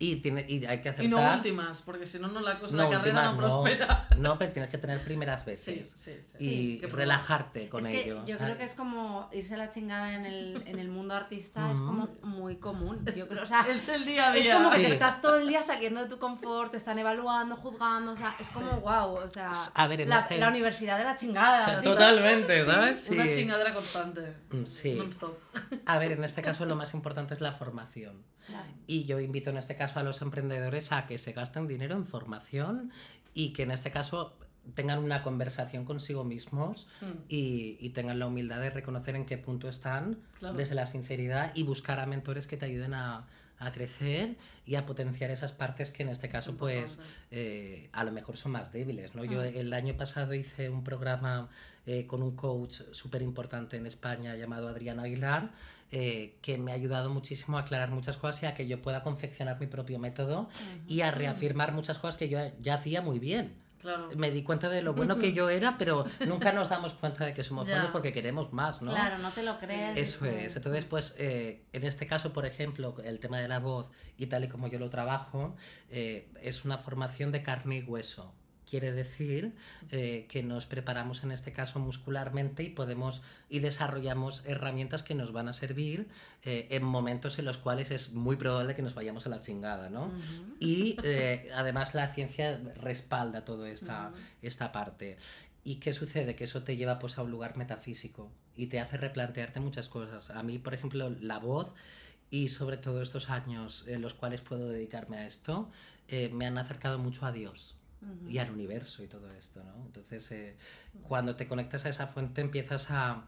y, 0.00 0.16
tiene, 0.16 0.44
y 0.48 0.64
hay 0.66 0.80
que 0.80 0.88
aceptar... 0.88 1.04
Y 1.04 1.08
no 1.08 1.34
últimas, 1.36 1.82
porque 1.82 2.04
si 2.04 2.18
no, 2.18 2.26
no 2.26 2.40
la 2.40 2.58
cosa, 2.58 2.76
No, 2.76 2.90
la 2.90 2.98
carrera 2.98 3.30
últimas 3.30 3.50
no 3.52 3.62
prospera. 3.62 4.08
No, 4.18 4.36
pero 4.38 4.50
tienes 4.52 4.70
que 4.72 4.78
tener 4.78 5.04
primeras 5.04 5.42
Sí, 5.42 5.46
veces. 5.46 5.92
sí, 5.94 6.12
sí. 6.24 6.36
Y 6.40 6.78
Qué 6.80 6.88
relajarte 6.88 7.68
con 7.68 7.86
es 7.86 7.92
que 7.92 8.04
ello. 8.06 8.26
yo 8.26 8.36
¿sabes? 8.36 8.38
creo 8.42 8.58
que 8.58 8.64
es 8.64 8.74
como 8.74 9.30
irse 9.32 9.54
a 9.54 9.58
la 9.58 9.70
chingada 9.70 10.14
en 10.16 10.26
el, 10.26 10.64
en 10.66 10.80
el 10.80 10.88
mundo 10.88 11.14
artista, 11.14 11.70
es 11.70 11.78
como 11.78 12.08
muy 12.24 12.56
común. 12.56 13.04
Yo 13.16 13.28
creo, 13.28 13.44
o 13.44 13.46
sea, 13.46 13.64
Es 13.70 13.88
el 13.88 14.04
día 14.04 14.32
a 14.32 14.36
es 14.36 14.42
día. 14.42 14.56
como 14.56 14.70
que 14.70 14.76
Sí. 14.78 14.82
te 14.86 14.92
estás 14.94 15.22
todo 15.22 15.36
el 15.36 15.46
día 15.46 15.62
saliendo 15.62 16.02
de 16.02 16.08
tu 16.08 16.18
confort, 16.18 16.72
te 16.72 16.76
están 16.78 16.98
evaluando, 16.98 17.54
juzgando, 17.54 18.10
o 18.10 18.16
sea, 18.16 18.34
es 18.40 18.48
como 18.48 18.80
wow, 18.80 19.14
o 19.24 19.28
sea, 19.28 19.52
A 19.74 19.86
ver, 19.86 20.00
en 20.00 20.08
la, 20.08 20.18
este- 20.18 20.38
la 20.38 20.48
universidad 20.48 20.98
de 20.98 21.04
la 21.04 21.14
chingada. 21.14 21.80
Totalmente, 21.82 22.64
¿sabes? 22.64 23.08
Una 23.10 23.24
Sí. 23.30 23.30
chingadera 23.38 23.72
constante. 23.72 24.34
Mm, 24.50 24.64
Sí. 24.64 24.94
Non-stop. 24.96 25.38
A 25.86 25.98
ver, 25.98 26.12
en 26.12 26.24
este 26.24 26.42
caso 26.42 26.64
lo 26.66 26.74
más 26.74 26.92
importante 26.96 27.34
es 27.34 27.40
la 27.40 27.52
formación. 27.52 28.22
Claro. 28.46 28.68
Y 28.86 29.04
yo 29.04 29.20
invito 29.20 29.50
en 29.50 29.56
este 29.58 29.76
caso 29.76 29.98
a 29.98 30.02
los 30.02 30.20
emprendedores 30.22 30.90
a 30.92 31.06
que 31.06 31.18
se 31.18 31.32
gasten 31.32 31.66
dinero 31.66 31.94
en 31.94 32.04
formación 32.04 32.90
y 33.34 33.52
que 33.52 33.62
en 33.64 33.70
este 33.70 33.90
caso 33.90 34.36
tengan 34.74 34.98
una 34.98 35.22
conversación 35.22 35.84
consigo 35.84 36.24
mismos 36.24 36.88
Mm. 37.00 37.06
y, 37.28 37.76
y 37.80 37.90
tengan 37.90 38.18
la 38.18 38.26
humildad 38.26 38.60
de 38.60 38.70
reconocer 38.70 39.14
en 39.14 39.24
qué 39.24 39.38
punto 39.38 39.68
están 39.68 40.18
Claro. 40.40 40.56
desde 40.56 40.74
la 40.74 40.86
sinceridad 40.86 41.52
y 41.54 41.62
buscar 41.62 42.00
a 42.00 42.06
mentores 42.06 42.46
que 42.48 42.56
te 42.56 42.66
ayuden 42.66 42.94
a, 42.94 43.26
a 43.58 43.72
crecer 43.72 44.36
y 44.66 44.74
a 44.74 44.84
potenciar 44.84 45.30
esas 45.30 45.52
partes 45.52 45.90
que 45.90 46.02
en 46.02 46.10
este 46.10 46.28
caso 46.28 46.56
pues 46.56 46.98
eh, 47.30 47.88
a 47.92 48.04
lo 48.04 48.12
mejor 48.12 48.36
son 48.36 48.52
más 48.52 48.72
débiles. 48.72 49.14
¿no? 49.14 49.24
Yo 49.24 49.40
Mm. 49.40 49.56
el 49.56 49.72
año 49.72 49.96
pasado 49.96 50.34
hice 50.34 50.68
un 50.68 50.84
programa 50.84 51.48
eh, 51.86 52.06
con 52.06 52.22
un 52.22 52.36
coach 52.36 52.80
súper 52.92 53.22
importante 53.22 53.76
en 53.76 53.86
España 53.86 54.34
llamado 54.36 54.68
Adrián 54.68 54.98
Aguilar 54.98 55.50
eh, 55.92 56.34
que 56.42 56.58
me 56.58 56.72
ha 56.72 56.74
ayudado 56.74 57.10
muchísimo 57.10 57.58
a 57.58 57.60
aclarar 57.60 57.90
muchas 57.90 58.16
cosas 58.16 58.42
y 58.42 58.46
a 58.46 58.54
que 58.54 58.66
yo 58.66 58.82
pueda 58.82 59.02
confeccionar 59.02 59.58
mi 59.60 59.66
propio 59.68 59.98
método 60.00 60.48
y 60.88 61.02
a 61.02 61.12
reafirmar 61.12 61.72
muchas 61.72 61.98
cosas 61.98 62.16
que 62.16 62.28
yo 62.28 62.38
ya 62.60 62.74
hacía 62.74 63.02
muy 63.02 63.20
bien. 63.20 63.54
Claro. 63.86 64.10
Me 64.16 64.32
di 64.32 64.42
cuenta 64.42 64.68
de 64.68 64.82
lo 64.82 64.94
bueno 64.94 65.16
que 65.16 65.32
yo 65.32 65.48
era, 65.48 65.78
pero 65.78 66.04
nunca 66.26 66.52
nos 66.52 66.70
damos 66.70 66.94
cuenta 66.94 67.24
de 67.24 67.34
que 67.34 67.44
somos 67.44 67.66
buenos 67.68 67.90
porque 67.92 68.12
queremos 68.12 68.52
más, 68.52 68.82
¿no? 68.82 68.90
Claro, 68.90 69.16
no 69.18 69.30
te 69.30 69.44
lo 69.44 69.56
crees. 69.56 69.96
Eso 69.96 70.24
es. 70.24 70.56
Entonces, 70.56 70.84
pues, 70.86 71.14
eh, 71.18 71.64
en 71.72 71.84
este 71.84 72.08
caso, 72.08 72.32
por 72.32 72.46
ejemplo, 72.46 72.96
el 73.04 73.20
tema 73.20 73.38
de 73.38 73.46
la 73.46 73.60
voz 73.60 73.86
y 74.18 74.26
tal 74.26 74.42
y 74.42 74.48
como 74.48 74.66
yo 74.66 74.80
lo 74.80 74.90
trabajo, 74.90 75.54
eh, 75.88 76.28
es 76.42 76.64
una 76.64 76.78
formación 76.78 77.30
de 77.30 77.44
carne 77.44 77.76
y 77.76 77.82
hueso. 77.82 78.34
Quiere 78.68 78.92
decir 78.92 79.54
eh, 79.92 80.26
que 80.28 80.42
nos 80.42 80.66
preparamos 80.66 81.22
en 81.22 81.30
este 81.30 81.52
caso 81.52 81.78
muscularmente 81.78 82.64
y 82.64 82.70
podemos 82.70 83.22
y 83.48 83.60
desarrollamos 83.60 84.42
herramientas 84.44 85.04
que 85.04 85.14
nos 85.14 85.32
van 85.32 85.48
a 85.48 85.52
servir 85.52 86.08
eh, 86.42 86.66
en 86.72 86.82
momentos 86.82 87.38
en 87.38 87.44
los 87.44 87.58
cuales 87.58 87.92
es 87.92 88.12
muy 88.12 88.34
probable 88.34 88.74
que 88.74 88.82
nos 88.82 88.94
vayamos 88.94 89.24
a 89.26 89.28
la 89.28 89.40
chingada, 89.40 89.88
¿no? 89.88 90.06
Ujú. 90.06 90.56
Y 90.58 90.96
eh, 91.04 91.48
además 91.54 91.94
la 91.94 92.08
ciencia 92.08 92.60
respalda 92.80 93.44
toda 93.44 93.68
esta, 93.70 94.12
esta 94.42 94.72
parte. 94.72 95.16
¿Y 95.62 95.76
qué 95.76 95.92
sucede? 95.92 96.34
Que 96.34 96.44
eso 96.44 96.64
te 96.64 96.76
lleva 96.76 96.98
pues, 96.98 97.18
a 97.18 97.22
un 97.22 97.30
lugar 97.30 97.56
metafísico 97.56 98.32
y 98.56 98.66
te 98.66 98.80
hace 98.80 98.96
replantearte 98.96 99.60
muchas 99.60 99.88
cosas. 99.88 100.30
A 100.30 100.42
mí, 100.42 100.58
por 100.58 100.74
ejemplo, 100.74 101.10
la 101.20 101.38
voz 101.38 101.72
y 102.30 102.48
sobre 102.48 102.78
todo 102.78 103.00
estos 103.00 103.30
años 103.30 103.84
en 103.86 104.02
los 104.02 104.14
cuales 104.14 104.40
puedo 104.40 104.68
dedicarme 104.68 105.18
a 105.18 105.26
esto, 105.26 105.70
eh, 106.08 106.30
me 106.32 106.46
han 106.46 106.58
acercado 106.58 106.98
mucho 106.98 107.26
a 107.26 107.30
Dios 107.30 107.75
Ujú. 108.06 108.30
y 108.30 108.38
al 108.38 108.50
universo 108.50 109.02
y 109.02 109.08
todo 109.08 109.30
esto, 109.32 109.62
¿no? 109.64 109.84
Entonces, 109.86 110.30
eh, 110.32 110.56
cuando 111.02 111.34
te 111.36 111.46
conectas 111.48 111.84
a 111.86 111.88
esa 111.88 112.06
fuente 112.06 112.40
empiezas 112.40 112.90
a, 112.90 113.26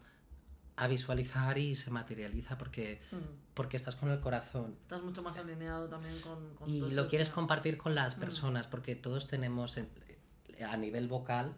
a 0.77 0.87
visualizar 0.87 1.59
y 1.59 1.75
se 1.75 1.91
materializa 1.91 2.57
porque, 2.59 3.01
Mm. 3.11 3.17
porque 3.55 3.77
estás 3.77 3.97
con 3.97 4.11
el 4.11 4.21
corazón 4.21 4.77
Estás 4.83 5.03
mucho 5.03 5.23
más 5.23 5.37
alineado 5.38 5.88
también 5.88 6.19
con, 6.21 6.55
con 6.55 6.69
y 6.71 6.79
tu 6.81 6.87
lo 6.91 7.09
quieres 7.09 7.27
esencia. 7.29 7.35
compartir 7.35 7.77
con 7.79 7.95
las 7.95 8.17
Mm. 8.17 8.21
personas 8.21 8.67
porque 8.69 8.95
todos 8.95 9.27
tenemos 9.27 9.77
en- 9.77 9.88
a 10.69 10.77
nivel 10.77 11.09
vocal 11.09 11.55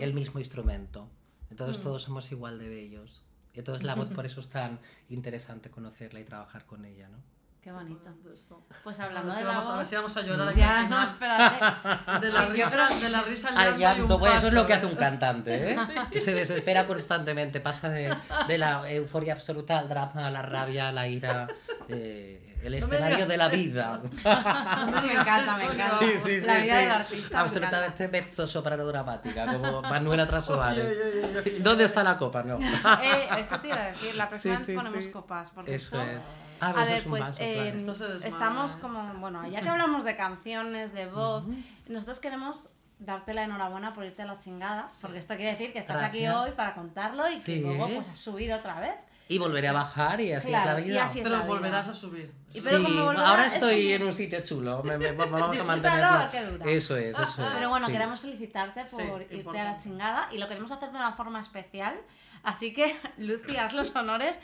el 0.00 0.14
mismo 0.14 0.38
instrumento. 0.40 1.08
Entonces 1.50 1.78
Mm. 1.78 1.82
todos 1.82 2.02
somos 2.04 2.30
igual 2.32 2.58
de 2.58 2.68
bellos. 2.68 3.24
Entonces 3.54 3.82
la 3.84 3.94
voz 3.96 4.08
por 4.22 4.26
eso 4.26 4.40
es 4.40 4.48
tan 4.48 4.78
interesante 5.08 5.70
conocerla 5.70 6.20
y 6.20 6.24
trabajar 6.24 6.66
con 6.66 6.84
ella, 6.84 7.08
¿no? 7.08 7.18
Qué 7.62 7.70
bonito. 7.72 8.10
Esto. 8.32 8.64
Pues 8.82 8.98
A 9.00 9.08
ver, 9.08 9.16
hablando 9.18 9.36
de 9.36 9.44
la 9.44 9.50
vamos, 9.50 9.68
a 9.68 9.76
ver 9.76 9.86
si 9.86 9.94
vamos 9.94 10.16
a 10.16 10.20
llorar 10.22 10.48
aquí 10.48 10.60
Ya, 10.60 10.80
al 10.80 10.90
no, 10.90 11.02
espérate. 11.10 12.20
De 12.26 12.32
la, 12.32 12.46
Sí, 12.46 12.52
risa, 12.52 12.88
de 12.88 13.10
la 13.10 13.22
risa 13.22 13.48
al 13.48 13.56
Al 13.58 13.64
llanto, 13.64 13.78
y 13.78 13.80
llanto, 13.80 14.14
un 14.14 14.20
pues 14.20 14.34
eso 14.36 14.46
es 14.46 14.52
lo 14.54 14.66
que 14.66 14.72
hace 14.72 14.86
un 14.86 14.94
cantante, 14.96 15.72
¿eh? 15.72 15.76
Se 16.20 16.32
desespera 16.32 16.86
constantemente, 16.86 17.60
pasa 17.60 17.90
de, 17.90 18.16
de 18.48 18.58
la 18.58 18.90
euforia 18.90 19.34
absoluta 19.34 19.78
al 19.78 19.88
drama, 19.90 20.26
a 20.26 20.30
la 20.30 20.40
rabia, 20.40 20.88
a 20.88 20.92
la 20.92 21.06
ira, 21.06 21.48
eh, 21.92 22.56
el 22.62 22.74
escenario 22.74 23.26
de 23.26 23.36
la 23.36 23.48
vida. 23.48 24.00
me 24.12 25.12
encanta, 25.12 25.56
me 25.56 25.64
encanta. 25.64 25.98
que 26.00 26.18
Sí, 26.18 26.40
sí, 26.40 26.46
la 26.46 26.56
sí, 26.56 26.62
vida 26.62 26.74
sí. 26.76 26.82
del 26.82 26.90
artista. 26.90 27.40
Absolutamente 27.40 28.08
mezzo 28.08 28.46
soprano 28.46 28.86
dramática, 28.86 29.46
como 29.52 29.80
Manuela 29.82 30.24
oye. 30.24 31.58
¿Dónde 31.60 31.84
está 31.84 32.02
la 32.04 32.18
copa? 32.18 32.42
No. 32.42 32.58
Eh, 32.60 33.28
eso 33.38 33.58
te 33.60 33.68
iba 33.68 33.76
a 33.76 33.86
decir, 33.88 34.14
la 34.14 34.28
próxima 34.28 34.56
Sí, 34.56 34.58
vez 34.60 34.66
sí, 34.66 34.74
ponemos 34.74 35.04
sí. 35.04 35.10
copas. 35.10 35.50
Porque 35.50 35.74
Eso 35.74 36.00
esto- 36.00 36.10
es. 36.12 36.22
Ah, 36.62 36.68
A 36.68 36.72
pues 36.74 36.86
ver, 36.88 36.96
es 36.98 37.04
un 37.06 37.10
pues 37.10 37.22
vaso, 37.22 37.38
eh, 37.42 37.54
claro. 37.54 37.78
Esto 37.78 37.94
se 37.94 38.04
desmaya, 38.08 38.28
estamos 38.34 38.72
como, 38.76 39.14
bueno, 39.14 39.48
ya 39.48 39.62
que 39.62 39.68
hablamos 39.70 40.04
de 40.04 40.14
canciones, 40.14 40.92
de 40.92 41.06
voz, 41.06 41.44
nosotros 41.88 42.18
queremos 42.20 42.64
darte 42.98 43.32
la 43.32 43.44
enhorabuena 43.44 43.94
por 43.94 44.04
irte 44.04 44.20
a 44.20 44.26
la 44.26 44.38
chingada, 44.38 44.90
porque 45.00 45.16
esto 45.16 45.34
quiere 45.36 45.52
decir 45.52 45.72
que 45.72 45.78
estás 45.78 46.02
aquí 46.02 46.28
hoy 46.28 46.50
para 46.50 46.74
contarlo 46.74 47.26
y 47.30 47.38
Sí. 47.40 47.54
que 47.54 47.60
luego 47.62 47.88
pues 47.94 48.08
has 48.08 48.18
subido 48.18 48.58
otra 48.58 48.78
vez. 48.78 48.92
Y 49.30 49.38
volveré 49.38 49.68
a 49.68 49.72
bajar 49.72 50.20
y 50.20 50.32
así 50.32 50.48
Claro, 50.48 50.70
es 50.70 50.74
la 50.74 50.80
y 50.80 50.84
vida. 50.90 51.04
así 51.04 51.18
es 51.18 51.22
Pero 51.22 51.36
la 51.36 51.42
vida. 51.44 51.54
volverás 51.54 51.88
a 51.88 51.94
subir. 51.94 52.32
Y 52.52 52.60
pero 52.60 52.78
sí, 52.78 52.84
como 52.84 53.04
volverá- 53.04 53.26
ahora 53.28 53.46
es 53.46 53.54
estoy 53.54 53.92
en 53.92 54.02
un 54.02 54.12
sitio 54.12 54.40
chulo. 54.40 54.82
me- 54.82 54.98
me- 54.98 55.12
vamos 55.12 55.56
a 55.58 55.62
mantenerlo. 55.64 56.28
Eso 56.68 56.96
es, 56.96 57.16
eso 57.16 57.22
es. 57.22 57.48
Pero 57.54 57.68
bueno, 57.68 57.86
sí. 57.86 57.92
queremos 57.92 58.18
felicitarte 58.20 58.84
por 58.86 59.00
Sí, 59.20 59.36
irte 59.36 59.58
a 59.60 59.64
la 59.64 59.78
chingada 59.78 60.28
y 60.32 60.38
lo 60.38 60.48
queremos 60.48 60.70
hacer 60.72 60.90
de 60.90 60.96
una 60.96 61.12
forma 61.12 61.38
especial. 61.40 61.94
Así 62.42 62.74
que, 62.74 62.98
Lucy, 63.18 63.56
haz 63.56 63.72
los 63.72 63.94
honores 63.94 64.36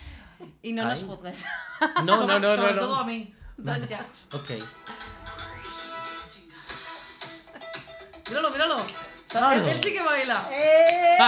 y 0.63 0.73
no 0.73 0.85
nos 0.85 1.03
Ay. 1.03 1.09
juzgues. 1.09 1.45
No, 1.97 2.05
no, 2.05 2.17
Sobre- 2.19 2.41
no, 2.41 2.55
sobre 2.57 2.73
no. 2.75 2.81
todo 2.81 2.95
no. 2.95 3.01
a 3.01 3.05
mí. 3.05 3.35
Don't 3.57 3.83
judge. 3.91 4.35
Ok. 4.35 4.51
Míralo, 8.29 8.51
míralo. 8.51 8.77
O 8.77 8.81
sea, 9.29 9.41
Claro. 9.41 9.63
él, 9.63 9.69
él 9.69 9.79
sí 9.83 9.93
que 9.93 10.03
baila. 10.03 10.41
¡Eh! 10.53 11.19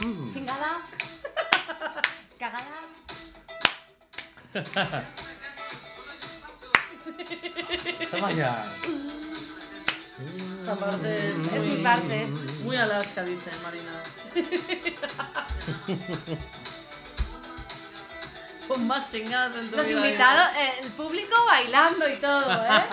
Mm. 0.00 0.32
Chingada. 0.32 0.80
Cagada. 2.38 2.80
Toma 8.10 8.32
ya. 8.32 8.66
Esta 10.60 10.76
parte 10.76 11.28
es 11.28 11.34
Es 11.34 11.38
muy, 11.38 11.60
mi 11.60 11.82
parte. 11.82 12.26
muy 12.64 12.76
Alaska, 12.76 13.22
dice 13.24 13.50
Marina. 13.62 14.02
Con 18.68 18.86
más 18.86 19.10
chingadas 19.10 19.56
en 19.56 19.70
tu 19.70 19.76
Los 19.76 19.86
vida. 19.86 20.06
invitados, 20.06 20.56
eh, 20.56 20.72
el 20.82 20.88
público 20.92 21.34
bailando 21.46 22.08
y 22.08 22.16
todo, 22.16 22.64
¿eh? 22.64 22.84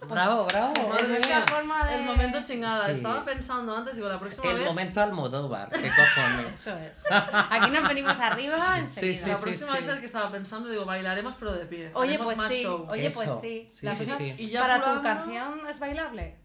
Bravo, 0.08 0.46
bravo. 0.46 0.72
Es 0.98 1.26
mía. 1.26 1.44
forma 1.48 1.84
de... 1.86 1.94
El 1.96 2.02
momento 2.04 2.38
chingada. 2.42 2.86
Sí. 2.86 2.92
Estaba 2.92 3.24
pensando 3.24 3.76
antes, 3.76 3.96
digo, 3.96 4.08
la 4.08 4.18
próxima 4.18 4.50
El 4.50 4.58
vez. 4.58 4.66
momento 4.66 5.00
Almodóvar, 5.00 5.70
qué 5.70 5.90
cojones. 5.90 6.54
Eso 6.60 6.76
es. 6.78 7.02
Aquí 7.10 7.70
nos 7.70 7.88
venimos 7.88 8.18
arriba 8.18 8.78
enseguida. 8.78 9.22
Sí, 9.24 9.28
la 9.30 9.36
sí, 9.36 9.42
próxima 9.42 9.72
sí. 9.76 9.78
vez 9.78 9.88
es 9.94 10.00
que 10.00 10.06
estaba 10.06 10.30
pensando, 10.30 10.68
digo, 10.68 10.84
bailaremos 10.84 11.34
pero 11.38 11.52
de 11.52 11.66
pie. 11.66 11.90
Oye, 11.94 12.08
Haremos 12.10 12.26
pues 12.26 12.36
más 12.38 12.52
sí. 12.52 12.62
show. 12.62 12.86
Oye, 12.88 13.10
pues 13.10 13.28
Eso. 13.28 13.40
sí. 13.40 13.68
Sí, 13.72 13.86
La 13.86 13.96
sí, 13.96 14.04
próxima- 14.06 14.18
sí. 14.36 14.42
Y 14.42 14.50
ya 14.50 14.60
¿Para 14.60 14.80
tu 14.82 15.02
canción 15.02 15.60
es 15.68 15.78
bailable? 15.78 16.36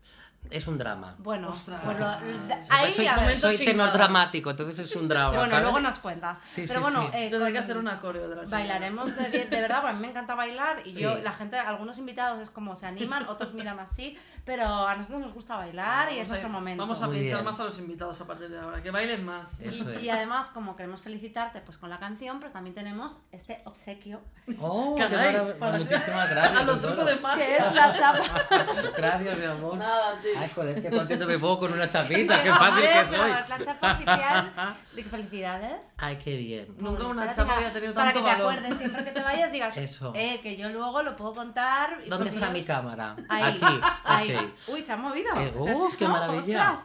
Es 0.50 0.68
un 0.68 0.78
drama. 0.80 1.14
Bueno, 1.20 1.50
Ostras. 1.50 1.80
pues 1.86 2.00
lo- 2.00 2.06
Soy- 2.12 2.64
ahí 2.72 2.92
soy 2.92 3.06
a 3.08 3.12
ver. 3.16 3.22
momento 3.22 3.42
soy 3.42 3.58
tenor 3.66 3.92
dramático, 3.94 4.50
entonces 4.50 4.80
es 4.80 4.96
un 4.96 5.08
drama. 5.08 5.30
Bueno, 5.30 5.46
¿sabes? 5.48 5.62
luego 5.64 5.80
nos 5.80 6.00
cuentas. 6.00 6.40
Sí, 6.44 6.66
Pero 6.68 6.80
sí, 6.80 6.84
bueno, 6.84 7.02
sí. 7.04 7.10
eh, 7.14 7.30
con- 7.30 7.52
que 7.52 7.58
hacer 7.60 7.78
una 7.78 8.00
coreo 8.00 8.24
de 8.28 8.36
la 8.36 8.42
chingada. 8.44 8.58
Bailaremos 8.58 9.16
de, 9.16 9.30
de 9.46 9.62
verdad, 9.62 9.82
porque 9.82 9.92
a 9.92 9.96
mí 9.96 10.02
me 10.02 10.10
encanta 10.10 10.34
bailar 10.34 10.82
y 10.86 10.92
Sí. 10.92 11.02
yo, 11.02 11.18
la 11.20 11.34
gente, 11.34 11.58
algunos 11.60 12.00
invitados 12.00 12.40
es 12.42 12.50
como 12.50 12.76
se 12.76 12.88
animan, 12.88 13.28
otros 13.28 13.54
miran 13.54 13.80
así, 13.80 14.18
pero 14.46 14.66
a 14.66 14.96
nosotros 14.96 15.22
nos 15.22 15.34
gusta 15.34 15.56
bailar 15.58 16.12
y 16.12 16.20
es 16.20 16.28
Vamos 16.28 16.28
a- 16.28 16.30
nuestro 16.30 16.50
momento. 16.50 16.84
Vamos 16.84 17.02
a 17.02 17.08
Muy 17.08 17.18
pinchar 17.20 17.38
bien. 17.38 17.46
más 17.46 17.60
a 17.60 17.64
los 17.64 17.80
invitados 17.80 18.22
a 18.22 18.28
partir 18.28 18.50
de 18.50 18.60
ahora, 18.60 18.82
que 18.82 18.92
bailen 18.92 19.26
más. 19.26 19.60
Eso 19.60 19.90
y, 19.90 19.96
es. 19.96 20.04
y 20.04 20.10
además, 20.10 20.50
como 20.50 20.76
queremos 20.76 21.02
felicitarte 21.02 21.62
pues 21.62 21.78
con 21.78 21.90
la 21.90 22.00
canción, 22.00 22.40
pero 22.40 22.52
también 22.52 22.74
tenemos 22.76 23.18
este 23.32 23.62
obsequio, 23.66 24.22
Oh, 24.60 24.98
maravilla. 24.98 25.58
para- 25.60 25.74
Muchísimas 25.78 26.30
gracias. 26.30 26.60
a 26.60 26.64
lo 26.64 26.78
truco 26.80 26.96
tesoro. 26.96 27.06
de 27.06 27.20
magia. 27.22 27.46
que 27.46 27.58
es 27.58 27.74
la 27.74 27.94
chapa. 27.98 28.20
Gracias, 28.98 29.38
mi 29.38 29.46
amor. 29.46 29.78
Nada, 29.78 30.20
tío. 30.22 30.32
Ay, 30.38 30.50
joder, 30.54 30.82
qué 30.82 30.90
contento 30.90 31.26
me 31.28 31.38
pongo 31.38 31.60
con 31.60 31.74
una 31.74 31.88
chapita, 31.88 32.42
qué 32.44 32.50
fácil 32.50 32.84
que 32.84 33.06
soy. 33.06 33.32
Es 33.32 33.50
la 33.50 33.66
chapa 33.66 33.94
oficial. 33.94 34.54
De 34.96 35.04
que 35.04 35.10
felicidades. 35.10 35.82
Ay, 35.98 36.18
qué 36.18 36.36
bien. 36.38 36.76
Nunca 36.78 37.06
una 37.06 37.22
Para 37.24 37.36
chapa 37.36 37.48
que- 37.54 37.58
había 37.58 37.74
tenido 37.74 37.94
Para 37.94 38.12
tanto 38.14 38.20
que 38.26 38.30
te 38.32 38.36
valor. 38.42 38.54
acuerdes, 38.54 38.78
siempre 38.80 39.04
que 39.04 39.12
te 39.12 39.22
vayas 39.22 39.52
digas, 39.52 39.78
Eso. 39.78 40.14
eh, 40.16 40.40
que 40.42 40.58
yo 40.58 40.70
luego 40.70 41.04
lo 41.04 41.16
puedo 41.16 41.34
contar. 41.34 41.98
¿Dónde 42.08 42.30
está 42.30 42.48
yo- 42.48 42.54
mi 42.54 42.64
cámara? 42.64 43.16
Ahí, 43.30 43.60
Aquí, 43.62 43.82
ahí. 44.04 44.29
Ok. 44.38 44.52
Uy, 44.70 44.82
se 44.84 44.92
ha 44.92 44.98
movido. 44.98 45.30
Eh, 45.40 45.54
¿Te 45.64 45.70
has 45.72 45.78
¡uh, 45.78 45.90
qué 45.98 46.08
maravilla! 46.08 46.76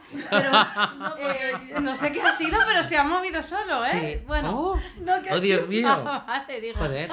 Eh, 1.19 1.53
no 1.81 1.95
sé 1.95 2.11
qué 2.11 2.21
ha 2.21 2.35
sido, 2.37 2.57
pero 2.65 2.83
se 2.83 2.97
ha 2.97 3.03
movido 3.03 3.41
solo, 3.43 3.85
¿eh? 3.85 4.17
Sí. 4.19 4.25
Bueno. 4.27 4.51
Oh, 4.57 4.79
No, 4.99 5.21
que- 5.21 5.31
oh, 5.33 5.39
Dios 5.39 5.67
mío. 5.67 5.87
Ah, 5.89 6.23
vale, 6.27 6.61
digo. 6.61 6.77
Joder. 6.77 7.09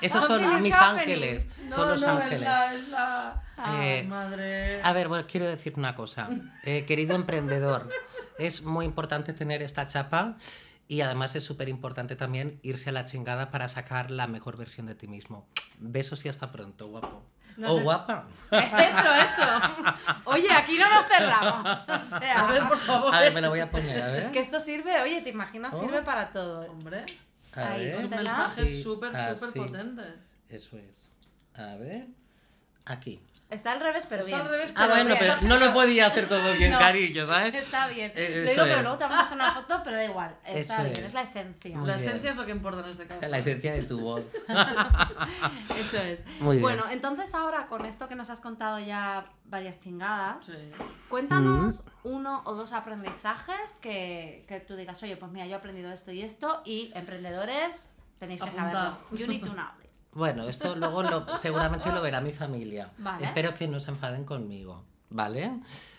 Esos 0.00 0.24
son 0.26 0.42
is 0.56 0.60
mis 0.62 0.74
ángeles. 0.74 1.46
No, 1.64 1.76
Son 1.76 1.88
los 1.90 2.02
ángeles. 2.02 2.48
Es 2.74 2.88
la. 2.88 3.42
Ah, 3.56 3.80
Eh, 3.84 4.02
madre. 4.04 4.80
A 4.82 4.92
ver, 4.92 5.08
bueno, 5.08 5.26
quiero 5.30 5.46
decir 5.46 5.74
una 5.76 5.94
cosa. 5.94 6.28
Eh, 6.64 6.84
querido 6.86 7.14
emprendedor, 7.14 7.88
es 8.38 8.62
muy 8.62 8.84
importante 8.84 9.32
tener 9.32 9.62
esta 9.62 9.86
chapa 9.86 10.36
y 10.88 11.00
además 11.02 11.34
es 11.36 11.44
súper 11.44 11.68
importante 11.68 12.16
también 12.16 12.58
irse 12.62 12.90
a 12.90 12.92
la 12.92 13.04
chingada 13.04 13.50
para 13.50 13.68
sacar 13.68 14.10
la 14.10 14.26
mejor 14.26 14.56
versión 14.56 14.86
de 14.86 14.94
ti 14.94 15.06
mismo. 15.06 15.46
Besos 15.78 16.24
y 16.24 16.28
hasta 16.28 16.50
pronto, 16.50 16.88
guapo. 16.88 17.22
No 17.56 17.72
o 17.72 17.76
sé- 17.78 17.82
guapa. 17.82 18.26
Eso, 18.50 19.14
eso. 19.24 19.42
Oye, 20.24 20.50
aquí 20.52 20.76
no 20.78 20.88
nos 20.94 21.06
cerramos. 21.06 21.82
O 21.82 22.18
sea, 22.18 22.40
A 22.48 22.52
ver, 22.52 22.62
por 22.68 22.78
favor. 22.78 23.14
A 23.14 23.20
ver, 23.20 23.32
me 23.32 23.40
la 23.40 23.48
voy 23.48 23.60
a 23.60 23.70
poner, 23.70 24.02
a 24.02 24.06
ver. 24.08 24.30
que 24.32 24.40
esto 24.40 24.58
sirve, 24.60 25.00
oye, 25.02 25.22
¿te 25.22 25.30
imaginas? 25.30 25.74
Oh. 25.74 25.80
Sirve 25.80 26.02
para 26.02 26.32
todo. 26.32 26.62
Hombre, 26.70 27.04
A 27.54 27.68
Ahí, 27.72 27.86
ver. 27.86 27.94
es 27.94 28.04
un 28.04 28.10
mensaje 28.10 28.66
súper, 28.82 29.10
súper 29.10 29.48
así. 29.48 29.58
potente. 29.58 30.02
Eso 30.48 30.76
es. 30.78 31.08
A 31.54 31.76
ver. 31.76 32.06
Aquí. 32.86 33.20
Está 33.52 33.72
al 33.72 33.80
revés, 33.80 34.06
pero 34.08 34.22
Está 34.24 34.36
bien. 34.36 34.46
al 34.46 34.52
revés, 34.52 34.72
Ah, 34.74 34.86
bueno, 34.88 35.04
bien. 35.04 35.16
pero 35.18 35.36
no 35.42 35.58
lo 35.58 35.72
podía 35.74 36.06
hacer 36.06 36.28
todo 36.28 36.54
bien, 36.54 36.72
No. 36.72 36.78
cariño, 36.78 37.26
¿sabes? 37.26 37.54
Está 37.54 37.86
bien. 37.88 38.10
Eh, 38.16 38.42
Lo 38.44 38.50
digo, 38.50 38.62
pero 38.64 38.76
es. 38.76 38.82
luego 38.82 38.98
te 38.98 39.04
vamos 39.04 39.18
a 39.18 39.22
hacer 39.24 39.34
una 39.34 39.54
foto, 39.54 39.80
pero 39.84 39.96
da 39.96 40.04
igual. 40.04 40.36
Está 40.44 40.58
Eso 40.76 40.82
bien, 40.84 40.96
es. 40.96 41.02
es 41.04 41.14
la 41.14 41.22
esencia. 41.22 41.76
Muy 41.76 41.86
La 41.86 41.96
bien. 41.96 42.08
esencia 42.08 42.30
es 42.30 42.36
lo 42.36 42.46
que 42.46 42.50
importa 42.52 42.80
en 42.80 42.90
este 42.90 43.06
caso. 43.06 43.28
La 43.28 43.38
esencia 43.38 43.72
de 43.74 43.82
tu 43.82 44.00
voz. 44.00 44.22
Eso 45.78 45.98
es. 45.98 46.24
Muy 46.40 46.56
bien. 46.56 46.62
Bueno, 46.62 46.84
entonces 46.90 47.34
ahora 47.34 47.66
con 47.68 47.84
esto 47.84 48.08
que 48.08 48.14
nos 48.14 48.30
has 48.30 48.40
contado 48.40 48.78
ya 48.78 49.26
varias 49.44 49.78
chingadas, 49.80 50.44
Sí. 50.46 50.52
cuéntanos 51.08 51.82
uno 52.04 52.42
o 52.44 52.54
dos 52.54 52.72
aprendizajes 52.72 53.70
que, 53.80 54.44
que 54.48 54.60
tú 54.60 54.76
digas, 54.76 55.02
oye, 55.02 55.16
pues 55.16 55.30
mira, 55.30 55.46
yo 55.46 55.52
he 55.52 55.56
aprendido 55.56 55.92
esto 55.92 56.10
y 56.10 56.22
esto, 56.22 56.62
y 56.64 56.90
emprendedores, 56.94 57.86
tenéis 58.18 58.40
que 58.42 58.50
saberlo. 58.50 58.98
You 59.12 59.26
need 59.26 59.42
to 59.42 59.52
know. 59.52 59.66
Bueno, 60.12 60.46
esto 60.48 60.76
luego 60.76 61.02
lo- 61.02 61.36
seguramente 61.36 61.90
lo 61.90 62.02
verá 62.02 62.20
mi 62.20 62.32
familia. 62.32 62.90
Vale. 62.98 63.24
Espero 63.24 63.54
que 63.54 63.66
no 63.68 63.80
se 63.80 63.90
enfaden 63.90 64.24
conmigo, 64.24 64.84
¿vale? 65.10 65.50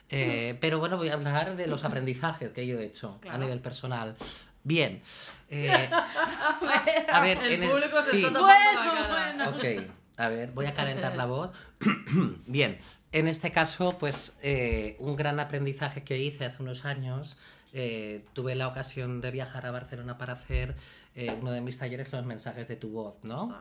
Eh, 0.10 0.58
pero 0.62 0.78
bueno, 0.80 0.98
voy 0.98 1.10
a 1.10 1.14
hablar 1.14 1.56
de 1.56 1.66
los 1.68 1.84
aprendizajes 1.84 2.52
que 2.52 2.68
yo 2.68 2.80
he 2.80 2.86
hecho 2.86 3.18
Claro. 3.22 3.36
a 3.38 3.40
nivel 3.40 3.60
personal. 3.60 4.16
Bien. 4.64 5.02
eh, 5.50 5.90
a 7.12 7.20
ver, 7.22 7.38
El 7.40 7.64
en 7.64 7.70
público 7.70 8.02
se 8.02 8.12
sí. 8.12 8.18
está 8.18 8.32
tapando 8.34 8.42
Bueno, 8.42 8.84
la 8.86 9.08
cara. 9.08 9.34
bueno. 9.36 9.50
Ok, 9.58 9.92
a 10.18 10.28
ver, 10.30 10.52
voy 10.52 10.66
a 10.68 10.74
calentar 10.76 11.16
la 11.16 11.26
voz. 11.26 11.52
Bien, 12.46 12.78
en 13.12 13.28
este 13.28 13.52
caso, 13.52 13.98
pues 13.98 14.38
eh, 14.44 14.96
un 15.00 15.16
gran 15.16 15.40
aprendizaje 15.40 16.04
que 16.04 16.20
hice 16.20 16.46
hace 16.46 16.62
unos 16.62 16.86
años, 16.86 17.36
eh, 17.74 18.24
tuve 18.34 18.54
la 18.56 18.68
ocasión 18.68 19.20
de 19.22 19.32
viajar 19.32 19.66
a 19.66 19.72
Barcelona 19.72 20.18
para 20.20 20.34
hacer 20.34 20.76
eh, 21.16 21.36
uno 21.42 21.52
de 21.52 21.62
mis 21.62 21.78
talleres, 21.80 22.12
los 22.12 22.24
mensajes 22.26 22.68
de 22.68 22.76
tu 22.76 22.90
voz, 22.90 23.16
¿no? 23.24 23.58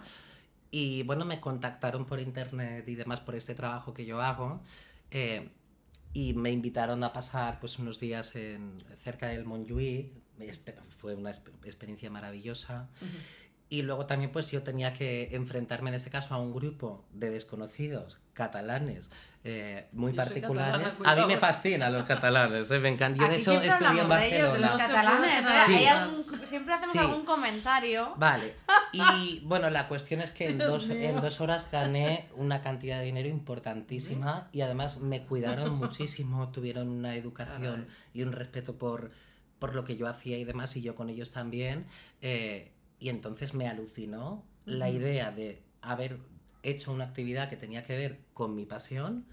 Y 0.72 1.02
bueno, 1.04 1.24
me 1.24 1.38
contactaron 1.38 2.06
por 2.06 2.18
internet 2.18 2.88
y 2.88 2.96
demás 2.96 3.20
por 3.20 3.36
este 3.36 3.54
trabajo 3.54 3.94
que 3.94 4.04
yo 4.04 4.20
hago. 4.20 4.60
eh, 5.12 5.50
y 6.14 6.34
me 6.34 6.50
invitaron 6.50 7.02
a 7.04 7.12
pasar 7.12 7.58
pues 7.60 7.78
unos 7.78 7.98
días 7.98 8.34
en, 8.36 8.76
cerca 9.02 9.28
del 9.28 9.44
Montjuïc. 9.46 10.10
Fue 10.98 11.14
una 11.14 11.30
exp- 11.30 11.50
experiencia 11.64 12.10
maravillosa. 12.10 12.88
Y 13.72 13.80
luego 13.80 14.04
también 14.04 14.30
pues 14.30 14.50
yo 14.50 14.62
tenía 14.62 14.92
que 14.92 15.34
enfrentarme 15.34 15.88
en 15.88 15.94
este 15.94 16.10
caso 16.10 16.34
a 16.34 16.38
un 16.38 16.52
grupo 16.52 17.06
de 17.14 17.30
desconocidos 17.30 18.18
catalanes 18.34 19.08
eh, 19.44 19.86
muy 19.92 20.12
Yo 20.12 20.16
particulares. 20.18 20.88
a 21.04 21.16
mí 21.16 21.22
me 21.26 21.38
fascinan 21.38 21.90
los 21.92 22.04
catalanes, 22.06 22.70
eh, 22.70 22.78
me 22.78 22.90
encantan. 22.90 23.26
Yo 23.26 23.32
de 23.32 23.40
hecho 23.40 23.52
estudié 23.62 23.68
en 23.68 23.72
hablamos 24.12 24.20
de 24.20 24.42
los 24.42 24.60
Barcelona. 24.60 25.28
Catalanes. 25.42 26.48
siempre 26.48 26.74
hacemos 26.74 26.92
Sí. 26.92 26.98
algún 26.98 27.24
comentario. 27.24 28.12
Vale, 28.18 28.54
y 28.92 29.40
bueno, 29.46 29.70
la 29.70 29.88
cuestión 29.88 30.20
es 30.20 30.32
que 30.32 30.50
en 30.50 30.58
dos, 30.58 30.90
en 30.90 31.20
dos 31.22 31.40
horas 31.40 31.66
gané 31.72 32.28
una 32.36 32.60
cantidad 32.60 32.98
de 32.98 33.06
dinero 33.06 33.28
importantísima 33.28 34.48
y 34.52 34.60
además 34.60 34.98
me 34.98 35.24
cuidaron 35.24 35.74
muchísimo, 35.78 36.50
tuvieron 36.50 36.88
una 36.88 37.16
educación 37.16 37.88
y 38.12 38.22
un 38.22 38.32
respeto 38.32 38.76
por, 38.76 39.10
por 39.58 39.74
lo 39.74 39.82
que 39.84 39.96
yo 39.96 40.06
hacía 40.08 40.36
y 40.36 40.44
demás, 40.44 40.76
y 40.76 40.82
yo 40.82 40.94
con 40.94 41.08
ellos 41.08 41.30
también. 41.30 41.86
eh, 42.20 42.70
y 43.02 43.08
entonces 43.08 43.52
me 43.52 43.68
alucinó 43.68 44.44
la 44.64 44.88
idea 44.88 45.32
de 45.32 45.60
haber 45.80 46.18
hecho 46.62 46.92
una 46.92 47.04
actividad 47.04 47.50
que 47.50 47.56
tenía 47.56 47.82
que 47.82 47.96
ver 47.96 48.20
con 48.32 48.54
mi 48.54 48.64
pasión 48.64 49.26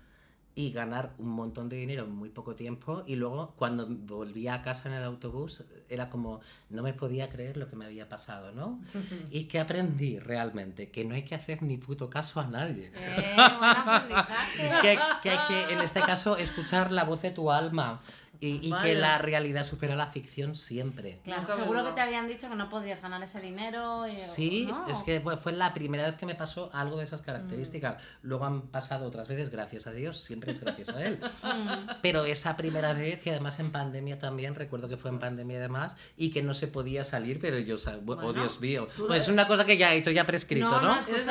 y 0.55 0.71
ganar 0.71 1.13
un 1.19 1.29
montón 1.29 1.69
de 1.69 1.77
dinero 1.77 2.05
en 2.05 2.11
muy 2.11 2.29
poco 2.29 2.55
tiempo 2.55 3.03
y 3.05 3.15
luego 3.15 3.53
cuando 3.55 3.85
volvía 3.87 4.55
a 4.55 4.61
casa 4.63 4.89
en 4.89 4.95
el 4.95 5.03
autobús 5.03 5.63
era 5.87 6.09
como 6.09 6.41
no 6.71 6.81
me 6.81 6.93
podía 6.93 7.29
creer 7.29 7.57
lo 7.57 7.69
que 7.69 7.75
me 7.75 7.85
había 7.85 8.09
pasado, 8.09 8.51
¿no? 8.51 8.81
Y 9.29 9.43
que 9.43 9.59
aprendí 9.59 10.17
realmente 10.17 10.89
que 10.89 11.05
no 11.05 11.13
hay 11.13 11.23
que 11.23 11.35
hacer 11.35 11.61
ni 11.61 11.77
puto 11.77 12.09
caso 12.09 12.39
a 12.39 12.47
nadie. 12.47 12.91
Eh. 12.95 13.35
Que, 14.81 14.97
que 15.21 15.29
hay 15.29 15.47
que 15.47 15.73
en 15.73 15.81
este 15.81 16.01
caso 16.01 16.37
escuchar 16.37 16.91
la 16.91 17.03
voz 17.03 17.21
de 17.21 17.31
tu 17.31 17.51
alma 17.51 18.01
y, 18.41 18.67
y 18.69 18.73
que 18.81 18.95
la 18.95 19.17
realidad 19.17 19.65
supera 19.65 19.95
la 19.95 20.07
ficción 20.07 20.55
siempre. 20.55 21.19
Claro, 21.25 21.41
Nunca 21.41 21.55
seguro 21.55 21.83
que 21.85 21.91
te 21.91 22.01
habían 22.01 22.27
dicho 22.27 22.49
que 22.49 22.55
no 22.55 22.69
podrías 22.69 23.01
ganar 23.01 23.21
ese 23.21 23.41
dinero. 23.41 24.07
y- 24.07 24.13
Sí, 24.13 24.65
¿no? 24.69 24.87
es 24.87 25.03
que 25.03 25.19
fue, 25.19 25.37
fue 25.37 25.51
la 25.51 25.73
primera 25.73 26.03
vez 26.03 26.15
que 26.15 26.25
me 26.25 26.35
pasó 26.35 26.69
algo 26.73 26.97
de 26.97 27.03
esas 27.05 27.21
características. 27.21 28.01
Luego 28.21 28.45
han 28.45 28.61
pasado 28.63 29.05
otras 29.07 29.27
veces, 29.27 29.49
gracias 29.49 29.87
a 29.87 29.91
Dios, 29.91 30.21
siempre 30.23 30.51
es 30.51 30.59
gracias 30.61 30.89
a 30.89 31.03
él. 31.03 31.19
Mm. 31.43 31.89
Pero 32.01 32.25
esa 32.25 32.55
primera 32.55 32.93
vez, 32.93 33.25
y 33.25 33.29
además 33.29 33.59
en 33.59 33.71
pandemia 33.71 34.19
también, 34.19 34.55
recuerdo 34.55 34.87
que 34.87 34.97
fue 34.97 35.09
en 35.11 35.19
pandemia 35.19 35.57
y 35.57 35.59
demás, 35.59 35.97
y 36.15 36.31
que 36.31 36.41
no 36.41 36.53
se 36.53 36.67
podía 36.67 37.03
salir, 37.03 37.39
pero 37.41 37.59
yo, 37.59 37.77
sal- 37.77 37.97
oh 37.99 38.01
Bueno, 38.15 38.33
Dios 38.33 38.59
mío, 38.61 38.87
pues 39.07 39.23
es 39.23 39.27
una 39.27 39.47
cosa 39.47 39.65
que 39.65 39.77
ya 39.77 39.93
he 39.93 39.97
hecho, 39.97 40.11
ya 40.11 40.25
prescrito, 40.25 40.65
No, 40.69 40.81
¿no? 40.81 40.81
no, 40.81 40.95
No, 40.95 40.99
es- 40.99 41.07
¿Eres 41.09 41.25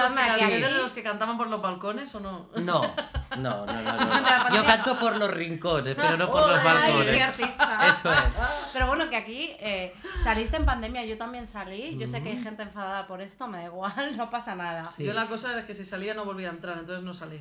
de 0.73 0.79
los, 0.83 0.93
que, 0.93 1.03
cantaban 1.03 1.39
por 1.39 1.49
los 1.49 1.63
balcones 1.63 2.15
o 2.15 2.21
no? 2.21 2.49
no, 2.57 2.83
no, 3.37 3.67
no, 3.67 3.67
no. 3.67 3.83
No. 3.83 4.19
Yo 4.55 4.65
canto 4.65 4.99
por 4.99 5.17
los 5.17 5.31
rincones, 5.31 5.95
pero 5.97 6.17
no 6.17 6.31
por 6.31 6.43
los 6.49 6.59
Ay, 6.59 6.63
Qué 7.05 7.23
artista. 7.23 7.89
Eso 7.89 8.13
es. 8.13 8.71
Pero 8.73 8.87
bueno, 8.87 9.09
que 9.11 9.17
aquí 9.17 9.51
eh, 9.61 9.95
saliste 10.23 10.57
en 10.57 10.65
pandemia, 10.67 11.05
yo 11.05 11.17
también 11.19 11.47
salí. 11.47 11.97
Yo 11.99 12.07
sé 12.07 12.23
que 12.23 12.31
hay 12.31 12.43
gente 12.43 12.63
enfadada 12.63 13.07
por 13.07 13.21
esto, 13.21 13.47
me 13.49 13.59
da 13.59 13.65
igual, 13.67 13.95
no 14.17 14.31
pasa 14.31 14.55
nada. 14.55 14.87
Sí. 14.87 15.05
Yo 15.05 15.13
la 15.13 15.29
cosa 15.29 15.59
es 15.59 15.65
que 15.65 15.75
si 15.75 15.85
salía 15.85 16.15
no 16.15 16.25
volvía 16.25 16.49
a 16.49 16.53
entrar, 16.53 16.79
entonces 16.79 17.05
no 17.05 17.15
salí. 17.15 17.41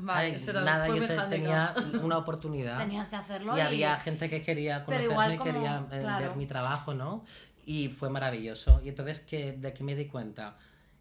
Vale, 0.00 0.34
Ay, 0.36 0.52
nada, 0.64 0.88
yo 0.88 1.06
te- 1.06 1.16
tenía 1.28 1.74
una 2.02 2.16
oportunidad. 2.16 2.78
tenías 2.78 3.06
que 3.08 3.16
hacerlo. 3.16 3.56
y 3.56 3.60
había 3.60 3.96
gente 3.96 4.30
que 4.30 4.42
quería 4.42 4.82
conocerme 4.84 5.12
igual 5.12 5.34
y 5.34 5.36
como- 5.36 5.52
quería 5.52 5.84
eh, 5.92 6.00
claro. 6.00 6.26
ver 6.28 6.36
mi 6.36 6.46
trabajo, 6.46 6.94
¿no? 6.94 7.24
Y 7.66 7.88
fue 7.88 8.08
maravilloso. 8.10 8.80
Y 8.82 8.88
entonces, 8.88 9.20
que 9.20 9.52
de 9.52 9.68
aquí 9.68 9.82
me 9.82 9.94
di 9.94 10.06
cuenta 10.06 10.56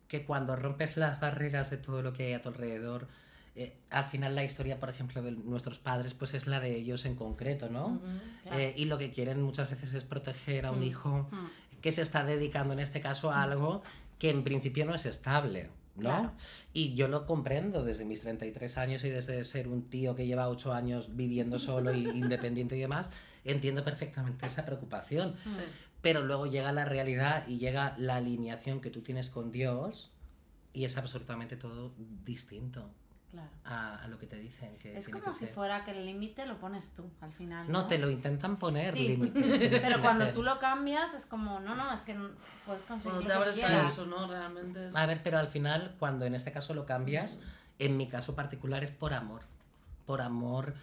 que 0.10 0.26
cuando 0.26 0.56
rompes 0.58 0.98
las 0.98 1.20
barreras 1.20 1.70
de 1.70 1.78
todo 1.78 2.02
lo 2.02 2.12
que 2.13 2.28
hay 2.28 2.34
a 2.34 2.42
tu 2.42 2.50
alrededor, 2.50 3.08
eh, 3.56 3.78
al 3.92 4.06
final 4.06 4.34
la 4.36 4.44
historia, 4.44 4.80
por 4.80 4.89
ejemplo, 4.89 5.22
de 5.22 5.32
nuestros 5.32 5.78
padres, 5.80 6.13
pues 6.13 6.34
es 6.34 6.48
la 6.48 6.60
de 6.60 6.76
ellos 6.76 7.06
en 7.06 7.16
concreto, 7.16 7.70
¿no? 7.70 8.02
Claro. 8.44 8.58
Eh, 8.60 8.74
y 8.78 8.86
lo 8.86 8.98
que 8.98 9.12
quieren 9.12 9.42
muchas 9.42 9.70
veces 9.70 9.94
es 9.94 10.04
proteger 10.04 10.66
a 10.66 10.72
un 10.72 10.80
Mm. 10.80 10.84
hijo 10.84 11.28
Mm. 11.32 11.80
que 11.82 11.92
se 11.92 12.02
está 12.02 12.24
dedicando 12.24 12.74
en 12.74 12.80
este 12.80 13.00
caso 13.02 13.30
a 13.32 13.44
algo 13.44 13.84
que 14.18 14.30
en 14.30 14.44
principio 14.44 14.86
no 14.86 14.96
es 14.96 15.06
estable. 15.06 15.70
¿no? 15.96 16.02
Claro. 16.02 16.32
Y 16.74 16.96
yo 16.96 17.08
lo 17.08 17.28
comprendo 17.28 17.84
desde 17.84 18.04
mis 18.04 18.22
33 18.22 18.80
años 18.80 19.04
y 19.04 19.10
desde 19.12 19.44
ser 19.44 19.68
un 19.68 19.84
tío 19.92 20.16
que 20.16 20.26
lleva 20.26 20.50
8 20.50 20.74
años 20.74 21.16
viviendo 21.16 21.60
solo 21.60 21.94
y 21.94 22.08
independiente 22.50 22.76
y 22.76 22.80
demás, 22.80 23.10
entiendo 23.46 23.84
perfectamente 23.84 24.48
esa 24.48 24.66
preocupación. 24.66 25.36
Sí. 25.46 25.52
Pero 26.02 26.24
luego 26.24 26.48
llega 26.48 26.72
la 26.72 26.86
realidad 26.86 27.46
y 27.48 27.60
llega 27.60 27.94
la 28.00 28.16
alineación 28.16 28.82
que 28.82 28.89
tú 28.89 29.02
tienes 29.02 29.30
con 29.30 29.52
Dios 29.52 30.10
y 30.74 30.86
es 30.86 30.98
absolutamente 30.98 31.58
todo 31.58 31.94
distinto 32.26 32.89
Claro. 33.34 33.50
a, 33.65 33.96
a 34.04 34.08
lo 34.10 34.19
que 34.19 34.28
te 34.28 34.36
dicen 34.38 34.78
que 34.78 34.96
Es 34.96 35.06
tiene 35.06 35.19
como 35.19 35.34
que 35.34 35.39
si 35.39 35.46
ser. 35.46 35.56
fuera 35.56 35.84
que 35.84 35.89
el 35.91 36.06
límite 36.06 36.46
lo 36.46 36.60
pones 36.60 36.91
tú 36.91 37.10
al 37.19 37.34
final. 37.34 37.65
No, 37.67 37.88
te 37.88 37.98
lo 37.98 38.12
intentan 38.12 38.58
poner 38.58 38.93
Sí, 38.93 39.08
límites. 39.08 39.82
Pero 39.82 40.02
cuando 40.04 40.30
tú 40.32 40.43
lo 40.43 40.60
cambias 40.60 41.15
es 41.15 41.26
como, 41.26 41.60
no, 41.60 41.74
no, 41.74 41.91
es 41.91 42.02
que 42.02 42.13
no- 42.13 42.30
puedes 42.65 42.84
conseguir 42.84 43.13
Cuando 43.13 43.28
te 43.28 43.34
abres 43.34 43.63
a 43.63 43.84
eso, 43.86 44.06
¿no? 44.06 44.28
Realmente 44.28 44.88
es... 44.89 44.96
A 44.96 45.08
ver, 45.08 45.17
pero 45.24 45.39
al 45.39 45.48
final, 45.48 45.96
cuando 45.98 46.26
en 46.26 46.36
este 46.36 46.52
caso 46.52 46.76
lo 46.76 46.86
cambias, 46.86 47.39
en 47.80 47.98
mi 47.98 48.08
caso 48.08 48.36
particular 48.36 48.84
es 48.84 48.91
por 48.91 49.13
amor. 49.15 49.41
Por 50.06 50.22
amor 50.22 50.76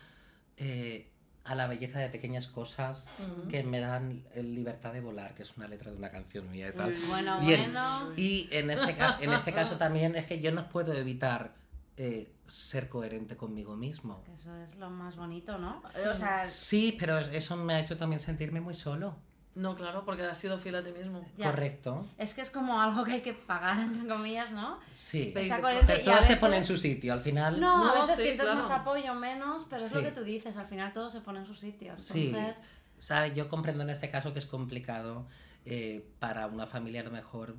eh, 0.56 1.06
a 1.44 1.54
la 1.54 1.68
belleza 1.68 2.00
de 2.00 2.08
pequeñas 2.10 2.48
cosas 2.48 3.08
Ujú. 3.20 3.46
que 3.48 3.62
me 3.62 3.78
dan 3.78 4.24
libertad 4.34 4.92
de 4.92 5.00
volar, 5.00 5.34
que 5.36 5.44
es 5.44 5.56
una 5.56 5.68
letra 5.68 5.92
de 5.92 5.96
una 5.98 6.10
canción 6.10 6.50
mía 6.50 6.68
y 6.68 6.72
tal. 6.72 6.90
Uy, 6.94 7.00
Bueno, 7.08 7.38
Bien. 7.40 7.60
bueno. 7.72 8.12
Y 8.16 8.48
en 8.50 8.70
este, 8.70 8.96
en 9.20 9.32
este 9.32 9.52
caso 9.54 9.76
también 9.76 10.16
es 10.16 10.26
que 10.26 10.40
yo 10.40 10.50
no 10.50 10.68
puedo 10.68 10.92
evitar 10.94 11.59
eh, 11.96 12.32
ser 12.46 12.88
coherente 12.88 13.36
conmigo 13.36 13.76
mismo. 13.76 14.22
Que 14.24 14.32
eso 14.34 14.54
es 14.56 14.74
lo 14.76 14.90
más 14.90 15.16
bonito, 15.16 15.58
¿no? 15.58 15.82
O 16.10 16.14
sea, 16.14 16.46
Sí, 16.46 16.96
pero 16.98 17.18
eso 17.18 17.56
me 17.56 17.74
ha 17.74 17.80
hecho 17.80 17.96
también 17.96 18.20
sentirme 18.20 18.60
muy 18.60 18.74
solo. 18.74 19.16
No, 19.56 19.74
claro, 19.74 20.04
porque 20.04 20.22
has 20.22 20.38
sido 20.38 20.58
fiel 20.58 20.76
a 20.76 20.84
ti 20.84 20.92
mismo. 20.92 21.26
ya. 21.36 21.50
Correcto. 21.50 22.06
Es 22.18 22.34
que 22.34 22.40
es 22.40 22.50
como 22.50 22.80
algo 22.80 23.04
que 23.04 23.14
hay 23.14 23.20
que 23.20 23.34
pagar, 23.34 23.80
entre 23.80 24.08
comillas, 24.08 24.52
¿no? 24.52 24.78
Sí. 24.92 25.32
Pero- 25.34 25.54
a 25.54 25.60
todo 25.60 25.78
se 25.78 26.20
veces- 26.20 26.38
pone 26.38 26.56
en 26.56 26.64
su 26.64 26.78
sitio. 26.78 27.12
Al 27.12 27.20
final, 27.20 27.60
No, 27.60 27.90
a 27.90 27.94
No, 27.96 28.02
veces 28.02 28.16
sí, 28.16 28.22
sientes 28.22 28.46
claro. 28.46 28.60
más 28.62 28.70
apoyo, 28.70 29.14
menos, 29.14 29.66
pero 29.68 29.84
es 29.84 29.92
lo 29.92 29.98
Sí. 30.00 30.06
que 30.06 30.12
tú 30.12 30.22
dices, 30.22 30.56
al 30.56 30.66
final 30.66 30.92
todo 30.92 31.10
se 31.10 31.20
pone 31.20 31.40
en 31.40 31.46
su 31.46 31.54
sitio. 31.56 31.96
Sí. 31.96 32.28
Entonces, 32.28 32.62
¿sabes? 33.00 33.34
Yo 33.34 33.48
comprendo 33.48 33.82
en 33.82 33.90
este 33.90 34.08
caso 34.10 34.32
que 34.32 34.38
es 34.38 34.46
complicado 34.46 35.26
eh, 35.66 36.08
para 36.20 36.46
una 36.46 36.66
familia 36.66 37.02
a 37.02 37.04
lo 37.04 37.10
mejor 37.10 37.54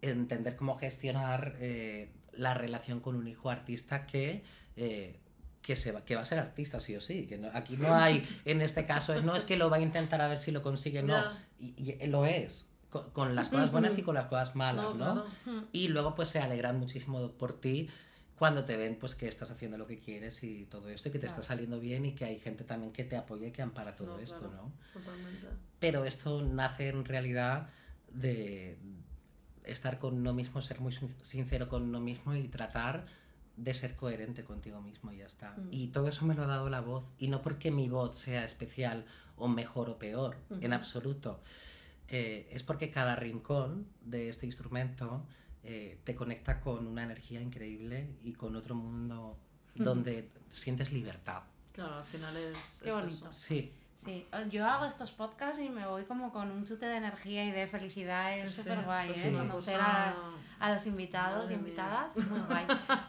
entender 0.00 0.56
cómo 0.56 0.78
gestionar 0.78 1.56
eh, 1.60 2.10
la 2.32 2.54
relación 2.54 3.00
con 3.00 3.16
un 3.16 3.28
hijo 3.28 3.50
artista 3.50 4.06
que... 4.06 4.42
eh, 4.76 5.18
que, 5.62 5.76
se 5.76 5.92
va, 5.92 6.04
que 6.04 6.16
va 6.16 6.22
a 6.22 6.24
ser 6.24 6.40
artista 6.40 6.80
sí 6.80 6.96
o 6.96 7.00
sí, 7.00 7.28
que 7.28 7.38
no- 7.38 7.48
aquí 7.54 7.76
no 7.76 7.94
hay, 7.94 8.26
en 8.44 8.60
este 8.62 8.84
caso, 8.84 9.22
no 9.22 9.36
es 9.36 9.44
que 9.44 9.56
lo 9.56 9.70
va 9.70 9.76
a 9.76 9.80
intentar 9.80 10.20
a 10.20 10.26
ver 10.26 10.38
si 10.38 10.50
lo 10.50 10.60
consigue, 10.60 11.04
no, 11.04 11.22
y, 11.60 11.92
y 12.02 12.06
lo 12.08 12.26
es, 12.26 12.66
con, 12.90 13.08
con 13.12 13.36
las 13.36 13.48
cosas 13.48 13.70
buenas 13.70 13.96
y 13.96 14.02
con 14.02 14.16
las 14.16 14.26
cosas 14.26 14.56
malas, 14.56 14.96
No, 14.96 15.14
¿no? 15.14 15.24
claro. 15.44 15.68
Y 15.70 15.86
luego 15.86 16.16
pues 16.16 16.30
se 16.30 16.40
alegran 16.40 16.80
muchísimo 16.80 17.30
por 17.34 17.60
ti 17.60 17.88
cuando 18.36 18.64
te 18.64 18.76
ven 18.76 18.96
pues 18.96 19.14
que 19.14 19.28
estás 19.28 19.52
haciendo 19.52 19.78
lo 19.78 19.86
que 19.86 20.00
quieres 20.00 20.42
y 20.42 20.64
todo 20.64 20.88
esto 20.88 21.10
y 21.10 21.12
que 21.12 21.20
te 21.20 21.28
Claro. 21.28 21.40
está 21.42 21.46
saliendo 21.54 21.78
bien 21.78 22.06
y 22.06 22.12
que 22.16 22.24
hay 22.24 22.40
gente 22.40 22.64
también 22.64 22.92
que 22.92 23.04
te 23.04 23.16
apoya 23.16 23.46
y 23.46 23.52
que 23.52 23.62
ampara 23.62 23.94
todo 23.94 24.18
esto, 24.18 24.40
claro. 24.40 24.54
¿no? 24.64 24.72
Totalmente. 25.00 25.46
Pero 25.78 26.04
esto 26.04 26.42
nace 26.42 26.88
en 26.88 27.04
realidad 27.04 27.68
de 28.12 28.78
estar 29.64 29.98
con 29.98 30.14
uno 30.14 30.32
mismo, 30.34 30.60
ser 30.62 30.80
muy 30.80 30.92
sin- 30.92 31.14
sincero 31.22 31.68
con 31.68 31.82
uno 31.82 32.00
mismo 32.00 32.34
y 32.34 32.48
tratar 32.48 33.06
de 33.56 33.74
ser 33.74 33.94
coherente 33.96 34.44
contigo 34.44 34.80
mismo 34.80 35.12
y 35.12 35.18
ya 35.18 35.26
está. 35.26 35.52
Mm. 35.56 35.68
Y 35.70 35.88
todo 35.88 36.08
eso 36.08 36.24
me 36.24 36.34
lo 36.34 36.44
ha 36.44 36.46
dado 36.46 36.68
la 36.70 36.80
voz 36.80 37.04
y 37.18 37.28
no 37.28 37.42
porque 37.42 37.70
mi 37.70 37.88
voz 37.88 38.18
sea 38.18 38.44
especial 38.44 39.04
o 39.36 39.48
mejor 39.48 39.90
o 39.90 39.98
peor, 39.98 40.36
en 40.50 40.72
Ujú. 40.72 40.74
absoluto. 40.74 41.40
Eh, 42.08 42.48
es 42.52 42.62
porque 42.62 42.90
cada 42.90 43.16
rincón 43.16 43.86
de 44.02 44.28
este 44.28 44.46
instrumento 44.46 45.24
eh, 45.64 45.98
te 46.04 46.14
conecta 46.14 46.60
con 46.60 46.86
una 46.86 47.04
energía 47.04 47.40
increíble 47.40 48.08
y 48.22 48.32
con 48.32 48.56
otro 48.56 48.74
mundo 48.74 49.38
donde 49.74 50.28
sientes 50.48 50.92
libertad. 50.92 51.42
Claro, 51.72 51.96
al 51.98 52.04
final 52.04 52.36
es. 52.36 52.80
Qué 52.82 52.90
es 52.90 52.94
bonito. 52.94 53.14
eso. 53.30 53.32
Sí, 53.32 53.72
sí, 54.04 54.26
yo 54.50 54.66
hago 54.66 54.84
estos 54.84 55.10
podcasts 55.12 55.58
y 55.60 55.68
me 55.68 55.86
voy 55.86 56.04
como 56.04 56.32
con 56.32 56.50
un 56.50 56.64
chute 56.66 56.86
de 56.86 56.96
energía 56.96 57.44
y 57.44 57.50
de 57.50 57.66
felicidad, 57.66 58.32
es 58.36 58.50
Sí, 58.50 58.56
sí, 58.56 58.62
súper 58.62 58.82
guay, 58.84 59.10
es 59.10 59.16
¿eh? 59.18 59.28
una 59.30 59.38
Conocer 59.48 59.76
cosa- 59.78 60.08
a, 60.08 60.14
a 60.60 60.72
los 60.72 60.86
invitados 60.86 61.42
Madre 61.42 61.54
y 61.54 61.56
mía. 61.58 61.66
invitadas, 61.68 62.16
muy 62.28 62.40
guay. 62.40 62.66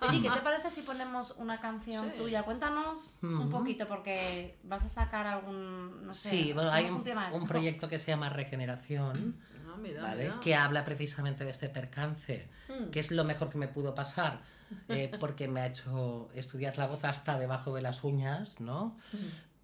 Oye, 0.09 0.21
¿qué 0.21 0.29
te 0.29 0.39
parece 0.41 0.71
si 0.71 0.81
ponemos 0.81 1.35
una 1.37 1.59
canción 1.59 2.09
Sí. 2.11 2.17
tuya? 2.17 2.43
Cuéntanos 2.43 3.17
un 3.21 3.35
Ujú. 3.37 3.49
poquito, 3.49 3.87
porque 3.87 4.57
vas 4.63 4.83
a 4.83 4.89
sacar 4.89 5.27
algún, 5.27 6.05
no 6.05 6.13
sé, 6.13 6.29
sí 6.29 6.53
bueno, 6.53 6.69
¿cómo 6.69 6.77
hay 6.77 6.85
un, 6.89 7.41
un 7.41 7.47
proyecto 7.47 7.87
que 7.89 7.99
se 7.99 8.11
llama 8.11 8.29
Regeneración. 8.29 9.35
Ah, 9.67 9.77
mira, 9.79 10.01
¿vale? 10.03 10.23
mira. 10.25 10.39
Que 10.39 10.55
habla 10.55 10.83
precisamente 10.85 11.45
de 11.45 11.51
este 11.51 11.69
percance, 11.69 12.47
Mm. 12.69 12.91
que 12.91 12.99
es 13.01 13.11
lo 13.11 13.23
mejor 13.25 13.49
que 13.49 13.57
me 13.57 13.67
pudo 13.67 13.93
pasar, 13.93 14.39
eh, 14.87 15.11
porque 15.19 15.47
me 15.47 15.59
ha 15.61 15.67
hecho 15.67 16.29
estudiar 16.33 16.77
la 16.77 16.87
voz 16.87 17.03
hasta 17.03 17.37
debajo 17.37 17.75
de 17.75 17.81
las 17.81 18.03
uñas, 18.03 18.59
¿no? 18.61 18.95
Mm. 19.11 19.17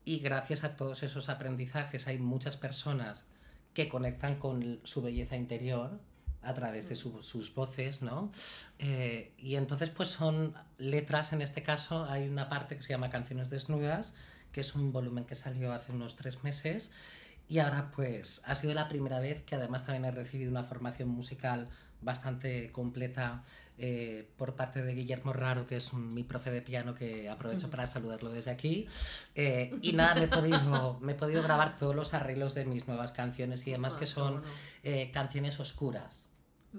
Y 0.10 0.17
gracias 0.17 0.63
a 0.63 0.76
todos 0.76 1.04
esos 1.04 1.30
aprendizajes 1.30 2.08
hay 2.08 2.17
muchas 2.17 2.58
personas 2.58 3.26
que 3.76 3.88
conectan 3.89 4.39
con 4.39 4.80
su 4.84 5.04
belleza 5.04 5.36
interior 5.38 6.00
a 6.41 6.56
través 6.56 6.89
de 6.89 6.95
su- 6.95 7.22
sus 7.22 7.54
voces, 7.54 8.02
¿no? 8.02 8.32
Eh, 8.80 9.34
y 9.38 9.56
entonces 9.56 9.91
pues 9.91 10.10
son 10.10 10.56
letras, 10.80 11.32
en 11.32 11.43
este 11.43 11.62
caso 11.62 12.06
hay 12.06 12.28
una 12.28 12.50
parte 12.50 12.76
que 12.76 12.82
se 12.82 12.89
llama 12.89 13.12
Canciones 13.12 13.52
Desnudas, 13.52 14.15
que 14.52 14.62
es 14.62 14.74
un 14.74 14.91
volumen 14.91 15.26
que 15.26 15.36
salió 15.36 15.72
hace 15.74 15.91
unos 15.91 16.15
tres 16.15 16.43
meses 16.43 16.89
y 17.48 17.60
ahora 17.60 17.91
pues 17.95 18.41
ha 18.45 18.56
sido 18.56 18.74
la 18.74 18.89
primera 18.89 19.19
vez 19.19 19.43
que 19.43 19.54
además 19.54 19.86
también 19.86 20.06
he 20.06 20.12
recibido 20.12 20.50
una 20.50 20.63
formación 20.63 21.10
musical 21.10 21.67
bastante 22.02 22.72
completa 22.72 23.43
eh, 23.80 24.28
por 24.38 24.56
parte 24.56 24.82
de 24.84 24.94
Guillermo 24.94 25.34
Raro, 25.34 25.65
que 25.65 25.78
es 25.78 25.92
un- 25.94 26.13
mi 26.13 26.24
profe 26.24 26.52
de 26.52 26.62
piano 26.62 26.94
que 26.96 27.30
aprovecho 27.30 27.70
para 27.70 27.88
saludarlo 27.88 28.30
desde 28.32 28.52
aquí. 28.52 28.88
Eh, 29.36 29.74
y 29.82 29.94
nada, 29.94 30.15
me 30.15 30.26
he, 30.26 30.28
podido, 30.28 31.00
me 31.02 31.13
he 31.13 31.15
podido 31.15 31.42
grabar 31.44 31.78
todos 31.78 31.96
los 31.96 32.13
arreglos 32.13 32.54
de 32.54 32.65
mis 32.65 32.88
nuevas 32.88 33.12
canciones 33.12 33.65
y 33.68 33.72
demás 33.72 33.96
que 33.96 34.06
son 34.06 34.44
eh, 34.84 35.12
canciones 35.13 35.60
oscuras. 35.60 36.29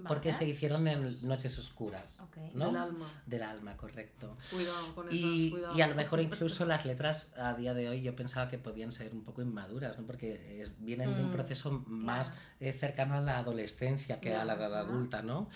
Porque 0.07 0.29
Vale. 0.31 0.45
se 0.45 0.49
hicieron 0.49 0.87
en 0.87 1.03
Noches 1.27 1.57
Oscuras. 1.59 2.19
Ok. 2.21 2.37
¿no? 2.53 2.67
Del 2.67 2.77
alma. 2.77 3.09
Del 3.25 3.43
alma, 3.43 3.75
correcto. 3.75 4.37
Cuidado 4.49 4.95
con 4.95 5.07
esas, 5.09 5.19
Y, 5.19 5.49
cuidado. 5.51 5.77
y 5.77 5.81
a 5.81 5.87
lo 5.87 5.95
mejor 5.95 6.21
incluso 6.21 6.65
las 6.65 6.85
letras 6.85 7.31
a 7.35 7.53
día 7.55 7.73
de 7.73 7.89
hoy 7.89 8.01
yo 8.01 8.15
pensaba 8.15 8.47
que 8.47 8.57
podían 8.57 8.93
ser 8.93 9.11
un 9.13 9.23
poco 9.23 9.41
inmaduras, 9.41 9.97
¿no? 9.99 10.05
porque 10.07 10.39
eh, 10.61 10.71
vienen 10.79 11.13
de 11.13 11.23
un 11.23 11.29
Mm, 11.29 11.33
proceso 11.33 11.83
más 11.87 12.31
eh, 12.61 12.71
cercano 12.71 13.15
a 13.15 13.21
la 13.21 13.37
adolescencia 13.39 14.21
que 14.21 14.33
a 14.33 14.45
la 14.45 14.53
edad 14.53 14.73
adulta, 14.75 15.21
¿no? 15.23 15.49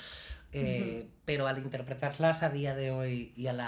Eh, 0.51 1.09
Pero 1.25 1.47
al 1.47 1.57
interpretarlas 1.57 2.43
a 2.43 2.49
día 2.49 2.75
de 2.75 2.91
hoy 2.91 3.33
y 3.35 3.47
al 3.47 3.59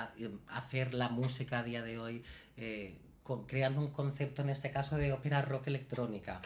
hacer 0.47 0.93
la 0.93 1.09
música 1.09 1.59
a 1.59 1.63
día 1.63 1.81
de 1.81 1.97
hoy, 1.97 2.23
eh, 2.57 2.97
con- 3.27 3.45
creando 3.45 3.81
un 3.81 3.89
concepto 3.91 4.41
en 4.41 4.49
este 4.49 4.71
caso 4.71 4.95
de 4.95 5.11
ópera 5.11 5.41
rock 5.41 5.67
electrónica. 5.67 6.39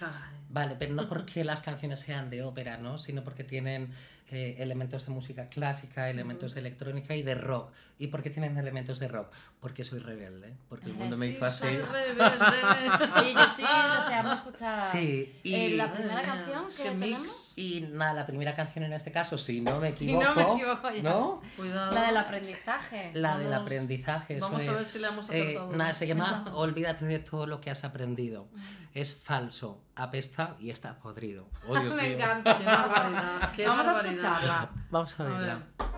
Vale, 0.49 0.75
pero 0.77 0.93
no 0.95 1.07
porque 1.09 1.43
las 1.45 1.61
canciones 1.61 1.99
sean 1.99 2.29
de 2.31 2.41
ópera, 2.43 2.77
¿no? 2.77 2.97
Sino 2.97 3.23
porque 3.23 3.43
tienen 3.43 3.93
eh, 4.31 4.55
elementos 4.59 5.05
de 5.05 5.11
música 5.11 5.49
clásica, 5.49 6.09
elementos 6.09 6.53
de 6.53 6.61
electrónica 6.61 7.15
y 7.15 7.23
de 7.23 7.35
rock. 7.35 7.71
¿Y 7.99 8.07
por 8.07 8.23
qué 8.23 8.29
tienen 8.29 8.57
elementos 8.57 8.99
de 8.99 9.07
rock? 9.07 9.31
Porque 9.59 9.83
soy 9.83 9.99
rebelde, 9.99 10.55
porque 10.69 10.87
el 10.87 10.93
mundo 10.93 11.17
me 11.17 11.27
Sí, 11.27 11.33
hizo 11.35 11.45
así. 11.45 11.59
soy 11.59 11.77
rebelde. 11.77 12.23
Oye, 13.19 13.33
yo 13.33 13.41
estoy 13.43 13.65
deseando 13.99 14.33
escuchar 14.33 14.91
Sí, 14.91 15.39
y, 15.43 15.53
eh, 15.53 15.69
la 15.77 15.93
primera 15.93 16.21
canción 16.23 16.65
que 16.75 16.83
tenemos. 16.83 17.53
y 17.57 17.81
nada, 17.91 18.13
la 18.13 18.25
primera 18.25 18.55
canción 18.55 18.85
en 18.85 18.93
este 18.93 19.11
caso, 19.11 19.37
si 19.37 19.61
no 19.61 19.79
me 19.79 19.89
Si 19.95 20.05
equivoco, 20.05 20.25
no 20.25 20.35
me 20.35 20.61
equivoco 20.61 20.89
ya. 20.91 21.03
¿no? 21.03 21.41
Cuidado. 21.57 21.91
La 21.91 22.07
del 22.07 22.17
aprendizaje. 22.17 23.11
La 23.13 23.37
del 23.37 23.49
Vamos- 23.49 23.61
aprendizaje, 23.65 24.37
eso 24.37 24.45
Vamos 24.49 24.67
a 24.67 24.71
ver 24.71 24.81
es. 24.81 24.87
si 24.87 24.99
le 24.99 25.07
hemos 25.07 25.29
Eh, 25.29 25.41
acertado. 25.41 25.71
nada, 25.75 25.93
se 25.93 26.07
llama 26.07 26.45
Olvídate 26.55 27.05
de 27.05 27.19
todo 27.19 27.45
lo 27.47 27.61
que 27.61 27.69
has 27.69 27.83
aprendido. 27.83 28.47
Es 28.93 29.13
falso, 29.13 29.81
apesta 30.03 30.55
y 30.59 30.69
está 30.69 30.99
podrido. 30.99 31.47
Oh, 31.67 31.79
Dios 31.79 31.93
me 31.95 32.03
mío. 32.03 32.11
encanta. 32.17 32.57
Qué 32.57 32.65
barbaridad. 32.65 33.51
Qué 33.55 33.67
Vamos 33.67 33.87
a 33.87 34.01
escucharla. 34.01 34.69
Vamos 34.89 35.19
a 35.19 35.23
A 35.23 35.25
verla. 35.27 35.55
ver. 35.55 35.91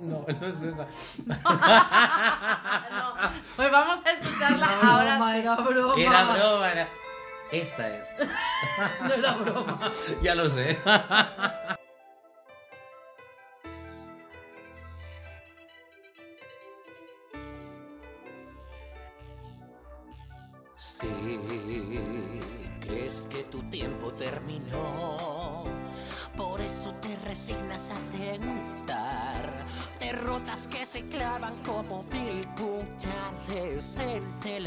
No, 0.00 0.24
no 0.26 0.46
es 0.48 0.62
esa. 0.62 0.86
No, 2.90 3.14
pues 3.56 3.70
vamos 3.70 4.00
a 4.06 4.10
escucharla 4.12 4.66
Era 4.74 4.88
ahora. 4.88 5.16
broma, 5.16 5.32
sí. 5.32 5.38
era 5.40 5.54
broma. 5.56 5.94
Era 6.00 6.24
broma, 6.32 6.70
era. 6.72 6.88
Esta 7.52 7.88
es. 7.88 8.06
No 9.02 9.14
era 9.14 9.32
broma. 9.34 9.92
ya 10.22 10.34
lo 10.34 10.48
sé. 10.48 10.78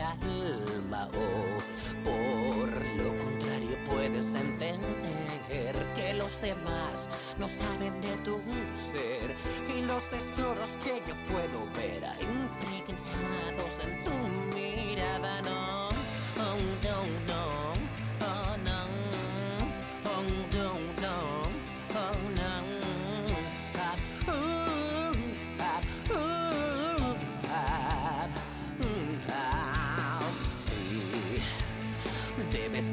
En 0.03 0.32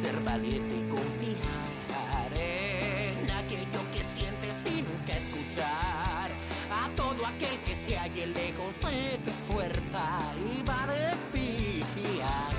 ser 0.00 0.18
valiente 0.22 0.76
y 0.76 0.82
confiar 0.88 2.32
en 2.34 3.30
aquello 3.30 3.80
que 3.92 4.02
sientes 4.02 4.54
sin 4.64 4.84
nunca 4.90 5.12
escuchar 5.12 6.30
a 6.70 6.88
todo 6.96 7.26
aquel 7.26 7.58
que 7.66 7.74
se 7.74 7.98
halle 7.98 8.26
lejos 8.28 8.74
de 8.80 9.18
tu 9.24 9.52
fuerza 9.52 10.06
y 10.54 10.62
va 10.62 10.86
de 10.86 11.16
pillar. 11.32 12.54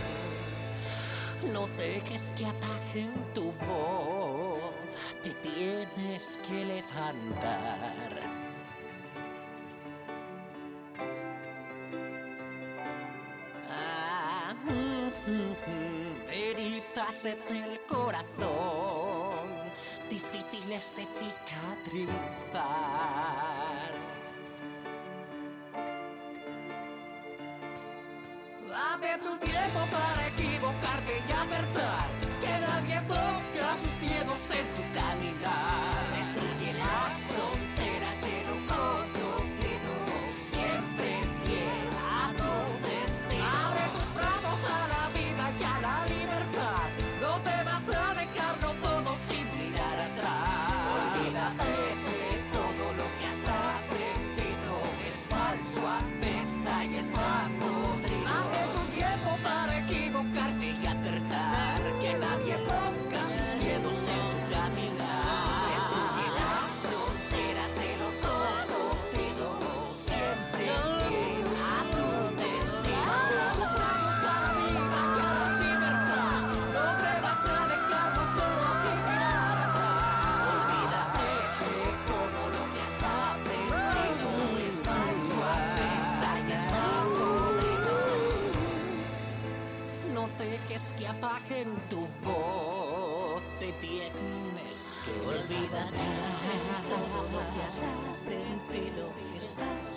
No 1.52 1.68
dejes 1.78 2.32
que 2.38 2.46
apaguen 2.46 3.14
tu 3.34 3.52
voz, 3.66 4.74
te 5.24 5.34
tienes 5.50 6.38
que 6.48 6.66
levantar. 6.66 8.41
En 17.24 17.56
el 17.56 17.80
corazón, 17.82 19.48
difíciles 20.10 20.96
de 20.96 21.08
cicatrizar. 21.20 22.12
Dame 28.68 29.18
tu 29.20 29.38
tiempo 29.38 29.80
para 29.92 30.28
equivocarte 30.28 31.22
y 31.28 31.32
apertar, 31.32 32.08
que 32.42 32.60
nadie 32.60 33.02
ponga 33.08 33.51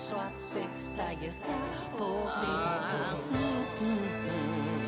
Está 0.05 0.17
suave, 0.17 0.69
está 0.77 1.13
y 1.15 1.27
está 1.27 1.47
podrido. 1.97 3.19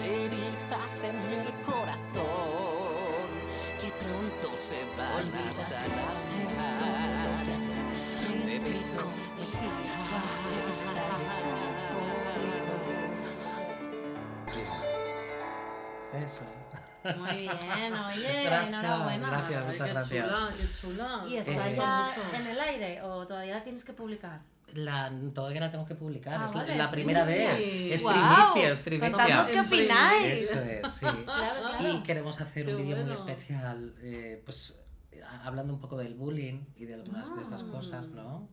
Heridas 0.04 0.96
en 1.04 1.16
el 1.40 1.48
corazón 1.64 3.28
que 3.80 3.90
pronto 4.04 4.48
se 4.68 4.80
van 4.98 5.28
a 5.32 5.54
sanar. 5.68 6.16
Debes 8.44 8.92
Eso 16.12 16.40
es. 16.40 17.16
Muy 17.16 17.30
bien, 17.36 17.92
oye, 17.94 18.42
Gracias, 18.44 18.68
enhorabuena. 18.68 19.28
gracias. 19.30 19.62
Ay, 19.62 19.70
muchas 19.70 19.86
qué 19.86 19.92
gracias. 19.92 20.26
chula, 20.26 20.50
qué 20.56 20.66
chula. 20.80 21.22
¿Y 21.26 21.30
Me 21.30 21.38
está 21.38 21.68
Eh, 21.68 21.76
ya 21.76 22.06
mucho. 22.08 22.36
en 22.36 22.46
el 22.48 22.60
aire 22.60 23.02
o 23.02 23.26
todavía 23.26 23.54
la 23.54 23.62
tienes 23.64 23.84
que 23.84 23.92
publicar? 23.92 24.40
La, 24.76 25.12
todavía 25.34 25.60
la 25.60 25.70
tengo 25.70 25.84
que 25.86 25.94
publicar, 25.94 26.34
Ah, 26.40 26.46
es 26.46 26.54
la- 26.54 26.60
vale, 26.62 26.76
la, 26.76 26.84
es 26.84 26.90
primera 26.90 27.24
primicia. 27.24 27.54
vez. 27.54 27.94
Es 27.94 28.02
¡Guau! 28.02 28.14
primicia, 28.52 28.72
es 28.72 28.78
primicia. 28.78 29.46
Qué 29.52 29.60
opináis. 29.60 30.40
Eso 30.42 30.60
es, 30.60 30.92
sí. 30.92 31.06
Claro, 31.24 31.88
Y 31.98 32.02
queremos 32.02 32.40
hacer 32.40 32.66
Qué 32.66 32.74
un 32.74 32.82
vídeo 32.82 33.04
muy 33.04 33.12
especial, 33.14 33.94
eh, 34.02 34.42
pues 34.44 34.82
hablando 35.44 35.72
un 35.72 35.80
poco 35.80 35.96
del 35.96 36.14
bullying 36.14 36.60
y 36.76 36.84
de 36.84 36.94
algunas 36.94 37.34
de 37.34 37.42
estas 37.42 37.62
cosas, 37.64 38.08
¿no? 38.08 38.48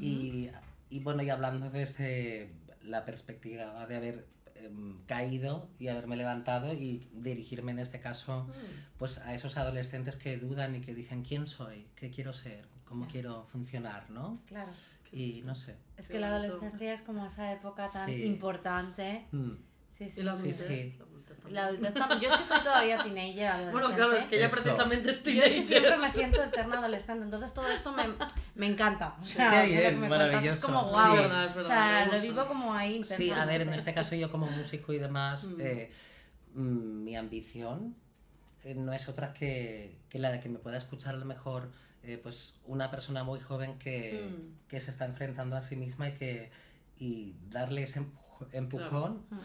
Y, 0.00 0.50
y 0.88 1.00
bueno, 1.00 1.22
y 1.22 1.30
hablando 1.30 1.70
desde 1.70 2.52
la 2.82 3.04
perspectiva 3.04 3.86
de 3.86 3.96
haber 3.96 4.26
em, 4.56 5.02
caído 5.06 5.68
y 5.78 5.88
haberme 5.88 6.16
levantado 6.16 6.72
y 6.74 7.08
dirigirme 7.12 7.72
en 7.72 7.78
este 7.78 7.98
caso 8.00 8.44
Mm. 8.44 8.98
pues 8.98 9.18
a 9.18 9.34
esos 9.34 9.56
adolescentes 9.56 10.16
que 10.16 10.36
dudan 10.36 10.76
y 10.76 10.80
que 10.80 10.94
dicen 10.94 11.22
quién 11.22 11.46
soy, 11.46 11.86
qué 11.96 12.10
quiero 12.10 12.32
ser, 12.32 12.66
cómo 12.90 13.04
Ya. 13.06 13.10
quiero 13.12 13.46
funcionar, 13.52 14.10
¿no? 14.10 14.42
Claro. 14.46 14.70
Y 15.12 15.42
no 15.46 15.54
sé. 15.54 15.76
Es 15.96 16.08
que 16.08 16.18
la 16.18 16.28
adolescencia 16.28 16.92
es 16.92 17.02
como 17.02 17.24
esa 17.24 17.52
época 17.52 17.88
tan 17.90 18.06
Sí. 18.06 18.24
importante. 18.24 19.26
Mm. 19.32 19.52
Sí, 19.96 20.08
sí, 20.08 20.20
Y 20.20 20.24
la 20.24 20.32
sí. 20.32 20.38
adultez, 20.50 20.66
sí. 20.66 20.98
la 21.50 21.66
adultez 21.66 21.94
Yo 22.20 22.28
es 22.30 22.36
que 22.36 22.44
soy 22.44 22.60
todavía 22.60 23.02
teenager, 23.02 23.46
adolescente. 23.48 23.72
Bueno, 23.72 23.94
claro, 23.96 24.12
es 24.14 24.24
que 24.24 24.36
ella 24.38 24.48
precisamente 24.50 25.10
es 25.10 25.22
Yo 25.22 25.30
es 25.30 25.34
que 25.34 25.40
teenager. 25.40 25.64
siempre 25.64 25.96
me 25.98 26.10
siento 26.10 26.42
eterna 26.42 26.78
adolescente, 26.78 27.24
entonces 27.24 27.54
todo 27.54 27.68
esto 27.68 27.92
me, 27.92 28.04
me 28.56 28.66
encanta. 28.66 29.16
O 29.20 29.22
sea, 29.22 29.62
lo 29.62 29.68
que 29.68 29.76
bien, 29.80 30.00
me 30.00 30.08
maravilloso. 30.08 30.54
Es 30.56 30.64
como 30.64 30.84
guau. 30.84 31.14
Es 31.14 31.20
verdad, 31.22 31.44
es 31.44 31.54
verdad, 31.54 31.70
O 31.70 32.08
sea, 32.10 32.16
lo 32.16 32.20
vivo 32.22 32.46
como 32.46 32.74
ahí 32.74 33.04
Sí, 33.04 33.30
a 33.30 33.44
ver, 33.46 33.60
en 33.62 33.72
este 33.72 33.94
caso 33.94 34.14
yo 34.16 34.30
como 34.32 34.46
músico 34.50 34.92
y 34.92 34.98
demás, 34.98 35.46
Mm. 35.48 35.60
eh, 35.60 35.92
mm, 36.54 37.04
mi 37.04 37.16
ambición 37.16 37.94
eh, 38.64 38.74
no 38.74 38.92
es 38.92 39.08
otra 39.08 39.32
que, 39.32 39.96
que 40.08 40.18
la 40.18 40.30
de 40.32 40.40
que 40.40 40.48
me 40.48 40.58
pueda 40.58 40.76
escuchar 40.78 41.14
a 41.14 41.18
lo 41.18 41.24
mejor 41.24 41.70
eh, 42.02 42.18
pues 42.22 42.60
una 42.66 42.90
persona 42.90 43.24
muy 43.24 43.40
joven 43.40 43.78
que, 43.78 44.26
Mm. 44.30 44.68
que 44.68 44.80
se 44.80 44.90
está 44.90 45.04
enfrentando 45.04 45.56
a 45.56 45.62
sí 45.62 45.76
misma 45.76 46.08
y 46.08 46.12
que 46.14 46.50
y 46.98 47.34
darle 47.50 47.82
ese 47.84 48.00
empuj- 48.00 48.48
empujón 48.52 49.24
Mm. 49.30 49.38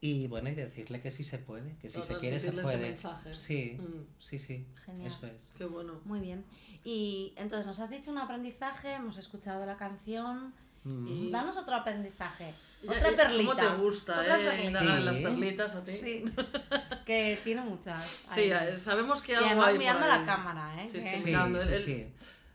y 0.00 0.26
bueno 0.28 0.48
y 0.50 0.54
decirle 0.54 1.00
que 1.00 1.10
sí 1.10 1.24
se 1.24 1.38
puede 1.38 1.76
que 1.76 1.88
si 1.90 1.98
O 1.98 2.02
se 2.02 2.16
quiere 2.18 2.38
se 2.40 2.48
ese 2.48 2.60
puede 2.62 2.76
mensaje. 2.78 3.34
sí 3.34 3.78
Mm. 3.80 4.04
sí 4.18 4.38
sí 4.38 4.66
Genial. 4.84 5.06
eso 5.06 5.26
es 5.26 5.52
Qué 5.56 5.64
bueno. 5.64 6.00
Muy 6.04 6.20
bien. 6.20 6.44
Y 6.84 7.32
entonces 7.36 7.66
nos 7.66 7.78
has 7.78 7.90
dicho 7.90 8.10
un 8.10 8.18
aprendizaje, 8.18 8.94
hemos 8.94 9.16
escuchado 9.16 9.64
la 9.66 9.76
canción. 9.76 10.52
Mm. 10.84 11.06
Y- 11.06 11.30
Danos 11.30 11.56
otro 11.56 11.76
aprendizaje. 11.76 12.52
Otra 12.86 13.10
ya- 13.10 13.16
perlita. 13.16 13.54
¿Cómo 13.54 13.56
te 13.76 13.82
gusta, 13.82 14.22
eh? 14.38 14.64
indagar 14.66 14.98
en 14.98 15.04
las 15.04 15.18
perlitas 15.18 15.74
a 15.74 15.84
ti. 15.84 15.92
Sí. 15.92 16.24
que 17.06 17.40
tiene 17.44 17.60
muchas. 17.62 18.02
Sí, 18.04 18.50
ahí. 18.52 18.74
eh, 18.74 18.78
sabemos 18.78 19.22
que 19.22 19.32
Y 19.32 19.34
algo 19.36 19.48
además 19.48 19.68
hay 19.68 19.78
mirando 19.78 20.06
la 20.08 20.24
cámara, 20.26 20.82
¿eh? 20.82 20.88
Sí, 20.90 21.00
sí. 21.02 21.08
sí, 21.16 21.24
mirando 21.24 21.60
sí, 21.62 21.68
el- 21.72 21.78
sí. 21.84 22.12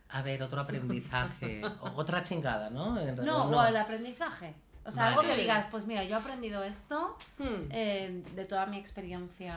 a 0.09 0.21
ver 0.21 0.41
otro 0.43 0.59
aprendizaje 0.61 1.61
otra 1.95 2.23
chingada 2.23 2.69
no 2.69 2.99
En 2.99 3.15
No, 3.17 3.45
o 3.49 3.65
el 3.65 3.75
aprendizaje. 3.77 4.53
O 4.85 4.91
sea, 4.91 5.07
algo 5.09 5.21
que 5.21 5.35
digas, 5.35 5.67
pues 5.69 5.85
mira, 5.85 6.03
yo 6.05 6.15
he 6.15 6.19
aprendido 6.19 6.63
esto 6.63 7.17
Hmm, 7.37 7.67
eh, 7.71 8.23
de 8.35 8.45
toda 8.45 8.65
mi 8.67 8.77
experiencia. 8.77 9.53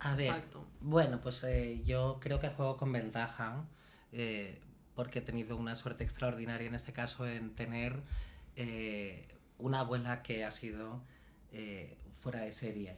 a 0.00 0.14
ver 0.16 0.28
Exacto. 0.28 0.64
Bueno, 0.80 1.20
pues 1.22 1.44
eh, 1.44 1.82
yo 1.84 2.18
creo 2.20 2.40
que 2.40 2.48
juego 2.48 2.76
con 2.78 2.90
ventaja, 2.92 3.62
eh, 4.12 4.58
porque 4.94 5.18
he 5.18 5.22
tenido 5.22 5.56
una 5.58 5.76
suerte 5.76 6.02
extraordinaria 6.04 6.66
en 6.66 6.74
este 6.74 6.92
caso 6.94 7.26
en 7.26 7.54
tener 7.54 8.00
eh, 8.56 9.28
una 9.58 9.80
abuela 9.80 10.22
que 10.22 10.44
ha 10.44 10.50
sido 10.50 11.02
eh, 11.52 11.96
fuera 12.20 12.40
de 12.40 12.52
serie, 12.52 12.96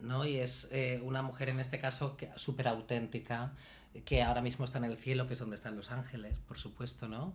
¿no? 0.00 0.24
Y 0.24 0.38
es 0.38 0.68
eh, 0.72 1.00
una 1.04 1.22
mujer 1.22 1.48
en 1.48 1.60
este 1.60 1.78
caso 1.80 2.16
que- 2.16 2.30
súper 2.36 2.68
auténtica, 2.68 3.52
que 4.04 4.22
ahora 4.22 4.40
mismo 4.42 4.64
está 4.64 4.78
en 4.78 4.84
el 4.84 4.96
cielo, 4.96 5.26
que 5.26 5.34
es 5.34 5.38
donde 5.38 5.56
están 5.56 5.76
los 5.76 5.90
ángeles, 5.90 6.38
por 6.48 6.58
supuesto, 6.58 7.08
¿no? 7.08 7.34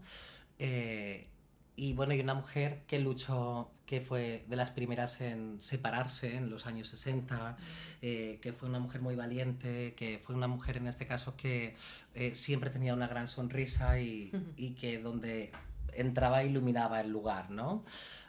Eh, 0.59 1.27
y 1.75 1.93
bueno, 1.93 2.13
y 2.15 2.19
una 2.19 2.33
mujer 2.33 2.81
que 2.87 2.97
luchó, 2.99 3.69
que 3.85 4.01
fue 4.01 4.43
de 4.49 4.55
las 4.55 4.71
primeras 4.71 5.21
en 5.21 5.61
separarse 5.61 6.35
en 6.35 6.49
los 6.49 6.65
años 6.65 6.87
60, 6.89 7.55
eh, 8.01 8.39
que 8.41 8.51
fue 8.51 8.67
una 8.67 8.79
mujer 8.79 9.01
muy 9.01 9.15
valiente, 9.15 9.93
que 9.93 10.17
fue 10.17 10.33
una 10.33 10.47
mujer 10.47 10.77
en 10.77 10.87
este 10.87 11.05
caso 11.05 11.37
que 11.37 11.75
eh, 12.15 12.33
siempre 12.33 12.71
tenía 12.71 12.95
una 12.95 13.07
gran 13.07 13.27
sonrisa 13.27 13.99
y, 13.99 14.31
y 14.57 14.71
que 14.71 14.97
donde 14.97 15.51
entraba 15.93 16.43
iluminaba 16.43 16.99
el 17.01 17.11
lugar, 17.11 17.51
¿no? 17.51 17.85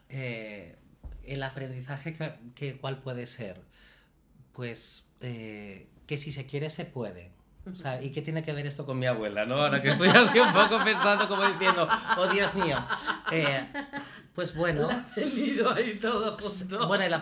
Eh, 0.08 0.76
el 1.24 1.42
aprendizaje, 1.42 2.14
que, 2.14 2.32
que 2.54 2.76
¿cuál 2.78 2.98
puede 2.98 3.26
ser? 3.26 3.60
Pues 4.52 5.04
eh, 5.20 5.88
que 6.06 6.16
si 6.16 6.32
se 6.32 6.46
quiere, 6.46 6.70
se 6.70 6.84
puede. 6.84 7.30
O 7.70 7.76
sea, 7.76 8.02
¿y 8.02 8.10
qué 8.12 8.22
tiene 8.22 8.42
que 8.42 8.54
ver 8.54 8.66
esto 8.66 8.86
con 8.86 8.98
mi 8.98 9.04
abuela, 9.04 9.44
no? 9.44 9.56
Ahora 9.56 9.82
que 9.82 9.90
estoy 9.90 10.08
así 10.08 10.38
un 10.38 10.52
poco 10.52 10.82
pensando, 10.82 11.28
como 11.28 11.44
diciendo, 11.46 11.86
oh 12.16 12.26
Dios 12.28 12.54
mío. 12.54 12.78
Eh, 13.30 13.62
pues 14.34 14.54
bueno. 14.54 14.88
Tenido 15.14 15.74
ahí 15.74 15.98
todo 15.98 16.38
junto. 16.40 16.86
Bueno, 16.88 17.04
el 17.04 17.14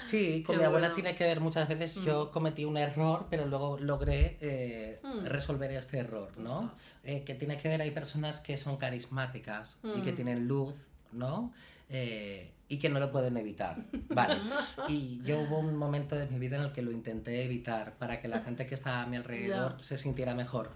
sí, 0.00 0.42
con 0.44 0.56
Qué 0.56 0.58
mi 0.60 0.64
abuela 0.66 0.88
bueno. 0.88 0.94
tiene 0.96 1.14
que 1.14 1.22
ver 1.22 1.38
muchas 1.38 1.68
veces. 1.68 1.94
Yo 2.04 2.32
cometí 2.32 2.64
un 2.64 2.76
error, 2.78 3.28
pero 3.30 3.46
luego 3.46 3.78
logré 3.78 4.38
eh, 4.40 5.00
Mm. 5.04 5.24
resolver 5.26 5.70
este 5.70 5.98
error, 5.98 6.36
¿no? 6.38 6.74
Eh, 7.04 7.22
que 7.22 7.34
tiene 7.36 7.56
que 7.58 7.68
ver, 7.68 7.80
hay 7.80 7.92
personas 7.92 8.40
que 8.40 8.58
son 8.58 8.76
carismáticas 8.78 9.76
y 9.84 10.02
que 10.02 10.10
Mm. 10.12 10.16
tienen 10.16 10.48
luz, 10.48 10.74
¿no? 11.12 11.52
Eh, 11.92 12.48
y 12.68 12.78
que 12.78 12.88
no 12.88 12.98
lo 13.00 13.12
pueden 13.12 13.36
evitar. 13.36 13.84
Vale. 14.08 14.38
Y 14.88 15.20
yo 15.24 15.40
hubo 15.40 15.58
un 15.58 15.76
momento 15.76 16.16
de 16.16 16.26
mi 16.26 16.38
vida 16.38 16.56
en 16.56 16.62
el 16.62 16.72
que 16.72 16.80
lo 16.82 16.90
intenté 16.90 17.44
evitar 17.44 17.94
para 17.98 18.20
que 18.20 18.28
la 18.28 18.40
gente 18.40 18.66
que 18.66 18.74
estaba 18.74 19.02
a 19.02 19.06
mi 19.06 19.16
alrededor 19.16 19.76
Ya. 19.76 19.84
se 19.84 19.98
sintiera 19.98 20.34
mejor. 20.34 20.70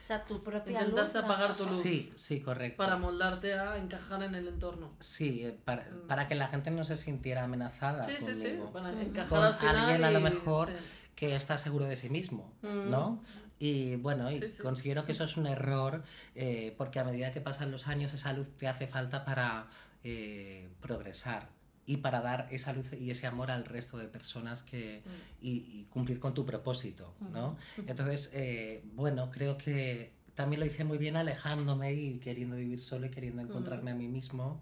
O 0.00 0.04
sea, 0.04 0.24
tu 0.24 0.42
propia 0.42 0.80
Intentaste 0.80 1.18
luz, 1.20 1.30
apagar 1.30 1.54
tu 1.54 1.62
luz. 1.64 1.80
Sí, 1.82 2.12
sí, 2.16 2.40
correcto. 2.40 2.76
Para 2.78 2.96
moldarte 2.96 3.54
a 3.54 3.76
encajar 3.76 4.22
en 4.22 4.34
el 4.34 4.48
entorno. 4.48 4.90
Sí, 4.98 5.44
eh, 5.44 5.56
para, 5.64 5.86
para 6.08 6.26
que 6.26 6.34
la 6.34 6.48
gente 6.48 6.70
no 6.70 6.84
se 6.84 6.96
sintiera 6.96 7.44
amenazada. 7.44 8.02
Sí, 8.02 8.14
sí, 8.18 8.34
sí. 8.34 8.42
conmigo. 8.48 8.72
Para 8.72 9.00
encajar 9.00 9.28
Con 9.28 9.44
al 9.44 9.54
final. 9.54 9.76
alguien 9.76 10.04
a 10.04 10.10
lo 10.10 10.18
y- 10.18 10.22
mejor 10.22 10.68
sí. 10.68 10.74
que 11.14 11.36
está 11.36 11.56
seguro 11.58 11.84
de 11.84 11.96
sí 11.96 12.08
mismo, 12.08 12.52
Mm. 12.62 12.90
¿no? 12.90 13.22
Y 13.60 13.94
bueno, 13.94 14.28
y 14.28 14.40
Sí, 14.40 14.50
sí. 14.50 14.62
considero 14.62 15.04
que 15.04 15.12
eso 15.12 15.22
es 15.22 15.36
un 15.36 15.46
error 15.46 16.02
eh, 16.34 16.74
porque 16.76 16.98
a 16.98 17.04
medida 17.04 17.30
que 17.30 17.40
pasan 17.40 17.70
los 17.70 17.86
años 17.86 18.12
esa 18.12 18.32
luz 18.32 18.48
te 18.58 18.66
hace 18.66 18.88
falta 18.88 19.24
para 19.24 19.68
eh, 20.04 20.68
progresar 20.80 21.48
y 21.84 21.96
para 21.98 22.20
dar 22.20 22.46
esa 22.50 22.72
luz 22.72 22.92
y 22.92 23.10
ese 23.10 23.26
amor 23.26 23.50
al 23.50 23.64
resto 23.64 23.98
de 23.98 24.06
personas 24.08 24.62
que, 24.62 25.02
Mm. 25.04 25.10
y, 25.44 25.50
y 25.50 25.86
cumplir 25.90 26.20
con 26.20 26.32
tu 26.34 26.46
propósito, 26.46 27.14
¿no? 27.32 27.56
Entonces, 27.86 28.30
eh, 28.34 28.82
bueno, 28.94 29.30
creo 29.30 29.58
que 29.58 30.12
también 30.34 30.60
lo 30.60 30.66
hice 30.66 30.84
muy 30.84 30.98
bien 30.98 31.16
alejándome 31.16 31.92
y 31.92 32.18
queriendo 32.18 32.56
vivir 32.56 32.80
solo 32.80 33.06
y 33.06 33.10
queriendo 33.10 33.42
encontrarme 33.42 33.90
a 33.90 33.94
mí 33.94 34.08
mismo 34.08 34.60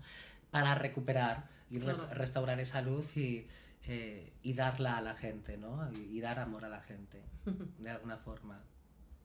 para 0.51 0.75
recuperar 0.75 1.49
y 1.71 1.79
restaurar 1.79 2.59
esa 2.59 2.83
luz 2.83 3.17
y, 3.17 3.47
eh, 3.87 4.33
y 4.43 4.55
darla 4.55 4.97
a 4.99 5.01
la 5.01 5.15
gente, 5.15 5.57
¿no? 5.59 5.89
Y, 5.93 6.17
y 6.17 6.21
dar 6.21 6.39
amor 6.41 6.65
a 6.65 6.69
la 6.69 6.81
gente, 6.81 7.23
de 7.79 7.91
alguna 7.91 8.17
forma. 8.17 8.61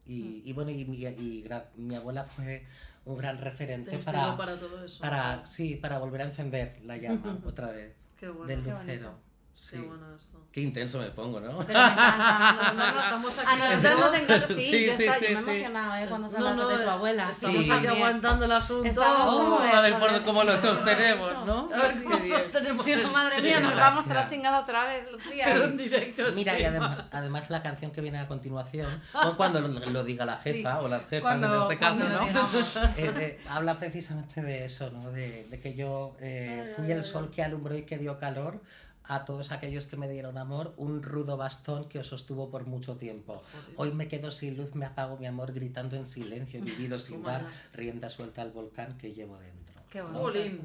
Y, 0.08 0.41
y 0.45 0.53
bueno, 0.53 0.72
y, 0.72 0.86
mi- 0.86 0.97
y 0.97 1.43
gra- 1.43 1.66
mi 1.76 1.95
abuela 1.95 2.24
fue 2.26 2.66
un 3.06 3.18
gran 3.18 3.39
referente 3.39 3.97
para, 3.99 4.36
para 4.38 4.58
todo 4.60 4.84
eso. 4.84 4.99
para, 5.01 5.45
sí, 5.45 5.76
para 5.76 5.97
volver 5.99 6.22
a 6.22 6.26
encender 6.26 6.80
la 6.86 6.97
llama 6.97 7.39
otra 7.45 7.72
vez 7.72 7.93
Qué 8.20 8.30
bueno. 8.30 8.45
del 8.47 8.64
Qué 8.64 8.70
lucero. 8.72 9.20
Sí. 9.58 9.78
Qué 9.78 9.82
bueno 9.88 10.16
esto. 10.18 10.38
Qué 10.51 10.62
intenso 10.62 10.99
me 10.99 11.08
pongo, 11.12 11.39
¿no? 11.39 11.66
Pero 11.66 11.80
me 11.80 11.86
encanta. 11.86 12.74
No, 12.74 12.74
no, 12.74 12.91
no, 12.93 12.99
Estamos 12.99 13.39
aquí 13.39 13.47
a 13.62 13.76
nosotros 13.76 13.99
nos 13.99 14.14
encanta. 14.22 14.47
Sí, 14.47 14.53
Sí, 14.56 14.86
yo, 14.86 14.97
sí, 14.97 15.03
estaba- 15.06 15.18
sí, 15.20 15.26
yo 15.34 15.41
me 15.41 15.51
he 15.51 15.56
emocionado 15.66 15.95
¿eh? 15.95 16.06
cuando 16.10 16.30
se 16.30 16.39
No, 16.39 16.53
no, 16.56 16.68
de 16.68 16.84
tu 16.84 16.89
abuela. 16.89 17.30
Estamos 17.30 17.66
Sí. 17.66 17.72
aquí 17.72 17.88
aguantando 17.88 18.45
el 18.45 18.51
asunto. 18.51 18.89
Estamos 18.89 19.30
Oh, 19.34 19.60
a 19.60 19.82
ver 19.82 19.97
por 19.99 20.24
cómo 20.24 20.43
lo 20.43 20.58
sostenemos, 20.58 21.45
¿no? 21.45 21.70
A 21.74 21.78
ver 21.88 22.03
cómo 22.03 22.18
sostenemos 22.28 22.86
Digo, 22.86 22.97
esto. 22.99 23.12
madre 23.14 23.41
mía, 23.41 23.60
nos 23.62 23.76
vamos 23.76 24.08
a 24.10 24.14
la 24.14 24.28
chingada 24.28 24.60
otra 24.60 24.86
vez, 24.86 25.10
Lucía. 25.12 25.45
Pero 25.45 25.64
en 25.64 25.78
directo. 25.78 26.24
Mira, 26.34 26.60
y 26.60 26.64
además, 26.66 27.06
además 27.14 27.49
la 27.49 27.64
canción 27.64 27.91
que 27.91 28.01
viene 28.01 28.20
a 28.20 28.28
continuación, 28.28 29.01
o 29.14 29.38
cuando 29.38 29.62
lo, 29.62 29.68
lo 29.70 30.03
diga 30.03 30.26
la 30.26 30.38
jefa 30.38 30.82
o 30.82 30.89
las 30.89 31.06
jefas 31.08 31.22
Cuando- 31.22 31.56
en 31.56 31.62
este 31.62 31.78
caso, 31.80 32.03
¿no? 32.10 32.26
Eh, 32.97 33.14
eh, 33.18 33.41
habla 33.49 33.80
precisamente 33.80 34.41
de 34.41 34.66
eso, 34.66 34.91
¿no? 34.91 35.12
De, 35.12 35.45
de 35.49 35.60
que 35.62 35.74
yo 35.76 36.16
eh, 36.20 36.74
fui 36.76 36.91
el 36.91 37.03
sol 37.06 37.32
que 37.34 37.41
alumbró 37.43 37.76
y 37.76 37.84
que 37.84 37.97
dio 37.97 38.20
calor 38.20 38.62
a 39.08 39.26
todos 39.26 39.51
aquellos 39.51 39.86
que 39.86 39.97
me 39.97 40.08
dieron 40.10 40.38
amor, 40.38 40.74
un 40.78 41.03
rudo 41.03 41.38
bastón 41.38 41.88
que 41.89 41.99
os 41.99 42.08
sostuvo 42.08 42.49
por 42.49 42.66
mucho 42.66 42.97
tiempo. 42.97 43.43
Hoy 43.78 43.91
me 43.93 44.08
quedo 44.08 44.32
sin 44.32 44.58
luz, 44.58 44.76
me 44.76 44.86
apago 44.86 45.18
mi 45.18 45.26
amor, 45.28 45.53
gritando 45.53 45.95
en 45.95 46.06
silencio, 46.06 46.60
he 46.60 46.64
vivido 46.72 46.99
sin 46.99 47.24
dar 47.24 47.45
rienda 47.74 48.10
suelta 48.10 48.41
al 48.41 48.51
volcán 48.51 48.97
que 48.97 49.14
llevo 49.14 49.38
dentro. 49.38 49.76
Qué 49.91 50.01
bonito. 50.01 50.64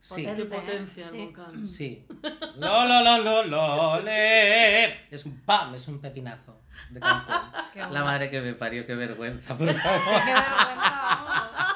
Sí, 0.00 0.24
Qué 0.24 0.32
Potente, 0.32 0.42
¿eh? 0.42 0.46
potencia 0.60 1.04
el 1.04 1.10
Sí. 1.10 1.18
volcán. 1.18 1.68
sí. 1.68 2.06
Lo, 2.56 2.86
lo, 2.86 3.02
lo, 3.02 3.18
lo, 3.18 3.46
lo, 3.46 4.00
le. 4.00 5.14
Es 5.14 5.26
un 5.26 5.40
pam, 5.40 5.74
es 5.74 5.86
un 5.88 6.00
pepinazo 6.00 6.56
de. 6.90 7.00
Qué 7.72 7.80
La 7.80 8.02
madre 8.04 8.30
que 8.30 8.40
me 8.40 8.54
parió, 8.54 8.86
qué 8.86 8.94
vergüenza, 8.94 9.56
por 9.58 9.70
favor. 9.74 10.22
Qué 10.24 10.32
vergüenza, 10.32 11.10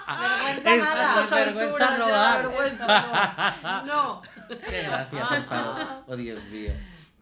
vamos. 0.07 0.57
Vergüenza 0.65 0.95
nada. 0.95 1.23
Vergüenza 1.27 1.43
alturas 1.43 1.99
no 1.99 2.07
vergüenza. 2.49 3.83
No. 3.87 4.23
Qué 4.49 4.83
gracia, 4.83 5.27
por 5.29 5.43
favor. 5.45 5.87
Oh, 6.07 6.17
Dios 6.17 6.43
mío. 6.45 6.73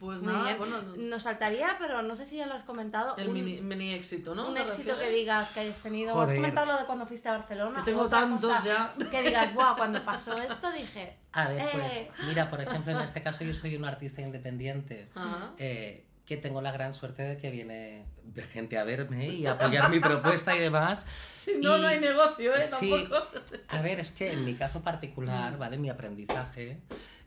Pues 0.00 0.22
nada, 0.22 0.42
bien. 0.44 0.58
bueno, 0.58 0.82
nos- 0.82 0.96
Nos 0.98 1.22
faltaría, 1.22 1.76
pero 1.78 2.02
no 2.02 2.14
sé 2.16 2.26
si 2.26 2.36
ya 2.36 2.46
lo 2.46 2.54
has 2.54 2.64
comentado, 2.64 3.16
el 3.16 3.28
un, 3.28 3.34
mini, 3.34 3.60
mini 3.62 3.94
éxito, 3.94 4.34
¿no? 4.34 4.48
un 4.48 4.54
¿Te 4.54 4.60
éxito 4.60 4.90
refieres? 4.90 5.04
que 5.08 5.10
digas 5.16 5.52
que 5.52 5.60
hayas 5.60 5.78
tenido. 5.78 6.10
Has 6.10 6.16
Joder. 6.26 6.36
comentado 6.36 6.66
lo 6.72 6.78
de 6.78 6.84
cuando 6.84 7.06
fuiste 7.06 7.28
a 7.28 7.38
Barcelona. 7.38 7.78
Que 7.84 7.90
tengo 7.92 8.08
tantos 8.08 8.64
ya. 8.64 8.92
Que 9.10 9.22
digas, 9.22 9.54
guau, 9.54 9.76
cuando 9.76 10.04
pasó 10.04 10.36
esto 10.36 10.70
dije, 10.72 11.16
A 11.32 11.48
ver, 11.48 11.68
pues, 11.72 11.92
Eh. 11.94 12.10
mira, 12.26 12.50
por 12.50 12.60
ejemplo, 12.60 12.92
en 12.92 13.00
este 13.00 13.22
caso 13.22 13.44
yo 13.44 13.54
soy 13.54 13.76
un 13.76 13.84
artista 13.84 14.20
independiente. 14.20 15.08
Ajá. 15.14 15.52
eh, 15.58 16.06
que 16.26 16.38
tengo 16.38 16.62
la 16.62 16.72
gran 16.72 16.94
suerte 16.94 17.22
de 17.22 17.36
que 17.36 17.50
viene 17.50 18.06
de 18.22 18.42
gente 18.44 18.78
a 18.78 18.84
verme 18.84 19.28
y 19.28 19.44
a 19.46 19.52
apoyar 19.52 19.90
mi 19.90 20.00
propuesta 20.00 20.56
y 20.56 20.58
demás. 20.60 21.04
Si 21.34 21.52
no, 21.58 21.76
Y- 21.76 21.80
no 21.82 21.86
hay 21.86 22.00
negocio, 22.00 22.54
¿eh? 22.54 22.62
sí. 22.80 22.90
Tampoco. 22.90 23.28
A 23.68 23.82
ver, 23.82 24.00
es 24.00 24.10
que 24.10 24.32
en 24.32 24.42
mi 24.46 24.54
caso 24.54 24.80
particular, 24.80 25.58
¿vale? 25.58 25.76
Mi 25.76 25.90
aprendizaje 25.90 26.80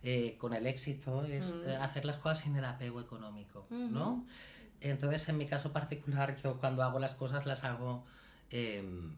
eh, 0.04 0.36
con 0.38 0.54
el 0.54 0.66
éxito 0.68 1.24
es 1.24 1.54
Mm. 1.56 1.70
eh, 1.70 1.76
hacer 1.78 2.06
las 2.06 2.18
cosas 2.18 2.39
sin 2.39 2.56
el 2.56 2.66
apego 2.66 3.02
económico. 3.02 3.66
¿no? 3.70 4.26
Entonces, 4.82 5.28
en 5.30 5.38
mi 5.38 5.48
caso 5.48 5.72
particular, 5.74 6.38
yo 6.43 6.60
cuando 6.60 6.84
hago 6.84 7.00
las 7.00 7.16
cosas 7.16 7.45
las 7.45 7.64
hago 7.64 8.06
em, 8.52 9.16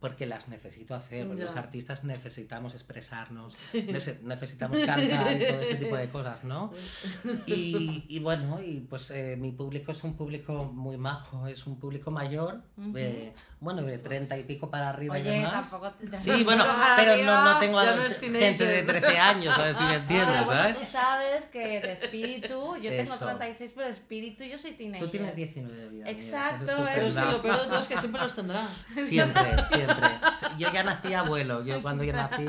porque 0.00 0.26
las 0.26 0.48
necesito 0.48 0.94
hacer, 0.94 1.26
porque 1.26 1.44
los 1.44 1.56
artistas 1.56 2.04
necesitamos 2.04 2.74
expresarnos, 2.74 3.54
Sí. 3.72 3.82
nece- 3.88 4.20
necesitamos 4.22 4.78
cantar 4.78 5.32
y 5.40 5.46
todo 5.46 5.60
este 5.60 5.74
tipo 5.76 5.96
de 5.96 6.08
cosas, 6.10 6.44
¿no? 6.44 6.70
Y, 7.46 8.04
y 8.08 8.18
bueno, 8.20 8.60
y 8.62 8.80
pues 8.80 9.10
eh, 9.10 9.36
mi 9.38 9.52
público 9.52 9.92
es 9.92 10.04
un 10.04 10.16
público 10.16 10.64
muy 10.72 10.96
majo, 10.96 11.46
es 11.46 11.66
un 11.66 11.78
público 11.78 12.10
mayor, 12.10 12.62
Ujú. 12.76 12.92
eh, 12.96 13.32
bueno, 13.58 13.82
de 13.82 13.98
treinta 13.98 14.36
y 14.38 14.44
pico 14.44 14.70
para 14.70 14.90
arriba 14.90 15.18
y 15.18 15.22
oye, 15.22 15.30
demás. 15.30 15.70
tampoco 15.70 15.92
te 15.92 16.16
Sí, 16.16 16.44
bueno, 16.44 16.64
pero 16.96 17.24
no, 17.24 17.44
no 17.44 17.58
tengo 17.58 17.78
a- 17.78 17.96
no 17.96 18.02
es 18.04 18.16
gente 18.18 18.38
de 18.38 18.82
teenager. 18.82 18.86
13 18.86 19.18
años, 19.18 19.58
a 19.58 19.62
ver 19.62 19.74
si 19.74 19.84
me 19.84 19.94
entiendes, 19.94 20.44
bueno, 20.44 20.60
¿sabes? 20.62 20.78
tú 20.78 20.84
sabes 20.84 21.44
que 21.46 21.80
de 21.80 21.92
espíritu, 21.92 22.76
yo 22.76 22.90
tengo 22.90 23.14
Eso. 23.14 23.24
36, 23.24 23.72
pero 23.74 23.86
de 23.86 23.92
espíritu 23.92 24.44
yo 24.44 24.58
soy 24.58 24.72
teenager. 24.72 25.06
Tú 25.06 25.10
tienes 25.10 25.34
19 25.34 25.88
vida 25.88 26.04
mía, 26.04 26.10
Exacto, 26.10 26.64
estás 26.70 26.90
Pero 26.94 27.06
es 27.06 27.14
que 27.14 27.20
lo 27.24 27.42
peor 27.42 27.60
de 27.62 27.66
todo 27.68 27.80
es 27.80 27.86
que 27.88 27.96
siempre 27.96 28.20
los 28.22 28.34
tendrá. 28.34 28.68
Siempre, 29.02 29.42
siempre. 29.86 30.58
Yo 30.58 30.72
ya 30.72 30.84
nací 30.84 31.14
abuelo, 31.14 31.64
yo 31.64 31.80
cuando 31.82 32.04
yo 32.04 32.12
nací, 32.12 32.46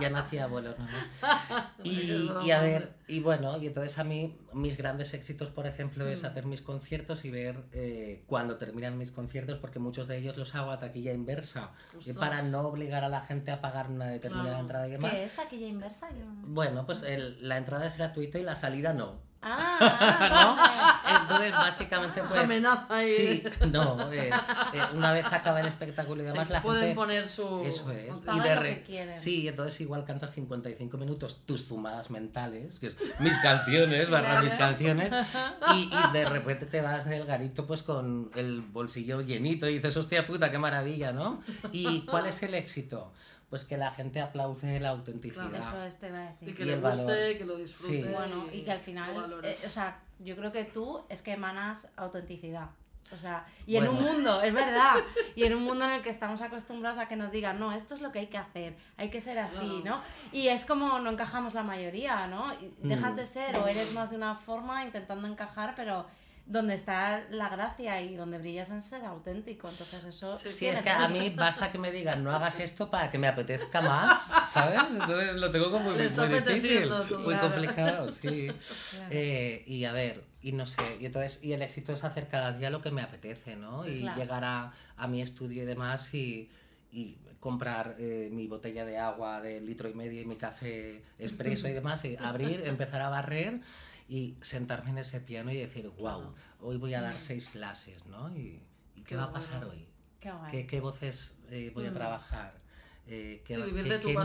ya 0.00 0.10
nací 0.10 0.38
abuelo. 0.38 0.74
¿no? 0.78 0.86
Y, 1.84 2.30
y 2.44 2.50
a 2.50 2.60
ver, 2.60 2.94
y 3.08 3.20
bueno, 3.20 3.58
y 3.60 3.66
entonces 3.66 3.98
a 3.98 4.04
mí 4.04 4.38
mis 4.54 4.76
grandes 4.76 5.12
éxitos, 5.12 5.48
por 5.50 5.66
ejemplo, 5.66 6.06
es 6.08 6.24
hacer 6.24 6.46
mis 6.46 6.62
conciertos 6.62 7.24
y 7.26 7.30
ver 7.30 7.62
eh, 7.72 8.22
cuando 8.26 8.56
terminan 8.56 8.96
mis 8.96 9.10
conciertos, 9.10 9.58
porque 9.58 9.78
muchos 9.78 10.08
de 10.08 10.16
ellos 10.18 10.36
los 10.38 10.54
hago 10.54 10.70
a 10.70 10.78
taquilla 10.78 11.12
inversa, 11.12 11.72
eh, 12.06 12.14
para 12.14 12.42
no 12.42 12.60
obligar 12.62 13.04
a 13.04 13.08
la 13.10 13.20
gente 13.22 13.50
a 13.50 13.60
pagar 13.60 13.90
una 13.90 14.06
determinada 14.06 14.48
Claro. 14.50 14.60
entrada 14.62 14.88
y 14.88 14.90
demás. 14.92 15.12
¿Qué 15.12 15.24
es 15.24 15.36
taquilla 15.36 15.66
inversa? 15.66 16.08
Bueno, 16.46 16.86
pues 16.86 17.02
el- 17.02 17.46
la 17.46 17.58
entrada 17.58 17.86
es 17.86 17.96
gratuita 17.96 18.38
y 18.38 18.42
la 18.42 18.56
salida 18.56 18.92
no. 18.94 19.20
Ah, 19.46 20.28
¿no? 20.30 20.56
ah, 20.58 21.20
Entonces, 21.22 21.52
básicamente, 21.52 22.20
pues. 22.20 22.34
amenaza 22.36 22.86
ahí. 22.96 23.42
Sí, 23.60 23.66
no. 23.70 24.10
eh, 24.12 24.30
eh, 24.72 24.82
una 24.94 25.12
vez 25.12 25.26
acaba 25.26 25.60
el 25.60 25.66
espectáculo 25.66 26.22
y 26.22 26.26
Sí, 26.26 26.32
demás, 26.32 26.48
la 26.50 26.62
pueden 26.62 26.80
gente. 26.82 26.94
poner 26.94 27.28
su. 27.28 27.62
Eso 27.64 27.90
es. 27.90 28.12
Y 28.34 28.40
de 28.40 28.54
re- 28.56 28.82
que. 28.84 29.16
Sí, 29.16 29.46
entonces 29.48 29.80
igual 29.80 30.04
cantas 30.04 30.32
55 30.32 30.96
minutos 30.96 31.42
tus 31.44 31.64
fumadas 31.64 32.10
mentales, 32.10 32.78
que 32.78 32.86
es 32.88 32.96
mis 33.20 33.38
canciones, 33.40 34.08
barra 34.10 34.40
mis 34.42 34.54
canciones, 34.54 35.12
y, 35.74 35.90
y 35.92 36.12
de 36.12 36.24
repente 36.24 36.66
te 36.66 36.80
vas 36.80 37.06
en 37.06 37.12
el 37.12 37.26
garito 37.26 37.66
pues 37.66 37.82
con 37.82 38.30
el 38.34 38.62
bolsillo 38.62 39.20
llenito 39.20 39.68
y 39.68 39.74
dices, 39.74 39.96
hostia 39.96 40.26
puta, 40.26 40.50
qué 40.50 40.58
maravilla, 40.58 41.12
¿no? 41.12 41.42
¿Y 41.72 42.02
cuál 42.06 42.26
es 42.26 42.42
el 42.42 42.54
éxito? 42.54 43.12
Pues 43.54 43.64
que 43.64 43.76
la 43.76 43.92
gente 43.92 44.20
aplaude 44.20 44.80
la 44.80 44.88
autenticidad. 44.88 45.54
Eso 45.54 45.80
es, 45.84 45.94
te 46.00 46.08
iba 46.08 46.18
a 46.18 46.22
decir. 46.32 46.48
Y 46.48 46.54
que 46.54 46.62
Y 46.64 46.66
le 46.66 46.74
guste, 46.74 47.04
valor. 47.04 47.38
que 47.38 47.44
lo 47.44 47.56
disfrute. 47.56 48.02
Sí. 48.02 48.08
Bueno, 48.08 48.46
y 48.52 48.62
que 48.64 48.72
al 48.72 48.80
final, 48.80 49.40
eh, 49.44 49.56
o 49.64 49.68
sea, 49.68 50.00
yo 50.18 50.34
creo 50.34 50.50
que 50.50 50.64
tú 50.64 51.04
es 51.08 51.22
que 51.22 51.34
emanas 51.34 51.86
autenticidad. 51.94 52.70
O 53.12 53.16
sea, 53.16 53.46
y 53.64 53.76
en 53.76 53.86
un 53.86 53.94
Bueno. 53.94 54.12
mundo, 54.12 54.42
es 54.42 54.52
verdad, 54.52 54.94
y 55.36 55.44
en 55.44 55.54
un 55.54 55.62
mundo 55.62 55.84
en 55.84 55.92
el 55.92 56.02
que 56.02 56.10
estamos 56.10 56.42
acostumbrados 56.42 56.98
a 56.98 57.06
que 57.06 57.14
nos 57.14 57.30
digan, 57.30 57.60
no, 57.60 57.70
esto 57.70 57.94
es 57.94 58.00
lo 58.00 58.10
que 58.10 58.18
hay 58.18 58.26
que 58.26 58.38
hacer, 58.38 58.74
hay 58.96 59.08
que 59.10 59.20
ser 59.20 59.38
así, 59.38 59.82
Claro. 59.82 59.84
¿no? 59.84 60.02
Y 60.32 60.48
es 60.48 60.64
como 60.64 60.98
no 60.98 61.10
encajamos 61.10 61.54
la 61.54 61.62
mayoría, 61.62 62.26
¿no? 62.26 62.52
Dejas 62.82 63.12
Mm. 63.12 63.16
de 63.16 63.26
ser 63.28 63.56
o 63.58 63.68
eres 63.68 63.92
más 63.94 64.10
de 64.10 64.16
una 64.16 64.34
forma 64.34 64.84
intentando 64.84 65.28
encajar, 65.28 65.74
pero 65.76 66.06
donde 66.46 66.74
está 66.74 67.24
la 67.30 67.48
gracia 67.48 68.02
y 68.02 68.16
donde 68.16 68.38
brillas 68.38 68.68
en 68.70 68.82
ser 68.82 69.02
auténtico, 69.04 69.68
entonces 69.68 70.04
eso 70.04 70.36
Sí, 70.36 70.48
Sí, 70.50 70.66
es 70.66 70.78
que 70.82 70.90
a 70.90 71.08
mí 71.08 71.30
basta 71.30 71.72
que 71.72 71.78
me 71.78 71.90
digan 71.90 72.22
no 72.22 72.32
hagas 72.32 72.60
esto 72.60 72.90
para 72.90 73.10
que 73.10 73.18
me 73.18 73.28
apetezca 73.28 73.80
más, 73.80 74.50
¿sabes? 74.50 74.80
Entonces 74.90 75.36
lo 75.36 75.50
tengo 75.50 75.70
como 75.70 75.90
muy, 75.90 76.08
muy 76.08 76.28
difícil, 76.28 76.88
todo. 76.88 77.18
muy 77.20 77.34
Claro. 77.34 77.48
complicado, 77.48 78.10
sí. 78.10 78.48
Claro. 78.90 79.06
Eh, 79.10 79.64
y 79.66 79.84
a 79.84 79.92
ver, 79.92 80.22
y 80.42 80.52
no 80.52 80.66
sé, 80.66 80.98
y 81.00 81.06
entonces, 81.06 81.40
y 81.42 81.52
el 81.54 81.62
éxito 81.62 81.94
es 81.94 82.04
hacer 82.04 82.28
cada 82.28 82.52
día 82.52 82.68
lo 82.68 82.82
que 82.82 82.90
me 82.90 83.00
apetece, 83.00 83.56
¿no? 83.56 83.82
Sí, 83.82 83.90
y 83.90 84.00
claro. 84.00 84.20
llegar 84.20 84.44
a, 84.44 84.72
a 84.98 85.06
mi 85.08 85.22
estudio 85.22 85.62
y 85.62 85.66
demás 85.66 86.12
y, 86.12 86.50
y 86.92 87.16
comprar 87.40 87.96
eh, 87.98 88.28
mi 88.30 88.46
botella 88.48 88.84
de 88.84 88.98
agua 88.98 89.40
de 89.40 89.60
litro 89.62 89.88
y 89.88 89.94
medio 89.94 90.20
y 90.20 90.26
mi 90.26 90.36
café 90.36 91.02
expreso 91.18 91.68
y 91.68 91.72
demás, 91.72 92.04
y 92.04 92.16
abrir, 92.16 92.62
empezar 92.66 93.00
a 93.00 93.08
barrer 93.08 93.60
y 94.08 94.36
sentarme 94.42 94.90
en 94.90 94.98
ese 94.98 95.20
piano 95.20 95.50
y 95.50 95.56
decir, 95.56 95.88
wow, 95.98 96.34
hoy 96.60 96.76
voy 96.76 96.94
a 96.94 97.00
dar 97.00 97.18
seis 97.18 97.48
clases, 97.48 98.04
¿no? 98.06 98.34
Y, 98.36 98.62
y 98.94 99.00
¿qué, 99.02 99.04
Qué 99.04 99.16
va 99.16 99.24
a 99.24 99.32
pasar 99.32 99.64
hoy? 99.64 99.86
Qué 100.20 100.30
guay. 100.30 100.50
¿Qué, 100.50 100.66
qué 100.66 100.80
voces 100.80 101.38
eh, 101.50 101.70
voy 101.74 101.86
a 101.86 101.90
Mm. 101.90 101.94
trabajar? 101.94 102.60
Eh, 103.06 103.42
¿Qué, 103.44 103.54
Sí, 103.54 103.60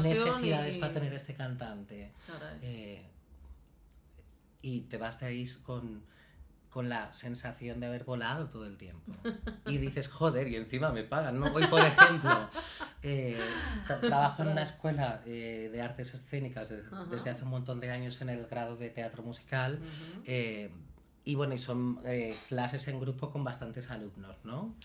necesidades 0.09 0.77
y- 0.77 0.79
va 0.79 0.87
a 0.87 0.91
tener 0.91 1.13
este 1.13 1.33
cantante? 1.35 2.13
Eh, 2.61 3.05
y 4.61 4.81
te 4.81 4.97
vas 4.97 5.19
de 5.19 5.25
ahí 5.27 5.47
con, 5.63 6.03
con 6.69 6.87
la 6.89 7.11
sensación 7.13 7.79
de 7.79 7.87
haber 7.87 8.03
volado 8.03 8.47
todo 8.47 8.65
el 8.65 8.77
tiempo. 8.77 9.11
Y 9.65 9.77
dices, 9.77 10.07
joder, 10.07 10.47
y 10.47 10.55
encima 10.55 10.91
me 10.91 11.03
pagan, 11.03 11.39
¿no? 11.39 11.47
Hoy, 11.53 11.65
por 11.67 11.81
ejemplo, 11.81 12.47
eh, 13.03 13.39
tra- 13.87 13.99
trabajo 13.99 14.43
en 14.43 14.49
una 14.49 14.61
escuela 14.63 15.21
eh, 15.25 15.69
de 15.71 15.81
artes 15.81 16.13
escénicas 16.13 16.69
de- 16.69 16.83
Ajá. 16.91 17.05
desde 17.09 17.31
hace 17.31 17.43
un 17.43 17.49
montón 17.49 17.79
de 17.79 17.89
años 17.91 18.21
en 18.21 18.29
el 18.29 18.45
grado 18.45 18.75
de 18.77 18.89
teatro 18.91 19.23
musical. 19.23 19.79
Ujú. 19.81 20.21
eh, 20.25 20.71
y 21.25 21.35
bueno, 21.35 21.53
y 21.53 21.59
son 21.59 21.99
eh, 22.05 22.35
clases 22.47 22.87
en 22.87 22.99
grupo 22.99 23.29
con 23.31 23.43
bastantes 23.43 23.89
alumnos, 23.91 24.37
¿no? 24.43 24.75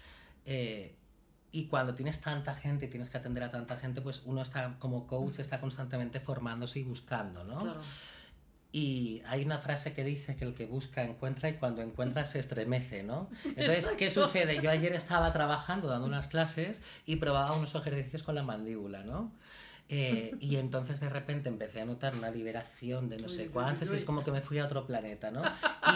Y 1.53 1.67
cuando 1.69 1.95
tienes 1.95 2.21
tanta 2.21 2.53
gente 2.55 2.87
y 2.87 2.89
tienes 2.89 3.09
que 3.11 3.17
atender 3.17 3.45
a 3.45 3.51
tanta 3.51 3.77
gente, 3.77 4.01
pues 4.01 4.23
uno 4.25 4.43
está 4.43 4.77
como 4.81 5.07
coach, 5.07 5.39
está 5.39 5.61
constantemente 5.61 6.19
formándose 6.19 6.81
y 6.81 6.83
buscando, 6.83 7.45
¿no? 7.45 7.61
Claro. 7.61 7.81
Y 8.75 9.23
hay 9.29 9.45
una 9.45 9.59
frase 9.59 9.93
que 9.93 10.03
dice 10.03 10.35
que 10.35 10.45
el 10.45 10.53
que 10.53 10.67
busca 10.67 11.05
encuentra 11.05 11.49
y 11.49 11.53
cuando 11.53 11.81
encuentra 11.81 12.27
se 12.27 12.41
estremece, 12.41 13.05
¿no? 13.05 13.31
Entonces, 13.45 13.87
¿qué 13.97 14.11
sucede? 14.11 14.61
Yo 14.61 14.69
ayer 14.69 14.93
estaba 14.95 15.33
trabajando, 15.33 15.87
dando 15.87 16.09
unas 16.09 16.27
clases 16.27 16.79
y 17.07 17.15
probaba 17.15 17.53
unos 17.53 17.73
ejercicios 17.77 18.25
con 18.25 18.35
la 18.35 18.43
mandíbula, 18.43 19.05
¿no? 19.05 19.31
Eh, 19.89 20.35
y 20.41 20.57
entonces 20.57 20.99
de 20.99 21.09
repente 21.09 21.49
empecé 21.49 21.83
a 21.83 21.85
notar 21.85 22.17
una 22.17 22.31
liberación 22.31 23.09
de 23.09 23.19
no 23.19 23.29
sé 23.29 23.47
cuántos 23.47 23.93
y 23.93 23.95
es 23.95 24.05
como 24.05 24.25
que 24.25 24.33
me 24.33 24.41
fui 24.41 24.59
a 24.59 24.65
otro 24.65 24.89
planeta, 24.89 25.31
¿no? 25.31 25.43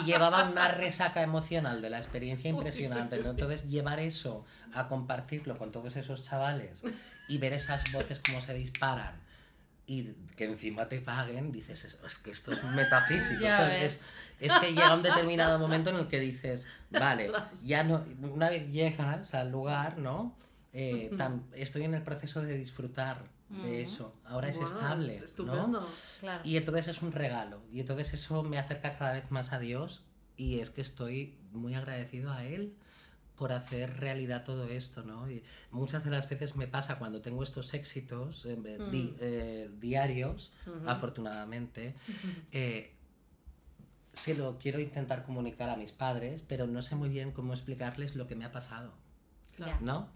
Y 0.01 0.05
llevaba 0.05 0.49
una 0.49 0.69
resaca 0.69 1.21
emocional 1.21 1.83
de 1.83 1.91
la 1.91 1.99
experiencia 1.99 2.49
impresionante, 2.49 3.19
¿no? 3.19 3.31
Entonces 3.31 3.67
llevar 3.67 3.99
eso 3.99 4.47
a 4.73 4.87
compartirlo 4.87 5.59
con 5.59 5.73
todos 5.73 5.97
esos 5.97 6.23
chavales 6.23 6.83
y 7.27 7.39
ver 7.39 7.55
esas 7.55 7.91
voces 7.91 8.21
como 8.25 8.41
se 8.41 8.55
disparan 8.55 9.27
y 9.89 10.05
que 10.37 10.45
encima 10.45 10.87
te 10.89 11.01
paguen, 11.01 11.51
dices, 11.51 11.85
es, 11.85 11.99
es 12.07 12.19
que 12.19 12.31
esto 12.31 12.53
es 12.53 12.63
metafísico, 12.63 13.45
esto 13.45 13.67
es, 13.67 14.01
es 14.39 14.53
que 14.61 14.69
llega 14.75 14.95
un 14.95 15.03
determinado 15.03 15.59
momento 15.59 15.91
en 15.91 15.97
el 15.97 16.07
que 16.09 16.21
dices, 16.21 16.67
vale, 16.91 17.33
ya 17.65 17.83
no, 17.83 18.05
una 18.21 18.51
vez 18.51 18.71
llegas 18.71 19.35
al 19.35 19.51
lugar, 19.51 19.99
¿no? 19.99 20.37
Eh, 20.73 21.11
tam- 21.15 21.43
estoy 21.55 21.83
en 21.85 21.95
el 21.95 22.03
proceso 22.03 22.41
de 22.43 22.57
disfrutar 22.57 23.25
de 23.49 23.81
eso, 23.81 24.15
ahora 24.27 24.51
es 24.51 24.57
Bueno, 24.59 24.71
estable, 24.73 25.15
es 25.15 25.21
¿no? 25.21 25.27
estupendo. 25.27 25.89
Claro. 26.21 26.43
Y 26.45 26.59
entonces 26.59 26.89
es 26.89 27.01
un 27.01 27.13
regalo. 27.13 27.63
Y 27.73 27.81
entonces 27.81 28.13
eso 28.13 28.43
me 28.43 28.59
acerca 28.59 28.95
cada 28.99 29.15
vez 29.15 29.31
más 29.31 29.55
a 29.55 29.59
Dios. 29.59 30.05
Y 30.37 30.61
es 30.61 30.69
que 30.69 30.83
estoy 30.83 31.39
muy 31.53 31.75
agradecido 31.75 32.31
a 32.31 32.45
Él 32.45 32.77
por 33.39 33.53
hacer 33.53 33.99
realidad 34.01 34.45
todo 34.45 34.65
esto, 34.69 35.03
¿no? 35.05 35.31
Y 35.31 35.43
muchas 35.71 36.05
de 36.05 36.11
las 36.11 36.29
veces 36.29 36.57
me 36.57 36.67
pasa 36.67 36.99
cuando 36.99 37.21
tengo 37.23 37.43
estos 37.43 37.73
éxitos 37.73 38.45
eh, 38.47 38.57
di- 38.91 39.13
Mm. 39.13 39.17
eh, 39.21 39.71
diarios, 39.81 40.51
afortunadamente, 40.87 41.95
eh, 42.53 42.93
se 44.13 44.35
lo 44.35 44.59
quiero 44.59 44.81
intentar 44.81 45.25
comunicar 45.25 45.71
a 45.71 45.77
mis 45.77 45.93
padres, 45.93 46.43
pero 46.47 46.67
no 46.67 46.83
sé 46.83 46.97
muy 46.97 47.09
bien 47.09 47.31
cómo 47.33 47.53
explicarles 47.53 48.17
lo 48.17 48.27
que 48.27 48.35
me 48.35 48.45
ha 48.45 48.53
pasado. 48.53 48.93
Claro. 49.57 49.79
¿no? 49.81 50.09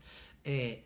Eh, 0.45 0.85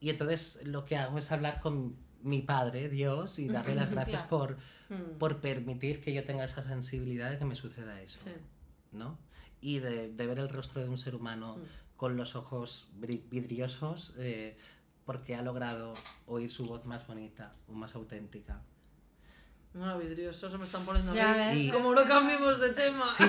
y 0.00 0.10
entonces 0.10 0.60
lo 0.64 0.84
que 0.84 0.96
hago 0.96 1.18
es 1.18 1.30
hablar 1.32 1.60
con 1.60 1.96
mi 2.22 2.42
padre, 2.42 2.88
Dios, 2.88 3.38
y 3.40 3.48
darle 3.48 3.74
las 3.74 3.90
gracias 3.90 4.22
Claro. 4.22 4.28
por, 4.28 4.58
Mm. 4.88 5.18
por 5.18 5.40
permitir 5.40 6.00
que 6.02 6.12
yo 6.12 6.22
tenga 6.24 6.44
esa 6.44 6.62
sensibilidad 6.62 7.30
de 7.30 7.38
que 7.38 7.44
me 7.46 7.54
suceda 7.56 8.00
eso, 8.02 8.18
Sí. 8.24 8.30
¿No? 8.92 9.18
Y 9.60 9.78
de, 9.78 10.10
de 10.12 10.26
ver 10.26 10.38
el 10.38 10.48
rostro 10.48 10.80
de 10.82 10.88
un 10.88 10.98
ser 10.98 11.14
humano 11.14 11.56
Mm. 11.56 11.96
con 11.96 12.16
los 12.16 12.34
ojos 12.34 12.88
vidriosos 12.98 14.12
eh, 14.18 14.56
porque 15.04 15.36
ha 15.36 15.42
logrado 15.42 15.94
oír 16.26 16.50
su 16.50 16.66
voz 16.66 16.84
más 16.84 17.06
bonita 17.06 17.54
o 17.68 17.72
más 17.72 17.94
auténtica. 17.94 18.62
No, 19.74 19.98
vidrioso, 19.98 20.50
se 20.50 20.58
me 20.58 20.66
están 20.66 20.84
poniendo 20.84 21.14
ves. 21.14 21.56
Y- 21.56 21.70
Como 21.70 21.94
no 21.94 22.04
cambiemos 22.04 22.60
de 22.60 22.72
tema. 22.74 23.04
Sí, 23.16 23.24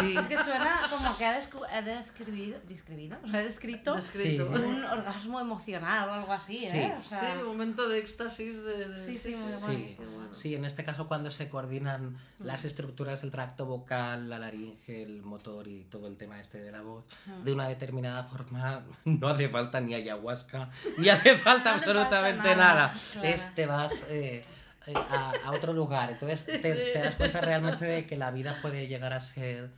sí, 0.00 0.16
Es 0.16 0.26
que 0.26 0.36
suena 0.42 0.80
como 0.88 1.16
que 1.18 1.26
ha, 1.26 1.36
ha 1.72 1.82
describido, 1.82 2.58
describido, 2.66 3.18
o 3.22 3.28
sea, 3.28 3.40
ha 3.40 3.42
descrito 3.42 3.94
Descrito. 3.94 4.46
Sí. 4.56 4.62
un 4.64 4.84
orgasmo 4.84 5.38
emocional 5.38 6.08
o 6.08 6.12
algo 6.14 6.32
así, 6.32 6.56
Sí. 6.66 6.78
¿eh? 6.78 6.94
O 6.96 7.02
Sí, 7.02 7.08
sea, 7.10 7.34
un 7.40 7.46
momento 7.46 7.88
de 7.90 7.98
éxtasis 7.98 8.62
de... 8.64 8.88
de- 8.88 9.04
Sí, 9.04 9.18
sí, 9.18 9.36
muy 9.36 9.76
Sí, 9.76 9.96
bueno, 9.98 10.28
sí, 10.34 10.54
en 10.54 10.64
este 10.64 10.82
caso 10.84 11.06
cuando 11.08 11.30
se 11.30 11.50
coordinan 11.50 12.16
las 12.38 12.64
estructuras 12.64 13.20
del 13.20 13.30
tracto 13.30 13.66
vocal, 13.66 14.30
la 14.30 14.38
laringe, 14.38 15.02
el 15.02 15.20
motor 15.22 15.68
y 15.68 15.84
todo 15.84 16.06
el 16.06 16.16
tema 16.16 16.40
este 16.40 16.58
de 16.62 16.72
la 16.72 16.80
voz 16.80 17.04
Mm. 17.26 17.44
de 17.44 17.52
una 17.52 17.68
determinada 17.68 18.24
forma, 18.24 18.82
no 19.04 19.28
hace 19.28 19.48
falta 19.50 19.78
ni 19.80 19.92
ayahuasca, 19.94 20.70
ni 20.96 21.10
hace 21.10 21.36
falta 21.36 21.70
No 21.72 21.76
hace 21.76 21.84
falta 21.86 22.00
absolutamente 22.00 22.56
nada, 22.56 22.74
nada. 22.74 22.94
claro. 23.12 23.28
Es, 23.28 23.54
te 23.54 23.66
vas 23.66 24.06
eh, 24.08 24.42
a, 24.94 25.30
a 25.44 25.52
otro 25.52 25.72
lugar. 25.72 26.10
Entonces 26.10 26.44
te, 26.44 26.60
te 26.60 26.98
das 26.98 27.14
cuenta 27.16 27.40
realmente 27.40 27.84
de 27.84 28.06
que 28.06 28.16
la 28.16 28.30
vida 28.30 28.58
puede 28.62 28.86
llegar 28.88 29.12
a 29.12 29.20
ser... 29.20 29.70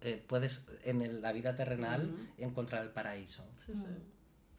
eh, 0.00 0.22
puedes 0.26 0.66
en 0.84 1.02
el- 1.02 1.20
la 1.22 1.32
vida 1.32 1.54
terrenal 1.54 2.14
encontrar 2.38 2.82
el 2.82 2.90
paraíso. 2.90 3.44
Sí, 3.64 3.72
sí. 3.74 3.86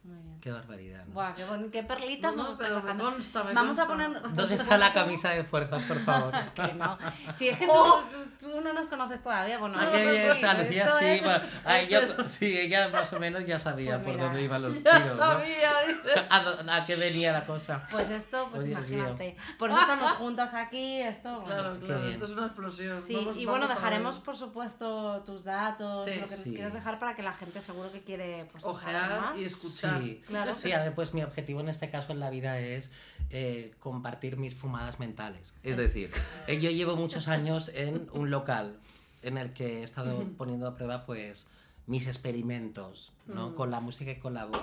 Muy 0.03 0.15
bien. 0.21 0.39
Qué 0.39 0.51
barbaridad. 0.51 1.05
¿no? 1.05 1.13
Buah, 1.13 1.33
qué, 1.71 1.83
perlitas 1.83 2.35
No, 2.35 2.43
nos 2.43 2.47
no, 2.47 2.51
estás 2.53 2.67
pero 2.67 2.75
me 2.79 2.81
dejando. 2.83 3.03
consta, 3.11 3.43
me 3.43 3.53
Vamos 3.53 3.79
a 3.79 3.87
poner... 3.87 4.21
¿Dónde 4.33 4.55
está 4.55 4.77
la 4.77 4.93
camisa 4.93 5.31
de 5.31 5.43
fuerzas, 5.43 5.83
por 5.83 5.99
favor? 6.05 6.33
Que 6.55 6.73
no. 6.73 6.97
Si 7.35 7.49
es 7.49 7.57
que 7.57 7.65
tú, 7.67 7.71
Oh. 7.75 8.03
tú- 8.09 8.47
tú 8.47 8.61
no 8.61 8.71
nos 8.71 8.87
conoces 8.87 9.21
todavía, 9.21 9.57
bueno, 9.57 9.77
Ah, 9.79 9.85
no, 9.85 9.91
qué 9.91 10.05
no, 10.05 10.11
bien, 10.11 10.31
o 10.31 10.33
sí, 10.35 10.39
sea, 10.39 10.53
Lucía 10.53 10.87
sí, 10.99 11.05
es- 11.05 11.23
bueno, 11.23 11.43
ay, 11.65 11.87
yo- 11.89 12.27
sí, 12.27 12.57
ella 12.57 12.87
más 12.89 13.11
o 13.11 13.19
menos 13.19 13.45
ya 13.45 13.59
sabía 13.59 13.95
Pues 13.95 14.03
por 14.05 14.13
mira, 14.13 14.25
dónde 14.25 14.43
iban 14.43 14.61
los 14.61 14.83
Ya 14.83 14.97
tiros, 15.01 15.17
¿no? 15.17 15.23
sabía, 15.25 15.71
dice. 15.87 16.27
A, 16.29 16.85
qué 16.85 16.95
venía 16.95 17.31
la 17.33 17.45
cosa. 17.45 17.85
Pues 17.91 18.09
esto, 18.09 18.47
pues 18.51 18.63
Oh, 18.63 18.67
imagínate. 18.67 19.35
Por 19.59 19.69
eso 19.71 19.79
estamos 19.81 20.11
juntas 20.13 20.53
aquí, 20.53 21.01
esto... 21.01 21.41
bueno. 21.41 21.47
Claro, 21.47 21.79
Qué 21.81 21.85
claro, 21.87 22.03
esto 22.05 22.25
es 22.25 22.31
una 22.31 22.45
explosión. 22.45 23.03
Sí, 23.05 23.15
Vamos- 23.15 23.35
y 23.37 23.45
vamos 23.45 23.59
bueno, 23.59 23.73
dejaremos 23.75 24.19
por 24.19 24.37
supuesto 24.37 25.21
tus 25.25 25.43
datos, 25.43 26.05
Sí. 26.05 26.15
lo 26.15 26.25
que 26.25 26.31
nos 26.31 26.41
quieras 26.43 26.73
dejar 26.73 26.99
para 26.99 27.15
que 27.15 27.23
la 27.23 27.33
gente 27.33 27.59
seguro 27.61 27.91
que 27.91 28.03
quiere 28.03 28.47
pues, 28.51 28.63
Ojear 28.63 29.33
y 29.37 29.43
escuchar. 29.45 29.86
Sí, 30.01 30.21
Claro. 30.27 30.55
sí, 30.55 30.71
a 30.71 30.79
ver, 30.83 30.93
pues 30.95 31.13
mi 31.13 31.23
objetivo 31.23 31.59
en 31.61 31.69
este 31.69 31.89
caso 31.89 32.11
en 32.11 32.19
la 32.19 32.29
vida 32.29 32.59
es 32.59 32.91
eh, 33.29 33.73
compartir 33.79 34.37
mis 34.37 34.55
fumadas 34.55 34.99
mentales. 34.99 35.53
Es 35.63 35.77
decir, 35.77 36.11
eh, 36.47 36.59
yo 36.59 36.69
llevo 36.71 36.95
muchos 36.95 37.27
años 37.27 37.71
en 37.73 38.09
un 38.13 38.29
local 38.29 38.79
en 39.23 39.37
el 39.37 39.53
que 39.53 39.79
he 39.79 39.83
estado 39.83 40.27
poniendo 40.37 40.67
a 40.67 40.75
prueba 40.75 41.05
pues 41.05 41.47
mis 41.87 42.07
experimentos, 42.07 43.13
¿no? 43.25 43.49
Mm. 43.51 43.55
Con 43.55 43.71
la 43.71 43.79
música 43.79 44.11
y 44.11 44.19
con 44.19 44.33
la 44.33 44.45
voz. 44.45 44.61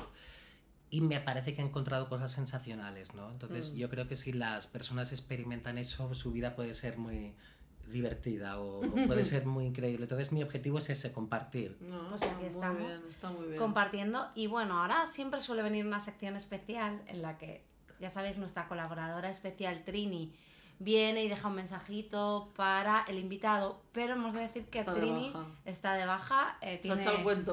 Y 0.90 1.00
me 1.00 1.18
parece 1.20 1.54
que 1.54 1.62
he 1.62 1.64
encontrado 1.64 2.08
cosas 2.08 2.30
sensacionales, 2.32 3.14
¿no? 3.14 3.30
Entonces 3.30 3.72
Mm. 3.72 3.76
yo 3.76 3.90
creo 3.90 4.06
que 4.06 4.16
si 4.16 4.32
las 4.32 4.66
personas 4.66 5.10
experimentan 5.12 5.76
eso, 5.78 6.14
su 6.14 6.30
vida 6.32 6.54
puede 6.54 6.72
ser 6.74 6.98
muy 6.98 7.34
divertida 7.90 8.58
o 8.60 8.80
puede 9.06 9.24
ser 9.24 9.46
muy 9.46 9.66
increíble. 9.66 10.04
Entonces 10.04 10.32
mi 10.32 10.42
objetivo 10.42 10.78
es 10.78 10.90
ese, 10.90 11.12
compartir. 11.12 11.76
No, 11.80 12.08
Pues 12.10 12.22
está 12.22 12.34
aquí 12.34 12.44
muy 12.44 12.52
estamos. 12.52 12.78
bien, 12.78 13.02
está 13.08 13.30
muy 13.30 13.46
bien. 13.46 13.58
compartiendo. 13.58 14.28
Y 14.34 14.46
bueno, 14.46 14.80
ahora 14.80 15.06
siempre 15.06 15.40
suele 15.40 15.62
venir 15.62 15.86
una 15.86 16.00
sección 16.00 16.36
especial 16.36 17.00
en 17.06 17.22
la 17.22 17.38
que, 17.38 17.64
ya 18.00 18.10
sabéis, 18.10 18.38
nuestra 18.38 18.66
colaboradora 18.68 19.30
especial 19.30 19.84
Trini 19.84 20.34
viene 20.80 21.22
y 21.22 21.28
deja 21.28 21.46
un 21.46 21.54
mensajito 21.54 22.52
para 22.56 23.04
el 23.06 23.18
invitado, 23.20 23.80
pero 23.92 24.14
hemos 24.14 24.34
de 24.34 24.40
decir 24.40 24.64
que 24.66 24.80
Está 24.80 24.92
de 24.92 25.00
Trini 25.02 25.30
baja. 25.32 25.46
está 25.64 25.94
de 25.94 26.04
baja, 26.04 26.58
eh, 26.60 26.78
tiene 26.82 27.04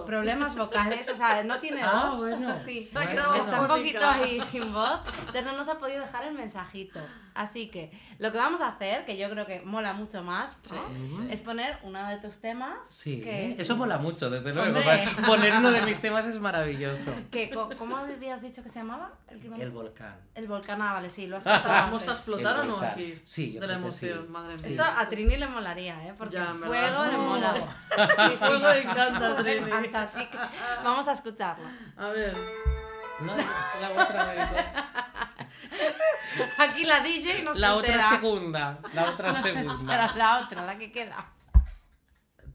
problemas 0.07 0.55
vocales, 0.57 1.07
o 1.07 1.15
sea, 1.15 1.43
no 1.43 1.59
tiene 1.59 1.81
Ah, 1.83 2.09
voz. 2.15 2.17
bueno. 2.21 2.55
Sí. 2.55 2.89
Bueno. 2.93 3.35
Está 3.35 3.61
un 3.61 3.67
poquito 3.67 4.03
ahí 4.03 4.41
sin 4.41 4.73
voz, 4.73 5.01
entonces 5.19 5.45
no 5.45 5.55
nos 5.55 5.69
ha 5.69 5.77
podido 5.77 5.99
dejar 6.01 6.25
el 6.25 6.33
mensajito. 6.33 6.99
Así 7.33 7.69
que 7.69 7.91
lo 8.19 8.31
que 8.31 8.37
vamos 8.37 8.59
a 8.61 8.67
hacer, 8.67 9.05
que 9.05 9.17
yo 9.17 9.29
creo 9.29 9.45
que 9.45 9.61
mola 9.61 9.93
mucho 9.93 10.21
más, 10.23 10.57
¿no? 10.71 10.87
sí. 11.07 11.27
es 11.31 11.41
poner 11.41 11.77
uno 11.83 12.05
de 12.07 12.17
tus 12.17 12.41
temas. 12.41 12.77
Sí, 12.89 13.21
que, 13.21 13.55
eso 13.57 13.77
mola 13.77 13.97
mucho, 13.97 14.29
desde 14.29 14.53
luego. 14.53 14.77
Hombre. 14.77 15.03
Poner 15.25 15.53
uno 15.53 15.71
de 15.71 15.81
mis 15.83 15.97
temas 15.99 16.25
es 16.25 16.39
maravilloso. 16.39 17.11
que, 17.31 17.49
co- 17.49 17.69
¿Cómo 17.77 17.95
habías 17.97 18.41
dicho 18.41 18.61
que 18.63 18.69
se 18.69 18.79
llamaba? 18.79 19.11
El, 19.27 19.39
que 19.39 19.47
El 19.63 19.71
volcán. 19.71 20.15
El 20.35 20.47
volcán, 20.47 20.81
ah, 20.81 20.93
vale, 20.93 21.09
sí, 21.09 21.27
lo 21.27 21.37
has 21.37 21.45
¿Vamos 21.45 22.07
a 22.07 22.11
explotar 22.11 22.59
o 22.59 22.63
no 22.65 22.81
aquí? 22.81 23.19
Sí, 23.23 23.53
yo 23.53 23.61
De 23.61 23.67
la 23.67 23.73
creo 23.75 23.85
que 23.85 23.91
sí. 23.91 24.07
emoción, 24.09 24.31
madre 24.31 24.55
mía. 24.57 24.67
Esto 24.67 24.83
a 24.83 25.05
Trini 25.09 25.37
le 25.37 25.47
molaría, 25.47 26.07
¿eh? 26.07 26.13
Porque 26.17 26.35
Ya, 26.35 26.53
fuego 26.53 27.05
le 27.05 27.17
mola. 27.17 27.53
Sí, 27.95 28.31
sí. 28.31 28.37
Fuego 28.37 28.69
le 28.69 28.81
encanta 28.81 29.27
a 29.27 29.35
Trini. 29.37 29.57
encanta, 29.69 30.01
así 30.01 30.25
que 30.27 30.37
vamos 30.83 31.07
a 31.07 31.11
escucharlo. 31.13 31.65
A 31.97 32.07
ver. 32.09 32.35
No, 33.21 33.35
la 33.37 34.03
otra 34.03 34.25
vez. 34.33 34.41
Aquí 36.57 36.85
la 36.85 37.01
DJ 37.01 37.43
nos 37.43 37.57
La 37.59 37.75
otra 37.75 37.93
entera. 37.93 38.09
segunda. 38.09 38.79
La 38.93 39.09
otra 39.09 39.29
entera 39.35 39.53
segunda. 39.53 40.13
la 40.15 40.39
otra, 40.39 40.65
la 40.65 40.77
que 40.77 40.91
queda. 40.91 41.29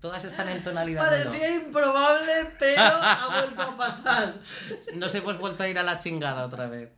Todas 0.01 0.25
están 0.25 0.49
en 0.51 0.63
tonalidad 0.63 1.11
menor. 1.11 1.27
Parecía 1.27 1.55
improbable, 1.55 2.53
pero 2.59 2.83
ha 2.83 3.29
vuelto 3.29 3.63
a 3.63 3.77
pasar. 3.77 4.35
Nos 4.95 5.15
hemos 5.15 5.39
vuelto 5.39 5.63
a 5.65 5.69
ir 5.69 5.79
a 5.79 5.83
la 5.83 5.99
chingada 5.99 6.45
otra 6.45 6.67
vez. 6.67 6.91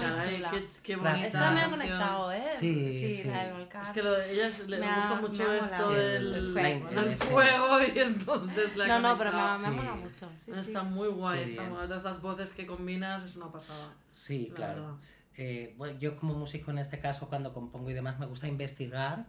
Caray, 0.00 0.42
qué, 0.50 0.66
qué 0.82 0.96
bonita. 0.96 1.26
Esta 1.26 1.38
me 1.38 1.46
ha 1.46 1.50
canción. 1.62 1.70
conectado, 1.80 2.32
¿eh? 2.32 2.44
Sí, 2.58 3.10
sí. 3.22 3.24
la 3.28 3.44
del 3.44 3.52
volcán. 3.54 3.82
Es 3.82 3.88
que 3.90 4.02
lo, 4.02 4.20
ellas 4.20 4.60
le, 4.68 4.76
Me 4.78 4.86
le 4.86 4.92
ha- 4.92 4.96
gusta 4.96 5.14
mucho 5.20 5.52
esto 5.52 5.90
del, 5.90 6.34
El 6.34 6.52
fuego. 6.52 6.88
del 6.90 6.98
El 6.98 7.16
fuego 7.16 7.80
y 7.82 7.98
entonces 8.00 8.76
la 8.76 8.86
No, 8.86 9.00
no, 9.00 9.18
pero 9.18 9.32
me, 9.32 9.38
me 9.42 9.68
Sí. 9.68 9.74
mola 9.76 9.94
mucho. 9.94 10.28
Sí, 10.38 10.52
sí. 10.54 10.60
Está 10.60 10.82
muy 10.82 11.08
guay, 11.08 11.42
está. 11.42 11.68
Todas 11.68 11.98
estas 11.98 12.20
voces 12.22 12.52
que 12.52 12.66
combinas 12.66 13.22
es 13.24 13.36
una 13.36 13.50
pasada. 13.52 13.92
Sí, 14.12 14.48
la 14.50 14.54
claro. 14.54 14.82
verdad. 14.82 14.94
Eh, 15.40 15.74
bueno, 15.78 15.96
yo 16.00 16.16
como 16.16 16.34
músico 16.34 16.72
en 16.72 16.78
este 16.78 16.98
caso, 16.98 17.28
cuando 17.28 17.52
compongo 17.54 17.88
y 17.90 17.94
demás, 17.94 18.18
me 18.18 18.26
gusta 18.26 18.48
investigar 18.48 19.26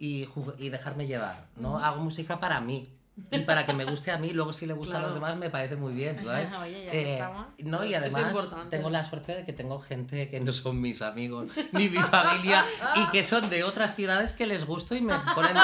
y, 0.00 0.26
y 0.58 0.68
dejarme 0.70 1.06
llevar, 1.06 1.46
¿no? 1.56 1.78
Hago 1.78 2.00
música 2.02 2.40
para 2.40 2.60
mí 2.62 2.90
y 3.30 3.40
para 3.40 3.66
que 3.66 3.74
me 3.74 3.84
guste 3.84 4.10
a 4.10 4.16
mí, 4.16 4.30
luego 4.30 4.52
si 4.54 4.64
le 4.66 4.72
gusta 4.72 4.96
a 4.96 5.00
los 5.00 5.10
Claro. 5.12 5.26
demás 5.26 5.36
me 5.38 5.50
parece 5.50 5.76
muy 5.76 5.92
bien, 5.92 6.18
¿sabes? 6.24 6.48
Oye, 6.62 6.84
ya 6.86 6.92
estamos. 6.92 7.46
no, 7.64 7.84
y 7.84 7.94
además 7.94 8.24
tengo 8.70 8.88
la 8.88 9.04
suerte 9.04 9.34
de 9.36 9.44
que 9.44 9.52
tengo 9.52 9.80
gente 9.80 10.30
que 10.30 10.40
no 10.40 10.50
son 10.52 10.80
mis 10.80 11.02
amigos 11.02 11.50
ni 11.72 11.90
mi 11.90 11.98
familia 11.98 12.64
y 12.96 13.06
que 13.10 13.22
son 13.22 13.50
de 13.50 13.64
otras 13.64 13.94
ciudades 13.96 14.32
que 14.32 14.46
les 14.46 14.64
gusto 14.64 14.94
y 14.94 15.02
me 15.02 15.14
ponen 15.34 15.52
de, 15.54 15.60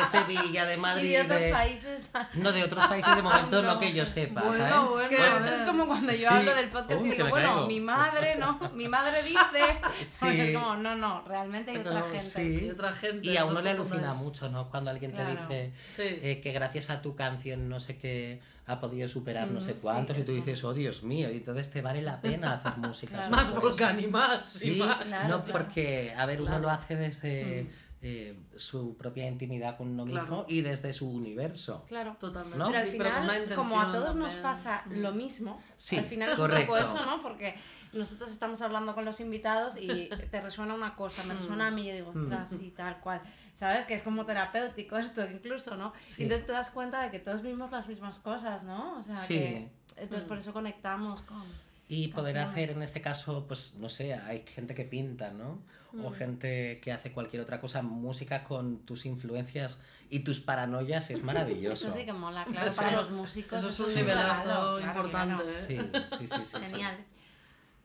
de 0.00 0.06
Sevilla, 0.10 0.66
de 0.66 0.76
Madrid, 0.76 1.08
y 1.10 1.12
de 1.12 1.20
otros 1.22 1.40
de- 1.40 1.50
países. 1.52 2.02
no 2.34 2.50
de 2.52 2.64
otros 2.64 2.86
países 2.86 3.14
de 3.16 3.22
momento 3.22 3.62
no, 3.62 3.74
No. 3.74 3.80
que 3.80 3.92
yo 3.92 4.04
sepa, 4.04 4.42
Bueno, 4.42 4.64
¿sabes? 4.68 4.90
bueno, 5.08 5.44
ver. 5.44 5.52
es 5.52 5.60
como 5.62 5.86
cuando 5.86 6.12
yo 6.12 6.18
Sí. 6.18 6.24
hablo 6.26 6.54
del 6.54 6.68
podcast 6.70 7.00
Uy, 7.00 7.08
y 7.08 7.12
digo, 7.12 7.28
bueno, 7.28 7.48
caigo. 7.52 7.66
mi 7.68 7.80
madre, 7.80 8.36
¿no? 8.36 8.58
Mi 8.74 8.88
madre 8.88 9.22
dice. 9.22 9.36
Sí. 10.04 10.40
Es 10.40 10.56
como, 10.58 10.74
no, 10.76 10.94
no, 10.96 11.22
realmente 11.26 11.70
hay 11.70 11.76
otra 11.78 12.02
gente. 12.10 12.20
sí. 12.22 12.64
Y 12.66 12.70
otra 12.70 12.92
gente. 12.92 13.26
Y 13.28 13.36
a 13.36 13.42
no 13.42 13.48
uno 13.48 13.60
le 13.60 13.70
alucina 13.70 14.14
mucho, 14.14 14.48
¿no? 14.48 14.68
Cuando 14.68 14.90
alguien 14.90 15.12
Claro. 15.12 15.46
te 15.48 15.72
dice 15.72 15.72
Sí. 15.94 16.18
eh, 16.22 16.40
que 16.42 16.55
gracias 16.56 16.90
a 16.90 17.02
tu 17.02 17.14
canción 17.14 17.68
no 17.68 17.78
sé 17.80 17.96
qué 17.98 18.40
ha 18.66 18.80
podido 18.80 19.08
superar 19.08 19.48
no 19.48 19.60
Mm, 19.60 19.62
sé 19.62 19.74
sí, 19.74 19.80
cuántos 19.82 20.18
y 20.18 20.22
tú 20.24 20.32
eso. 20.32 20.40
dices, 20.44 20.64
oh 20.64 20.74
Dios 20.74 21.02
mío, 21.04 21.30
y 21.30 21.36
entonces 21.36 21.70
te 21.70 21.82
vale 21.82 22.02
la 22.02 22.20
pena 22.20 22.54
hacer 22.54 22.76
música. 22.78 23.12
Claro. 23.14 23.30
Más 23.30 23.48
eso. 23.50 24.00
y 24.00 24.06
más. 24.08 24.44
Sí, 24.46 24.76
y 24.76 24.80
más. 24.80 25.04
Claro, 25.04 25.28
no, 25.28 25.44
claro. 25.44 25.52
porque, 25.64 26.12
a 26.16 26.26
ver, 26.26 26.42
uno 26.42 26.58
lo 26.58 26.68
hace 26.68 26.96
desde 26.96 27.70
eh, 28.02 28.36
su 28.56 28.96
propia 28.96 29.26
intimidad 29.28 29.76
con 29.76 29.88
uno 29.88 30.04
mismo 30.04 30.20
Claro. 30.26 30.46
y 30.48 30.62
desde 30.62 30.92
su 30.92 31.08
universo. 31.08 31.84
Claro. 31.88 32.16
Totalmente. 32.18 32.58
¿No? 32.58 32.66
Pero 32.66 32.78
al 32.78 32.88
Y- 32.88 32.90
final, 32.90 33.54
como 33.54 33.80
a 33.80 33.92
todos 33.92 34.14
nos 34.16 34.34
pasa 34.34 34.82
Mm. 34.86 35.00
lo 35.00 35.12
mismo, 35.12 35.60
Sí, 35.76 35.96
al 35.96 36.04
final 36.06 36.32
es 36.32 36.38
un 36.38 36.50
poco 36.50 36.76
eso, 36.76 37.06
¿no? 37.06 37.22
Porque 37.22 37.54
nosotros 37.92 38.30
estamos 38.30 38.60
hablando 38.62 38.94
con 38.94 39.04
los 39.04 39.20
invitados 39.20 39.76
y 39.80 40.08
te 40.30 40.40
resuena 40.40 40.74
una 40.74 40.94
cosa, 40.96 41.22
me 41.24 41.34
resuena 41.34 41.68
a 41.68 41.70
mí 41.70 41.88
y 41.88 41.92
digo, 41.92 42.10
ostras, 42.10 42.52
Mm. 42.52 42.58
sí, 42.58 42.70
tal 42.76 42.98
cual. 43.00 43.22
¿Sabes? 43.56 43.84
Que 43.86 43.94
es 43.94 44.02
como 44.02 44.24
terapéutico 44.24 44.96
esto 44.98 45.24
incluso, 45.28 45.76
¿no? 45.76 45.92
Sí. 46.00 46.20
Y 46.20 46.22
entonces 46.24 46.46
te 46.46 46.52
das 46.52 46.70
cuenta 46.70 47.02
de 47.02 47.10
que 47.10 47.18
todos 47.18 47.42
vimos 47.42 47.70
las 47.72 47.88
mismas 47.88 48.18
cosas, 48.20 48.62
¿no? 48.62 48.98
O 48.98 49.02
sea, 49.02 49.16
Sí. 49.16 49.34
que... 49.34 49.70
Entonces 49.96 50.24
Mm. 50.26 50.28
por 50.28 50.38
eso 50.38 50.52
conectamos 50.52 51.22
con... 51.22 51.42
Y 51.88 52.08
poder 52.08 52.34
Canciones. 52.34 52.64
hacer 52.64 52.76
en 52.76 52.82
este 52.82 53.00
caso, 53.00 53.46
pues 53.46 53.74
no 53.76 53.88
sé, 53.88 54.12
hay 54.14 54.44
gente 54.46 54.74
que 54.74 54.84
pinta, 54.84 55.30
¿no? 55.30 55.62
O 56.04 56.10
Mm. 56.10 56.14
gente 56.14 56.80
que 56.82 56.92
hace 56.92 57.12
cualquier 57.12 57.40
otra 57.42 57.60
cosa, 57.60 57.80
música 57.80 58.42
con 58.44 58.80
tus 58.80 59.06
influencias 59.06 59.76
y 60.10 60.18
tus 60.20 60.40
paranoias 60.40 61.10
es 61.10 61.22
maravilloso. 61.22 61.88
Eso 61.88 61.96
sí 61.96 62.04
que 62.04 62.12
mola, 62.12 62.44
claro, 62.52 62.72
para 62.74 62.90
los 62.92 63.10
músicos. 63.10 63.58
eso 63.60 63.68
es 63.68 63.80
un 63.80 63.94
nivelazo 63.94 64.42
claro, 64.44 64.80
importante, 64.80 65.34
claro. 65.34 65.44
Sí, 65.44 65.78
sí, 66.18 66.26
sí, 66.26 66.28
sí, 66.28 66.44
sí. 66.44 66.58
Genial. 66.60 66.96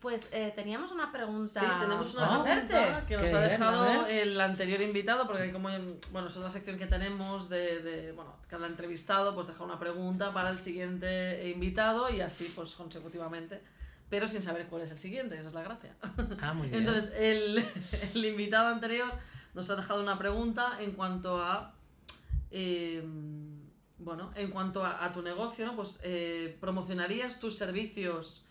Pues 0.01 0.27
eh, 0.31 0.51
teníamos 0.55 0.91
una 0.91 1.11
pregunta. 1.11 1.59
Sí, 1.59 1.65
tenemos 1.79 2.15
una 2.15 2.43
pregunta 2.43 3.05
que 3.07 3.17
nos 3.17 3.31
ha 3.33 3.41
dejado 3.41 4.07
el 4.07 4.41
anterior 4.41 4.81
invitado, 4.81 5.27
porque 5.27 5.43
hay 5.43 5.51
como, 5.51 5.69
bueno, 6.11 6.27
es 6.27 6.35
una 6.37 6.49
sección 6.49 6.79
que 6.79 6.87
tenemos 6.87 7.49
de, 7.49 7.81
de, 7.83 8.11
bueno, 8.11 8.35
cada 8.49 8.65
entrevistado 8.65 9.35
pues 9.35 9.45
deja 9.47 9.63
una 9.63 9.79
pregunta 9.79 10.33
para 10.33 10.49
el 10.49 10.57
siguiente 10.57 11.49
invitado 11.51 12.09
y 12.09 12.19
así 12.21 12.51
pues 12.55 12.75
consecutivamente, 12.75 13.61
pero 14.09 14.27
sin 14.27 14.41
saber 14.41 14.65
cuál 14.67 14.81
es 14.81 14.91
el 14.91 14.97
siguiente, 14.97 15.35
esa 15.37 15.49
es 15.49 15.53
la 15.53 15.61
gracia. 15.61 15.95
Ah, 16.41 16.53
muy 16.53 16.67
bien. 16.69 16.79
Entonces, 16.79 17.13
el, 17.15 17.63
el 18.15 18.25
invitado 18.25 18.69
anterior 18.69 19.11
nos 19.53 19.69
ha 19.69 19.75
dejado 19.75 20.01
una 20.01 20.17
pregunta 20.17 20.77
en 20.79 20.93
cuanto 20.93 21.41
a. 21.43 21.75
eh, 22.49 23.03
bueno, 23.99 24.31
en 24.35 24.49
cuanto 24.49 24.83
a, 24.83 25.05
a 25.05 25.13
tu 25.13 25.21
negocio, 25.21 25.63
¿no? 25.67 25.75
Pues 25.75 25.99
eh, 26.01 26.57
promocionarías 26.59 27.39
tus 27.39 27.55
servicios 27.55 28.47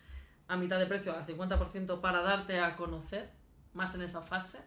a 0.51 0.57
mitad 0.57 0.77
de 0.77 0.85
precio, 0.85 1.15
al 1.15 1.25
50%, 1.25 2.01
para 2.01 2.21
darte 2.21 2.59
a 2.59 2.75
conocer, 2.75 3.31
más 3.73 3.95
en 3.95 4.01
esa 4.01 4.21
fase. 4.21 4.61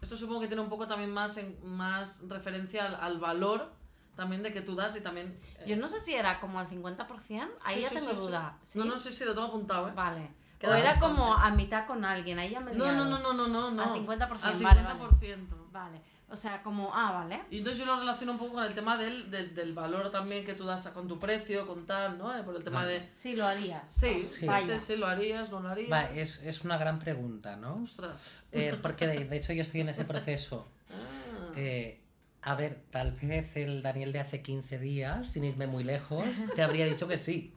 Esto 0.00 0.16
supongo 0.16 0.40
que 0.40 0.46
tiene 0.46 0.62
un 0.62 0.70
poco 0.70 0.88
también 0.88 1.12
más, 1.12 1.36
en, 1.36 1.58
más 1.76 2.26
referencia 2.28 2.86
al, 2.86 2.94
al 2.94 3.18
valor 3.18 3.70
también 4.16 4.42
de 4.42 4.54
que 4.54 4.62
tú 4.62 4.74
das 4.74 4.96
y 4.96 5.02
también... 5.02 5.38
eh, 5.58 5.64
Yo 5.66 5.76
no 5.76 5.86
sé 5.86 6.00
si 6.00 6.14
era 6.14 6.40
como 6.40 6.58
al 6.58 6.66
50%, 6.66 7.48
ahí 7.62 7.74
sí, 7.76 7.82
ya 7.82 7.88
sí, 7.90 7.94
tengo 7.96 8.10
sí, 8.12 8.16
duda. 8.16 8.58
No, 8.74 8.84
no, 8.86 8.98
sí, 8.98 9.12
sí, 9.12 9.24
lo 9.26 9.34
tengo 9.34 9.48
apuntado, 9.48 9.88
¿eh? 9.88 9.92
Vale. 9.94 10.30
O 10.62 10.72
era 10.72 10.92
bastante. 10.92 11.16
como 11.16 11.34
a 11.34 11.50
mitad 11.50 11.86
con 11.86 12.02
alguien, 12.06 12.38
ahí 12.38 12.50
ya 12.52 12.60
me 12.60 12.72
he 12.72 12.74
No, 12.74 12.90
no, 12.92 13.04
no, 13.04 13.18
no, 13.18 13.34
no, 13.34 13.46
no, 13.46 13.70
no. 13.70 13.82
Al 13.82 13.90
50%, 13.90 14.38
Al 14.40 14.62
vale, 14.62 14.80
50%. 14.80 15.70
Vale. 15.70 16.00
O 16.30 16.36
sea, 16.36 16.62
como, 16.62 16.90
ah, 16.92 17.12
vale. 17.12 17.40
Y 17.50 17.58
entonces 17.58 17.78
yo 17.78 17.84
lo 17.86 17.98
relaciono 17.98 18.32
un 18.32 18.38
poco 18.38 18.54
con 18.54 18.64
el 18.64 18.74
tema 18.74 18.96
del, 18.96 19.30
del, 19.30 19.54
del 19.54 19.72
valor 19.74 20.10
también 20.10 20.44
que 20.44 20.54
tú 20.54 20.64
das 20.64 20.86
a- 20.86 20.92
con 20.94 21.06
tu 21.06 21.18
precio, 21.18 21.66
con 21.66 21.86
tal, 21.86 22.16
¿no? 22.18 22.36
Eh, 22.36 22.42
Por 22.42 22.56
el 22.56 22.64
tema 22.64 22.80
Vale. 22.80 23.00
de... 23.00 23.08
Sí, 23.14 23.36
lo 23.36 23.46
harías. 23.46 23.82
Sí, 23.88 24.18
Sí. 24.20 24.46
sí, 24.46 24.48
sí, 24.66 24.78
sí, 24.78 24.96
lo 24.96 25.06
harías, 25.06 25.50
no 25.50 25.60
lo 25.60 25.68
harías. 25.68 25.92
Va, 25.92 26.04
es, 26.14 26.42
es 26.42 26.62
una 26.64 26.76
gran 26.78 26.98
pregunta, 26.98 27.56
¿no? 27.56 27.82
Ostras. 27.82 28.44
Eh, 28.52 28.76
porque 28.82 29.06
de, 29.06 29.24
de 29.26 29.36
hecho 29.36 29.52
yo 29.52 29.62
estoy 29.62 29.82
en 29.82 29.90
ese 29.90 30.04
proceso. 30.04 30.68
Ah. 30.90 31.52
Eh, 31.56 32.00
a 32.42 32.54
ver, 32.56 32.82
tal 32.90 33.12
vez 33.12 33.56
el 33.56 33.80
Daniel 33.82 34.12
de 34.12 34.20
hace 34.20 34.42
15 34.42 34.78
días, 34.78 35.30
sin 35.30 35.44
irme 35.44 35.66
muy 35.66 35.82
lejos, 35.84 36.24
te 36.54 36.62
habría 36.62 36.84
dicho 36.86 37.06
que 37.08 37.16
sí. 37.18 37.54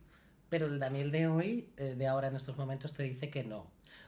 Pero 0.50 0.68
el 0.68 0.80
Daniel 0.80 1.12
de 1.12 1.28
hoy, 1.28 1.70
eh, 1.78 1.96
de 1.98 2.08
ahora 2.08 2.28
en 2.30 2.36
estos 2.36 2.58
momentos, 2.58 2.94
te 2.94 3.04
dice 3.04 3.30
que 3.30 3.44
no. 3.44 3.66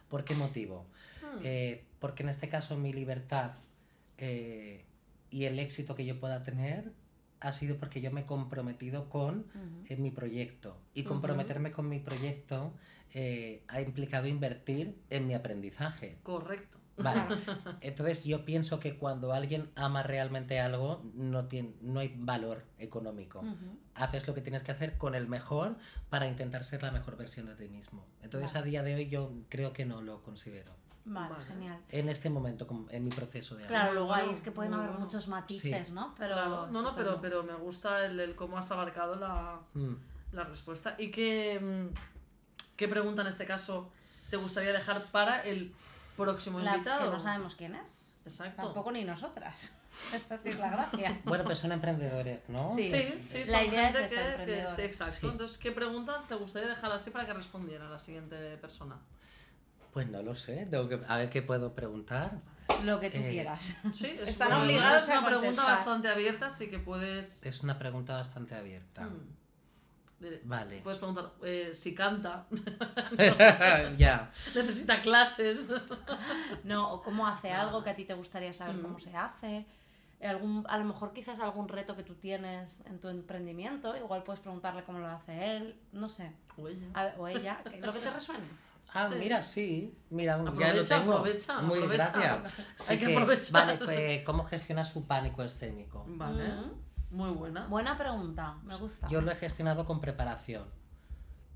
¿Por 0.10 0.24
qué 0.24 0.36
motivo? 0.36 0.86
Hmm. 1.22 1.40
Eh, 1.44 1.84
porque 2.00 2.24
en 2.24 2.30
este 2.30 2.50
caso 2.50 2.78
mi 2.78 2.94
libertad 2.94 3.52
eh, 4.20 4.86
y 5.30 5.46
el 5.46 5.60
éxito 5.60 5.96
que 5.96 6.06
yo 6.06 6.20
pueda 6.20 6.44
tener 6.44 6.92
ha 7.40 7.52
sido 7.52 7.78
porque 7.78 8.02
yo 8.02 8.12
me 8.12 8.22
he 8.22 8.26
comprometido 8.26 9.10
con 9.10 9.46
eh, 9.88 9.96
mi 9.96 10.12
proyecto. 10.12 10.78
Y 10.94 11.04
comprometerme 11.04 11.72
con 11.72 11.88
mi 11.88 12.00
proyecto 12.00 12.74
eh, 13.14 13.64
ha 13.68 13.82
implicado 13.82 14.28
invertir 14.28 15.00
en 15.10 15.26
mi 15.26 15.34
aprendizaje. 15.34 16.18
Correcto. 16.24 16.78
Vale. 16.98 17.38
Entonces 17.82 18.26
yo 18.26 18.44
pienso 18.44 18.82
que 18.82 18.98
cuando 18.98 19.32
alguien 19.32 19.70
ama 19.76 20.04
realmente 20.04 20.60
algo, 20.60 21.02
no, 21.14 21.46
tiene, 21.48 21.74
no 21.82 22.02
hay 22.02 22.14
valor 22.18 22.66
económico. 22.78 23.42
Haces 23.96 24.28
lo 24.28 24.34
que 24.34 24.42
tienes 24.42 24.64
que 24.64 24.74
hacer 24.74 24.98
con 24.98 25.16
el 25.16 25.30
mejor 25.30 25.78
para 26.10 26.28
intentar 26.28 26.66
ser 26.66 26.84
la 26.84 26.92
mejor 26.92 27.16
versión 27.16 27.46
de 27.46 27.56
ti 27.56 27.70
mismo. 27.70 28.06
Entonces 28.22 28.54
a 28.58 28.62
día 28.64 28.84
de 28.84 28.96
hoy 28.96 29.08
yo 29.08 29.32
creo 29.48 29.72
que 29.72 29.86
no 29.86 30.02
lo 30.02 30.22
considero. 30.24 30.74
Vale, 31.12 31.30
Vale. 31.34 31.46
genial. 31.46 31.80
En 31.90 32.08
este 32.08 32.30
momento, 32.30 32.68
como 32.68 32.88
en 32.92 33.04
mi 33.04 33.10
proceso 33.10 33.56
de 33.56 33.66
Claro, 33.66 33.94
luego 33.94 34.14
ahí 34.14 34.30
es 34.30 34.42
que 34.42 34.52
pueden 34.52 34.72
muy 34.72 34.80
haber 34.80 34.92
bueno. 34.92 35.06
muchos 35.06 35.28
matices, 35.28 35.88
Sí. 35.88 35.92
¿no? 35.94 36.14
Pero 36.18 36.36
Claro. 36.36 36.68
No, 36.68 36.82
no, 36.84 36.96
pero, 36.96 37.20
pero 37.20 37.44
me 37.44 37.56
gusta 37.56 38.06
el, 38.06 38.20
el 38.20 38.36
cómo 38.36 38.58
has 38.58 38.70
abarcado 38.72 39.16
la, 39.16 39.60
Mm. 39.74 39.96
la 40.34 40.44
respuesta. 40.44 40.96
¿Y 41.00 41.10
qué, 41.10 41.60
mm, 41.60 41.96
qué 42.76 42.88
pregunta 42.88 43.24
en 43.24 43.28
este 43.30 43.46
caso 43.46 43.92
te 44.30 44.38
gustaría 44.38 44.72
dejar 44.72 45.04
para 45.06 45.42
el 45.42 45.74
próximo 46.16 46.60
La- 46.60 46.74
invitado? 46.76 47.06
que 47.10 47.18
no 47.18 47.20
sabemos 47.24 47.56
quién 47.56 47.74
es. 47.76 48.14
Exacto. 48.26 48.62
Tampoco 48.62 48.92
ni 48.92 49.04
nosotras. 49.04 49.72
Esta 50.14 50.38
sí 50.38 50.50
es 50.50 50.60
la 50.60 50.70
gracia. 50.70 51.20
Bueno, 51.26 51.44
pues 51.44 51.58
son 51.58 51.72
emprendedores, 51.72 52.42
¿no? 52.50 52.70
Sí. 52.76 52.84
Sí, 52.92 53.20
sí, 53.24 53.46
La 53.46 53.60
son 53.62 53.68
idea 53.68 53.90
es 53.90 53.98
gente 54.12 54.46
que, 54.46 54.68
sí, 54.76 54.82
exacto. 54.84 55.16
Sí. 55.22 55.28
Entonces, 55.28 55.58
¿qué 55.58 55.72
pregunta 55.72 56.22
te 56.28 56.36
gustaría 56.36 56.70
dejar 56.70 56.92
así 56.92 57.10
para 57.10 57.26
que 57.26 57.34
respondiera 57.34 57.90
la 57.90 57.98
siguiente 57.98 58.56
persona? 58.58 58.98
Pues 59.94 60.08
no 60.10 60.22
lo 60.22 60.36
sé. 60.36 60.68
Tengo 60.70 60.88
que, 60.88 61.00
a 61.08 61.18
ver 61.18 61.30
qué 61.30 61.42
puedo 61.42 61.74
preguntar. 61.74 62.40
Lo 62.84 63.00
que 63.00 63.10
tú 63.10 63.18
Eh, 63.18 63.30
quieras. 63.32 63.76
Sí, 63.94 64.08
es 64.08 64.28
Están 64.28 64.50
una- 64.50 64.62
obligados 64.64 65.04
es 65.04 65.10
a 65.10 65.20
una 65.20 65.28
pregunta 65.28 65.64
bastante 65.64 66.08
abierta, 66.08 66.46
así 66.48 66.70
que 66.70 66.78
puedes. 66.80 67.44
Es 67.44 67.62
una 67.64 67.80
pregunta 67.80 68.14
bastante 68.14 68.56
abierta. 68.56 69.02
Mm. 69.08 69.40
Vale. 70.44 70.82
Puedes 70.82 71.00
preguntar 71.00 71.32
eh, 71.44 71.72
si 71.74 71.96
canta, 71.96 72.46
ya. 73.98 74.30
necesita 74.54 75.02
clases. 75.02 75.68
No, 76.64 76.92
o 76.94 77.02
cómo 77.02 77.26
hace 77.28 77.52
algo 77.52 77.84
que 77.84 77.90
a 77.92 77.96
ti 77.96 78.06
te 78.06 78.14
gustaría 78.14 78.54
saber 78.54 78.76
Mm. 78.76 78.82
cómo 78.82 79.00
se 79.00 79.16
hace. 79.16 79.66
Algún, 80.22 80.66
a 80.68 80.78
lo 80.78 80.84
mejor 80.84 81.14
quizás 81.14 81.40
algún 81.40 81.70
reto 81.70 81.96
que 81.96 82.04
tú 82.04 82.16
tienes 82.16 82.76
en 82.86 83.00
tu 83.00 83.08
emprendimiento, 83.08 83.96
igual 83.96 84.24
puedes 84.24 84.42
preguntarle 84.42 84.84
cómo 84.84 85.00
lo 85.00 85.08
hace 85.08 85.56
él, 85.56 85.80
no 85.94 86.10
sé, 86.10 86.34
O 86.58 86.68
ella. 86.68 86.88
A 86.94 87.14
o 87.18 87.28
ella, 87.30 87.62
que- 87.64 87.80
lo 87.80 87.94
que 87.94 88.00
te 88.00 88.12
resuene. 88.12 88.44
Ah, 88.94 89.08
Sí. 89.08 89.16
mira, 89.20 89.42
sí. 89.44 89.98
Mira, 90.10 90.38
ya 90.38 90.44
lo 90.44 90.50
Aprovecha, 90.52 91.00
tengo. 91.00 91.14
aprovecha, 91.14 91.62
Muy 91.62 91.80
aprovecha. 91.80 92.12
gracias. 92.12 92.68
Hay 92.90 92.98
que 93.00 93.16
aprovechar. 93.16 93.52
Vale, 93.68 93.78
pues, 93.86 94.24
¿cómo 94.24 94.44
gestiona 94.46 94.84
su 94.86 95.06
pánico 95.06 95.44
escénico? 95.44 96.06
Vale, 96.08 96.44
Mm. 96.50 97.16
muy 97.16 97.30
buena. 97.32 97.68
Buena 97.68 97.98
pregunta, 97.98 98.56
me 98.64 98.76
gusta. 98.76 99.08
Yo 99.10 99.22
lo 99.22 99.32
he 99.32 99.36
gestionado 99.36 99.86
con 99.86 100.02
preparación 100.02 100.66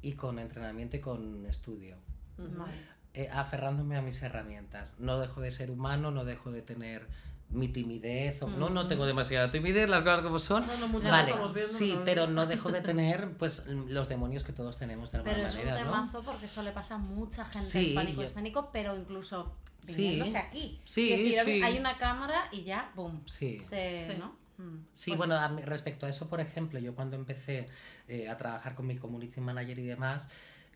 y 0.01 0.13
con 0.13 0.37
entrenamiento 0.39 0.97
y 0.97 0.99
con 1.01 1.45
estudio, 1.45 1.97
Ujú. 2.37 2.49
Vale. 2.57 2.73
eh, 3.15 3.29
aferrándome 3.31 3.97
a 3.97 4.01
mis 4.01 4.21
herramientas. 4.21 4.93
No 4.99 5.19
dejo 5.19 5.41
de 5.41 5.51
ser 5.51 5.71
humano, 5.71 6.11
no 6.11 6.25
dejo 6.25 6.51
de 6.51 6.61
tener 6.61 7.07
mi 7.53 7.67
timidez. 7.69 8.41
o- 8.41 8.47
No, 8.49 8.69
no 8.69 8.87
tengo 8.87 9.05
demasiada 9.05 9.49
timidez, 9.51 9.89
las 9.89 10.03
cosas 10.03 10.21
como 10.21 10.39
son. 10.39 10.65
No, 10.67 10.77
no, 10.77 10.87
muchas 10.87 11.11
Vale, 11.11 11.29
estamos 11.31 11.53
viendo, 11.53 11.73
sí, 11.73 11.93
no- 11.95 12.03
pero 12.05 12.27
no 12.27 12.45
dejo 12.45 12.71
de 12.71 12.81
tener 12.81 13.37
pues 13.37 13.65
los 13.67 14.09
demonios 14.09 14.43
que 14.43 14.53
todos 14.53 14.77
tenemos 14.77 15.11
de 15.11 15.19
alguna 15.19 15.35
Pero 15.35 15.47
es 15.47 15.53
un 15.53 15.59
manera, 15.59 15.83
¿no? 15.85 15.91
temazo 15.91 16.21
porque 16.23 16.45
eso 16.47 16.63
le 16.63 16.71
pasa 16.71 16.95
a 16.95 16.97
mucha 16.97 17.45
gente 17.45 17.67
Sí, 17.67 17.93
pánico 17.95 18.21
yo- 18.21 18.27
escénico, 18.27 18.69
pero 18.73 18.95
incluso 18.97 19.55
Sí. 19.83 19.95
viniéndose 19.95 20.37
aquí. 20.37 20.81
Sí, 20.85 21.13
Es 21.13 21.19
decir, 21.19 21.39
sí. 21.45 21.61
hay 21.63 21.77
una 21.77 21.97
cámara 21.97 22.49
y 22.51 22.63
ya, 22.63 22.91
boom. 22.95 23.21
Sí. 23.27 23.59
Se, 23.69 24.05
Sí. 24.05 24.17
¿no? 24.19 24.35
Mm. 24.57 24.85
Sí, 24.93 25.11
Pues- 25.11 25.17
bueno, 25.17 25.35
a 25.35 25.49
mí- 25.49 25.61
respecto 25.63 26.05
a 26.05 26.09
eso, 26.09 26.29
por 26.29 26.39
ejemplo, 26.39 26.79
yo 26.79 26.93
cuando 26.95 27.15
empecé 27.15 27.69
eh, 28.07 28.29
a 28.29 28.37
trabajar 28.37 28.75
con 28.75 28.85
mi 28.85 28.97
community 28.97 29.39
manager 29.41 29.79
y 29.79 29.83
demás, 29.83 30.27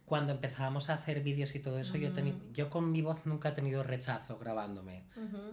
cuando 0.07 0.31
empezábamos 0.31 0.89
a 0.89 0.93
hacer 0.93 1.21
vídeos 1.21 1.53
y 1.53 1.59
todo 1.59 1.79
eso, 1.79 1.97
yo, 1.97 2.09
teni- 2.13 2.31
yo 2.53 2.69
con 2.69 2.93
mi 2.93 3.01
voz 3.01 3.25
nunca 3.25 3.49
he 3.49 3.51
tenido 3.51 3.83
rechazo 3.83 4.37
grabándome. 4.39 5.03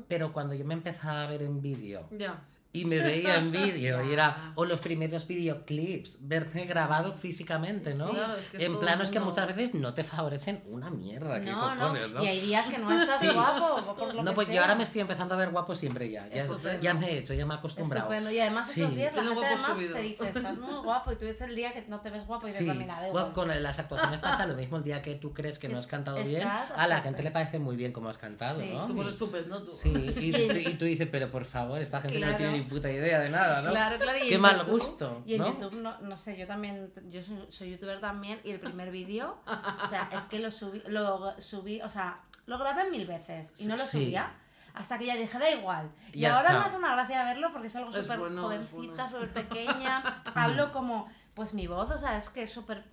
Pero 0.07 0.33
cuando 0.33 0.55
yo 0.55 0.65
me 0.65 0.75
empezaba 0.75 1.25
a 1.25 1.27
ver 1.27 1.43
en 1.43 1.61
vídeo 1.61 2.09
Ya. 2.17 2.45
Y 2.75 2.85
me 2.85 2.99
veía 2.99 3.37
en 3.37 3.51
vídeo 3.53 4.05
y 4.05 4.13
era, 4.13 4.53
o 4.57 4.65
los 4.67 4.81
primeros 4.81 5.27
videoclips, 5.27 6.19
verme 6.23 6.65
grabado 6.67 7.13
físicamente, 7.15 7.93
Sí, 7.93 7.99
¿no? 7.99 8.09
sí. 8.09 8.15
Claro, 8.17 8.37
es 8.37 8.49
que 8.51 8.57
es 8.59 8.63
en 8.65 8.79
planos 8.81 9.11
que 9.11 9.21
muchas 9.21 9.47
veces 9.47 9.75
no 9.75 9.95
te 9.95 10.05
favorecen 10.05 10.63
una 10.67 10.91
mierda. 10.91 11.41
¿qué 11.41 11.51
No, 11.51 11.75
no, 11.75 11.81
cojones, 11.81 12.11
no? 12.11 12.23
y 12.23 12.27
hay 12.27 12.41
días 12.41 12.67
que 12.69 12.79
no 12.79 13.01
estás 13.01 13.21
Sí. 13.25 13.29
guapo, 13.29 13.95
por 13.95 14.13
lo 14.15 14.23
No, 14.23 14.31
que 14.33 14.35
pues 14.35 14.49
yo 14.49 14.55
sea. 14.55 14.63
ahora 14.63 14.75
me 14.75 14.85
estoy 14.85 15.01
empezando 15.01 15.35
a 15.35 15.39
ver 15.39 15.51
guapo 15.51 15.75
siempre 15.75 16.11
ya. 16.11 16.29
Ya, 16.29 16.47
ya 16.81 16.95
me 16.95 17.11
he 17.13 17.19
hecho, 17.19 17.33
ya 17.33 17.47
me 17.47 17.55
he 17.55 17.57
acostumbrado. 17.59 18.07
Estupendo. 18.07 18.31
Y 18.33 18.41
además 18.41 18.69
esos 18.71 18.91
Sí. 18.91 18.97
días 18.97 19.15
la 19.15 19.23
gente 19.23 19.47
además 19.47 19.67
subido. 19.73 19.95
te 19.95 20.03
dice, 20.03 20.27
estás 20.29 20.59
muy 20.59 20.75
guapo 20.83 21.13
y 21.13 21.17
tú 21.17 21.25
es 21.27 21.41
el 21.41 21.55
día 21.55 21.73
que 21.73 21.85
no 21.89 22.01
te 22.01 22.11
ves 22.11 22.27
guapo 22.27 22.49
y 22.49 22.51
Sí, 22.53 22.59
dices, 22.65 22.77
mira, 22.77 23.01
da 23.01 23.11
bueno, 23.11 23.33
con 23.33 23.49
las 23.63 23.79
actuaciones 23.79 24.19
pasa 24.19 24.47
lo 24.47 24.55
mismo 24.55 24.77
el 24.79 24.85
día 24.85 25.01
que 25.01 25.15
tú 25.15 25.33
crees 25.33 25.59
que 25.61 25.69
no 25.69 25.79
has 25.79 25.87
cantado 25.87 26.17
bien, 26.25 26.39
Estás 26.43 26.71
a 26.73 26.83
a 26.85 26.89
la 26.89 27.01
gente 27.03 27.23
le 27.23 27.31
parece 27.31 27.59
muy 27.61 27.77
bien 27.77 27.93
como 27.93 28.09
has 28.09 28.19
cantado, 28.19 28.61
Sí. 28.61 28.71
¿no? 28.73 28.87
Tú 28.87 28.97
pues 28.97 29.09
estupendo, 29.09 29.63
tú. 29.63 29.71
Sí, 29.71 29.91
y, 30.19 30.35
Y- 30.69 30.75
tú- 30.75 30.85
dices, 30.85 31.09
pero 31.11 31.31
por 31.31 31.45
favor, 31.45 31.81
esta 31.81 32.01
gente 32.01 32.19
no 32.19 32.37
tiene 32.37 32.53
ni 32.53 32.64
puta 32.65 32.91
idea 32.91 33.21
de 33.21 33.31
nada, 33.31 33.63
¿no? 33.63 33.71
Claro, 33.71 33.99
claro. 33.99 34.19
Y 34.25 34.29
Qué 34.29 34.39
mal 34.39 34.59
YouTube- 34.61 34.71
gusto, 34.71 35.23
Y 35.27 35.35
en 35.35 35.41
¿no? 35.41 35.47
YouTube, 35.49 35.75
no, 35.81 35.99
no 36.01 36.17
sé, 36.17 36.37
yo 36.37 36.47
también, 36.47 36.93
yo 37.11 37.23
soy, 37.23 37.47
soy 37.51 37.71
youtuber 37.73 38.01
también 38.01 38.41
y 38.45 38.51
el 38.51 38.61
primer 38.61 38.91
vídeo, 38.91 39.39
o 39.47 39.87
sea, 39.89 40.09
es 40.13 40.23
que 40.27 40.39
lo 40.39 40.51
subí, 40.51 40.83
lo 40.87 41.41
subí, 41.41 41.81
o 41.83 41.89
sea, 41.89 42.21
lo 42.47 42.59
grabé 42.59 42.91
mil 42.91 43.07
veces 43.07 43.53
y 43.61 43.67
no 43.67 43.77
lo 43.77 43.85
Sí. 43.85 44.05
subía. 44.05 44.33
Hasta 44.75 44.99
que 44.99 45.07
ya 45.07 45.15
dije, 45.15 45.39
da 45.39 45.49
igual. 45.51 45.89
Y 46.13 46.19
Ya 46.21 46.35
ahora 46.35 46.49
está. 46.49 46.61
me 46.61 46.67
hace 46.67 46.77
una 46.79 46.93
gracia 46.97 47.25
verlo 47.25 47.53
porque 47.53 47.69
es 47.69 47.77
algo 47.77 47.93
súper 47.93 48.19
bueno, 48.19 48.43
jovencita, 48.43 49.09
bueno. 49.09 49.27
súper 49.27 49.47
pequeña. 49.47 50.23
Hablo 50.35 50.73
como, 50.73 51.09
pues 51.35 51.55
mi 51.55 51.69
voz, 51.69 51.89
o 51.93 51.97
sea, 51.99 52.17
es 52.17 52.29
que 52.29 52.43
es 52.43 52.51
súper, 52.53 52.85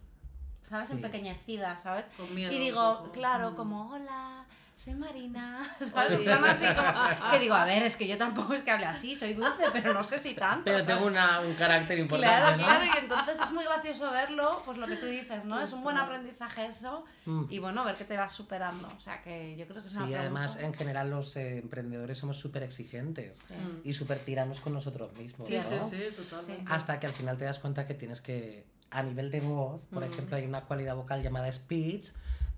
¿sabes? 0.61 0.87
Sí. 0.89 0.93
Empequeñecida, 0.93 1.77
¿sabes? 1.79 2.07
Con 2.17 2.33
miedo 2.35 2.51
Y 2.51 2.59
digo, 2.59 3.09
claro, 3.13 3.51
Mm. 3.51 3.55
como, 3.55 3.91
hola, 3.93 4.45
soy 4.83 4.95
Marina, 4.95 5.75
¿sabes? 5.93 6.13
En 6.13 6.23
plan 6.23 6.43
así 6.45 6.65
como, 6.65 7.29
que 7.31 7.39
digo, 7.39 7.53
a 7.53 7.65
ver, 7.65 7.83
es 7.83 7.95
que 7.97 8.07
yo 8.07 8.17
tampoco 8.17 8.53
es 8.53 8.63
que 8.63 8.71
hable 8.71 8.85
así, 8.87 9.15
soy 9.15 9.33
dulce, 9.35 9.63
pero 9.71 9.93
no 9.93 10.03
sé 10.03 10.17
si 10.17 10.33
tanto. 10.33 10.63
Pero 10.65 10.83
tengo 10.83 11.05
una, 11.05 11.39
un 11.41 11.53
carácter 11.53 11.99
importante, 11.99 12.35
Claro, 12.35 12.57
¿no? 12.57 12.63
claro, 12.63 12.85
y 12.85 12.97
entonces 12.97 13.35
es 13.41 13.51
muy 13.51 13.63
gracioso 13.63 14.09
verlo, 14.11 14.63
pues 14.65 14.77
lo 14.79 14.87
que 14.87 14.95
tú 14.95 15.05
dices, 15.05 15.45
¿no? 15.45 15.59
Es 15.61 15.71
un 15.73 15.83
buen 15.83 15.97
aprendizaje 15.97 16.65
eso, 16.65 17.05
Mm. 17.25 17.43
y 17.49 17.59
bueno, 17.59 17.83
ver 17.85 17.93
que 17.95 18.05
te 18.05 18.17
vas 18.17 18.33
superando, 18.33 18.87
o 18.97 18.99
sea 18.99 19.21
que 19.21 19.55
yo 19.55 19.65
creo 19.67 19.79
que 19.79 19.87
es 19.87 19.95
una 19.95 20.07
Sí, 20.07 20.13
además 20.15 20.55
en 20.59 20.73
general 20.73 21.11
los 21.11 21.35
eh, 21.35 21.59
emprendedores 21.59 22.17
somos 22.17 22.37
súper 22.39 22.63
exigentes 22.63 23.39
Sí. 23.47 23.53
Y 23.83 23.93
súper 23.93 24.17
tiranos 24.19 24.59
con 24.59 24.73
nosotros 24.73 25.13
mismos. 25.17 25.47
Sí, 25.47 25.55
¿no? 25.55 25.61
sí, 25.61 25.77
sí, 25.81 26.03
totalmente. 26.15 26.63
Hasta 26.73 26.99
que 26.99 27.05
al 27.05 27.13
final 27.13 27.37
te 27.37 27.45
das 27.45 27.59
cuenta 27.59 27.85
que 27.85 27.93
tienes 27.93 28.21
que, 28.21 28.65
a 28.89 29.03
nivel 29.03 29.29
de 29.29 29.41
voz, 29.41 29.81
por 29.93 30.01
Mm. 30.03 30.11
ejemplo, 30.11 30.35
hay 30.37 30.45
una 30.45 30.61
cualidad 30.61 30.95
vocal 30.95 31.21
llamada 31.21 31.51
speech, 31.51 32.07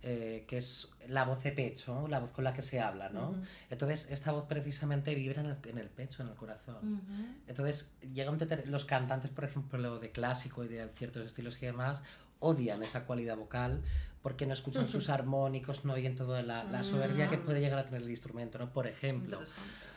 eh, 0.04 0.44
que 0.48 0.58
es 0.58 0.90
la 1.08 1.24
voz 1.24 1.42
de 1.44 1.52
pecho, 1.54 2.08
la 2.10 2.20
voz 2.20 2.32
con 2.32 2.44
la 2.44 2.54
que 2.54 2.62
se 2.62 2.80
habla, 2.82 3.10
¿no? 3.10 3.30
Ujú. 3.30 3.42
Entonces, 3.70 4.08
esta 4.12 4.32
voz 4.34 4.46
precisamente 4.48 5.16
vibra 5.16 5.42
en 5.42 5.48
el, 5.48 5.58
en 5.66 5.78
el 5.78 5.90
pecho, 5.90 6.24
en 6.24 6.30
el 6.30 6.36
corazón. 6.36 6.96
Ujú. 6.96 7.26
Entonces, 7.48 7.90
llega 8.14 8.30
un 8.30 8.40
los 8.66 8.86
cantantes, 8.86 9.32
por 9.32 9.46
ejemplo, 9.46 10.00
de 10.00 10.12
clásico 10.12 10.64
y 10.64 10.68
de 10.68 10.90
ciertos 10.96 11.26
estilos 11.26 11.58
y 11.62 11.66
demás, 11.66 12.04
odian 12.40 12.84
esa 12.84 13.06
cualidad 13.06 13.38
vocal 13.38 13.82
porque 14.22 14.46
no 14.46 14.54
escuchan 14.54 14.88
sus 14.88 15.10
armónicos, 15.10 15.84
no 15.86 15.94
oyen 15.94 16.16
toda 16.16 16.44
la, 16.44 16.64
la 16.64 16.84
soberbia 16.84 17.30
que 17.30 17.38
Mm. 17.38 17.46
puede 17.46 17.60
llegar 17.60 17.80
a 17.80 17.86
tener 17.86 18.02
el 18.04 18.10
instrumento, 18.10 18.58
¿no? 18.58 18.72
Por 18.72 18.88
ejemplo. 18.88 19.38
Interesante. 19.40 19.94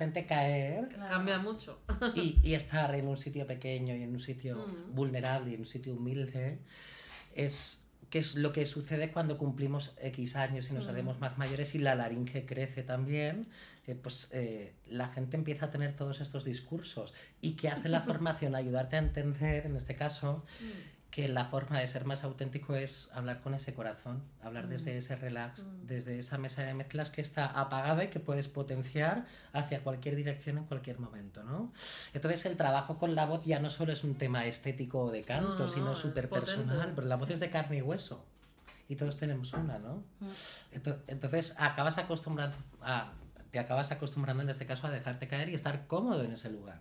Repente 0.00 0.26
caer 0.26 0.88
Claro. 0.88 1.10
Cambia 1.10 1.38
mucho. 1.38 1.80
y, 2.14 2.40
y 2.42 2.54
estar 2.54 2.94
en 2.94 3.06
un 3.06 3.16
sitio 3.16 3.46
pequeño 3.46 3.94
y 3.94 4.02
en 4.02 4.12
un 4.12 4.20
sitio 4.20 4.56
Mm. 4.56 4.94
vulnerable 4.94 5.50
y 5.50 5.54
en 5.54 5.60
un 5.60 5.66
sitio 5.66 5.94
humilde 5.94 6.58
es 7.34 7.84
que 8.08 8.18
es 8.18 8.34
lo 8.34 8.52
que 8.52 8.66
sucede 8.66 9.12
cuando 9.12 9.38
cumplimos 9.38 9.94
X 10.02 10.34
años 10.34 10.68
y 10.70 10.72
nos 10.72 10.86
Mm. 10.86 10.90
hacemos 10.90 11.20
más 11.20 11.38
mayores 11.38 11.74
y 11.74 11.78
la 11.78 11.94
laringe 11.94 12.44
crece 12.44 12.82
también, 12.82 13.46
eh, 13.86 13.94
pues 13.94 14.30
eh, 14.32 14.72
la 14.88 15.08
gente 15.08 15.36
empieza 15.36 15.66
a 15.66 15.70
tener 15.70 15.94
todos 15.94 16.20
estos 16.20 16.44
discursos. 16.44 17.12
¿Y 17.40 17.52
qué 17.52 17.68
hace 17.68 17.88
la 17.88 18.00
formación? 18.10 18.54
Ayudarte 18.56 18.96
a 18.96 19.00
entender, 19.00 19.66
en 19.66 19.76
este 19.76 19.94
caso, 19.94 20.44
que 21.10 21.28
la 21.28 21.46
forma 21.46 21.80
de 21.80 21.88
ser 21.88 22.04
más 22.04 22.22
auténtico 22.22 22.76
es 22.76 23.10
hablar 23.12 23.40
con 23.40 23.52
ese 23.54 23.74
corazón, 23.74 24.22
hablar 24.42 24.68
desde 24.68 24.96
ese 24.96 25.16
relax, 25.16 25.66
desde 25.82 26.18
esa 26.20 26.38
mesa 26.38 26.62
de 26.62 26.72
mezclas 26.72 27.10
que 27.10 27.20
está 27.20 27.46
apagada 27.46 28.04
y 28.04 28.08
que 28.08 28.20
puedes 28.20 28.46
potenciar 28.46 29.26
hacia 29.52 29.82
cualquier 29.82 30.14
dirección 30.14 30.58
en 30.58 30.64
cualquier 30.66 31.00
momento, 31.00 31.42
¿no? 31.42 31.72
Entonces 32.14 32.46
el 32.46 32.56
trabajo 32.56 32.96
con 32.98 33.16
la 33.16 33.26
voz 33.26 33.44
ya 33.44 33.58
no 33.58 33.70
solo 33.70 33.92
es 33.92 34.04
un 34.04 34.14
tema 34.14 34.46
estético 34.46 35.00
o 35.00 35.10
de 35.10 35.22
canto, 35.22 35.50
No, 35.54 35.58
no, 35.58 35.68
sino 35.68 35.94
súper 35.96 36.28
personal, 36.28 36.92
pero 36.94 37.08
la 37.08 37.16
voz 37.16 37.26
sí. 37.26 37.32
es 37.34 37.40
de 37.40 37.50
carne 37.50 37.78
y 37.78 37.82
hueso. 37.82 38.24
Y 38.88 38.94
todos 38.96 39.16
tenemos 39.16 39.52
una, 39.52 39.78
¿no? 39.80 40.02
Ento- 40.72 40.98
Entonces 41.08 41.54
acabas 41.58 41.98
acostumbrando 41.98 42.56
a, 42.82 43.12
te 43.50 43.58
acabas 43.58 43.90
acostumbrando 43.90 44.42
en 44.44 44.50
este 44.50 44.64
caso 44.66 44.86
a 44.86 44.90
dejarte 44.90 45.26
caer 45.26 45.48
y 45.48 45.54
estar 45.54 45.86
cómodo 45.88 46.22
en 46.22 46.32
ese 46.32 46.50
lugar. 46.50 46.80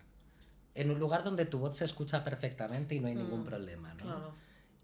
En 0.82 0.92
un 0.92 1.00
lugar 1.00 1.24
donde 1.24 1.46
tu 1.46 1.60
voz 1.60 1.78
se 1.78 1.86
escucha 1.86 2.24
perfectamente 2.24 2.96
y 2.96 3.00
no 3.00 3.08
hay 3.08 3.16
ningún 3.16 3.42
Mm, 3.42 3.46
problema, 3.46 3.94
¿no? 3.96 4.04
Claro. 4.04 4.34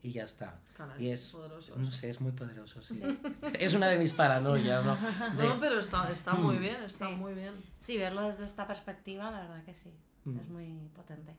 Y 0.03 0.11
ya 0.11 0.23
está. 0.23 0.59
Caray, 0.77 1.03
y 1.05 1.09
es, 1.11 1.31
poderoso 1.31 1.75
no 1.77 1.91
sé, 1.91 2.09
es 2.09 2.21
muy 2.21 2.31
poderoso, 2.31 2.81
sí. 2.81 3.01
es 3.59 3.73
una 3.73 3.87
de 3.87 3.97
mis 3.97 4.13
paranoias, 4.13 4.83
¿no? 4.85 4.95
De- 5.37 5.47
No, 5.47 5.59
pero 5.59 5.79
está, 5.79 6.11
está 6.11 6.33
muy 6.33 6.57
bien, 6.57 6.75
está 6.83 7.07
Sí. 7.09 7.15
muy 7.15 7.33
bien. 7.33 7.53
Sí, 7.81 7.97
verlo 7.97 8.21
desde 8.29 8.45
esta 8.45 8.67
perspectiva, 8.67 9.31
la 9.31 9.39
verdad 9.41 9.63
que 9.63 9.73
sí, 9.73 9.91
Mm. 10.25 10.39
es 10.39 10.49
muy 10.49 10.89
potente. 10.95 11.35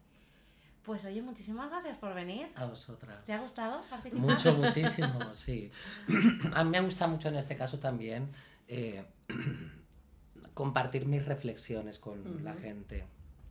Pues 0.85 1.05
oye, 1.05 1.21
muchísimas 1.21 1.69
gracias 1.71 1.99
por 1.99 2.15
venir. 2.15 2.47
A 2.55 2.65
vosotras. 2.67 3.25
¿Te 3.27 3.33
ha 3.33 3.41
gustado 3.41 3.81
participar? 3.91 4.21
Mucho, 4.25 4.53
muchísimo, 4.57 5.35
sí. 5.35 5.71
A 6.55 6.65
mí 6.65 6.71
me 6.71 6.81
gusta 6.81 7.07
mucho 7.09 7.29
en 7.29 7.37
este 7.37 7.57
caso 7.57 7.79
también 7.79 8.31
eh, 8.69 9.05
compartir 10.55 11.07
mis 11.07 11.25
reflexiones 11.25 11.99
con 11.99 12.43
la 12.45 12.55
gente. 12.55 13.05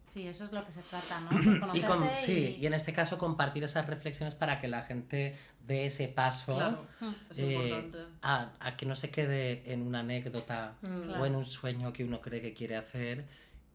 Sí, 0.07 0.27
eso 0.27 0.45
es 0.45 0.51
lo 0.51 0.65
que 0.65 0.71
se 0.71 0.81
trata, 0.81 1.19
¿no? 1.21 1.29
Y 1.73 1.81
con- 1.81 1.97
conocerte 1.99 2.25
sí, 2.25 2.57
y 2.61 2.65
en 2.65 2.73
este 2.73 2.93
caso 2.93 3.17
compartir 3.17 3.63
esas 3.63 3.87
reflexiones 3.87 4.35
para 4.35 4.59
que 4.61 4.67
la 4.67 4.83
gente 4.83 5.37
dé 5.67 5.87
ese 5.87 6.07
paso 6.07 6.55
Claro, 6.55 6.85
Mm. 7.01 7.11
es 7.31 7.39
eh, 7.39 7.91
a, 8.21 8.51
a 8.59 8.77
que 8.77 8.85
no 8.85 8.95
se 8.95 9.09
quede 9.09 9.63
en 9.73 9.81
una 9.81 9.99
anécdota 9.99 10.75
Mm. 10.81 11.01
Claro. 11.03 11.21
o 11.21 11.25
en 11.25 11.35
un 11.35 11.45
sueño 11.45 11.91
que 11.91 12.03
uno 12.05 12.21
cree 12.21 12.41
que 12.41 12.53
quiere 12.53 12.75
hacer 12.77 13.25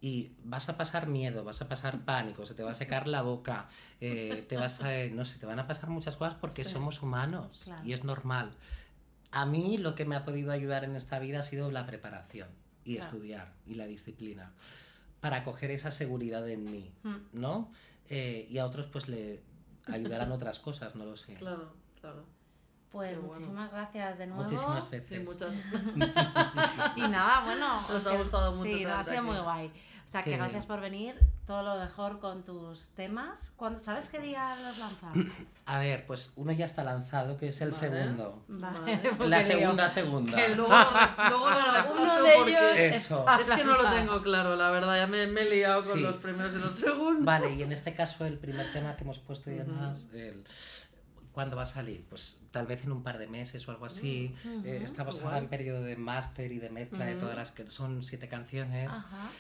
y 0.01 0.31
vas 0.45 0.69
a 0.71 0.79
pasar 0.79 1.09
miedo, 1.09 1.45
vas 1.45 1.61
a 1.61 1.69
pasar 1.69 1.99
pánico, 2.07 2.47
se 2.47 2.55
te 2.55 2.63
va 2.63 2.71
a 2.71 2.75
secar 2.75 3.07
la 3.07 3.21
boca, 3.23 3.69
eh, 4.01 4.47
te 4.49 4.57
vas 4.57 4.81
a, 4.81 4.89
no 5.13 5.25
sé, 5.27 5.39
te 5.39 5.45
van 5.47 5.59
a 5.59 5.67
pasar 5.67 5.91
muchas 5.91 6.17
cosas 6.17 6.35
porque 6.41 6.65
Sí. 6.65 6.71
somos 6.71 7.03
humanos 7.03 7.61
Claro. 7.65 7.83
y 7.85 7.93
es 7.93 8.03
normal. 8.05 8.53
A 9.33 9.45
mí 9.45 9.77
lo 9.79 9.95
que 9.95 10.05
me 10.07 10.17
ha 10.17 10.25
podido 10.25 10.53
ayudar 10.53 10.85
en 10.85 10.97
esta 10.97 11.19
vida 11.19 11.41
ha 11.41 11.43
sido 11.43 11.71
la 11.71 11.87
preparación 11.87 12.49
y 12.85 12.97
estudiar 12.97 13.53
y 13.67 13.75
la 13.75 13.87
disciplina 13.87 14.53
para 15.21 15.45
coger 15.45 15.71
esa 15.71 15.91
seguridad 15.91 16.49
en 16.49 16.71
mí, 16.71 16.93
Mm. 17.03 17.17
¿no? 17.33 17.71
Eh, 18.09 18.47
y 18.51 18.59
a 18.59 18.67
otros 18.67 18.87
pues 18.87 19.09
le 19.09 19.41
ayudarán 19.87 20.33
otras 20.33 20.59
cosas, 20.59 20.95
no 20.97 21.05
lo 21.05 21.17
sé. 21.17 21.35
Claro, 21.35 21.73
claro. 22.01 22.25
Pues 22.91 23.17
bueno. 23.21 23.33
muchísimas 23.35 23.71
gracias 23.71 24.19
de 24.19 24.27
nuevo. 24.27 24.43
Muchísimas 24.43 24.85
Sí, 24.85 24.91
veces. 24.91 25.25
muchas. 25.29 25.61
Y 26.97 27.03
nada, 27.09 27.45
bueno. 27.45 27.81
Nos 27.89 28.07
ha 28.07 28.17
gustado 28.17 28.53
mucho 28.53 28.65
Sí, 28.71 28.85
ha 28.85 29.05
sido 29.05 29.19
aquí. 29.19 29.27
muy 29.27 29.39
guay. 29.39 29.69
O 29.69 30.09
sea, 30.09 30.23
Qué 30.25 30.31
que 30.33 30.37
gracias 30.39 30.63
bien. 30.67 30.69
por 30.69 30.81
venir. 30.81 31.15
Todo 31.51 31.65
lo 31.65 31.81
mejor 31.85 32.21
con 32.21 32.45
tus 32.45 32.91
temas. 32.91 33.51
¿Cuándo, 33.57 33.81
¿Sabes 33.81 34.09
qué 34.09 34.21
día 34.21 34.55
los 34.63 34.79
lanzas? 34.79 35.17
A 35.67 35.81
ver, 35.81 36.07
pues 36.07 36.33
uno 36.37 36.53
ya 36.53 36.65
está 36.65 36.85
lanzado, 36.85 37.37
que 37.37 37.49
es 37.49 37.61
el 37.61 37.73
Vale. 37.73 37.89
segundo. 37.89 38.45
Vale, 38.47 39.01
La 39.29 39.39
digo, 39.41 39.51
segunda, 39.59 39.89
segunda. 39.89 40.37
Que 40.37 40.55
luego, 40.55 40.69
luego 41.29 41.51
lo 41.51 41.93
Uno 41.93 42.23
de 42.23 42.33
porque 42.37 42.51
ellos 42.53 42.95
Eso. 42.95 43.27
es 43.41 43.51
que 43.51 43.65
no 43.65 43.83
lo 43.83 43.91
tengo 43.91 44.23
claro, 44.23 44.55
la 44.55 44.71
verdad. 44.71 44.95
Ya 44.95 45.09
me, 45.09 45.27
me 45.27 45.41
he 45.41 45.51
liado 45.51 45.83
con 45.85 45.97
Sí. 45.99 46.03
los 46.05 46.19
primeros 46.19 46.55
y 46.55 46.59
los 46.59 46.73
segundos. 46.77 47.25
Vale, 47.27 47.53
y 47.53 47.65
en 47.65 47.73
este 47.73 47.95
caso 47.97 48.25
el 48.25 48.39
primer 48.39 48.73
tema 48.73 48.95
que 48.95 49.03
hemos 49.03 49.19
puesto 49.19 49.51
y 49.51 49.55
demás, 49.55 50.07
el- 50.13 50.45
¿cuándo 51.33 51.57
va 51.57 51.65
a 51.65 51.67
salir? 51.67 52.07
Pues 52.09 52.39
tal 52.53 52.67
vez 52.69 52.85
en 52.85 52.93
un 52.93 53.03
par 53.03 53.19
de 53.19 53.27
meses 53.27 53.67
o 53.67 53.73
algo 53.73 53.87
así. 53.87 54.37
Ujú. 54.45 54.63
Eh, 54.69 54.83
estamos 54.85 55.21
ahora 55.21 55.39
en 55.39 55.49
periodo 55.49 55.83
de 55.83 55.97
máster 55.97 56.53
y 56.53 56.61
de 56.61 56.71
mezcla 56.71 57.07
de 57.07 57.17
todas 57.17 57.35
las 57.35 57.51
que 57.51 57.67
son 57.67 58.05
siete 58.05 58.29
canciones. 58.29 58.89
Ajá. 58.89 59.31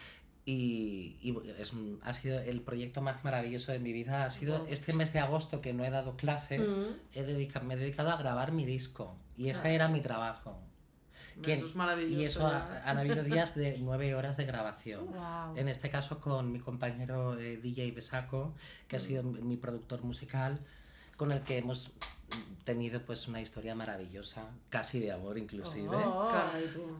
Y, 0.54 1.16
y 1.22 1.36
es, 1.58 1.72
ha 2.02 2.12
sido 2.12 2.40
el 2.40 2.60
proyecto 2.60 3.00
más 3.00 3.22
maravilloso 3.22 3.70
de 3.70 3.78
mi 3.78 3.92
vida. 3.92 4.24
Ha 4.24 4.30
sido 4.30 4.66
este 4.68 4.92
mes 4.92 5.12
de 5.12 5.20
agosto 5.20 5.60
que 5.60 5.72
no 5.72 5.84
he 5.84 5.90
dado 5.90 6.16
clases, 6.16 6.60
Ujú. 6.60 6.96
he 7.14 7.22
dedica- 7.22 7.60
me 7.60 7.74
he 7.74 7.76
dedicado 7.76 8.10
a 8.10 8.16
grabar 8.16 8.50
mi 8.50 8.64
disco. 8.64 9.14
Y 9.36 9.50
ese 9.50 9.60
Claro. 9.60 9.74
era 9.76 9.88
mi 9.88 10.00
trabajo. 10.00 10.58
Que- 11.42 11.52
Eso 11.54 11.66
es 11.66 11.76
maravilloso. 11.76 12.20
Y 12.20 12.24
eso 12.24 12.46
ha- 12.46 12.82
han 12.84 12.98
habido 12.98 13.22
días 13.48 13.54
de 13.54 13.78
nueve 13.78 14.14
horas 14.16 14.36
de 14.36 14.44
grabación. 14.44 15.06
Wow. 15.12 15.56
En 15.56 15.68
este 15.68 15.88
caso 15.88 16.18
con 16.20 16.50
mi 16.52 16.58
compañero 16.58 17.38
eh, 17.38 17.56
DJ 17.56 17.92
Besaco, 17.92 18.52
que 18.88 18.96
ha 18.96 19.00
sido 19.00 19.22
mi 19.22 19.40
mi 19.40 19.56
productor 19.56 20.02
musical, 20.02 20.58
con 21.20 21.32
el 21.32 21.42
que 21.42 21.58
hemos 21.58 21.90
tenido 22.64 23.02
pues 23.04 23.28
una 23.28 23.40
historia 23.42 23.74
maravillosa, 23.74 24.42
casi 24.70 25.00
de 25.00 25.12
amor 25.12 25.36
inclusive. 25.36 25.88
Oh. 25.96 26.30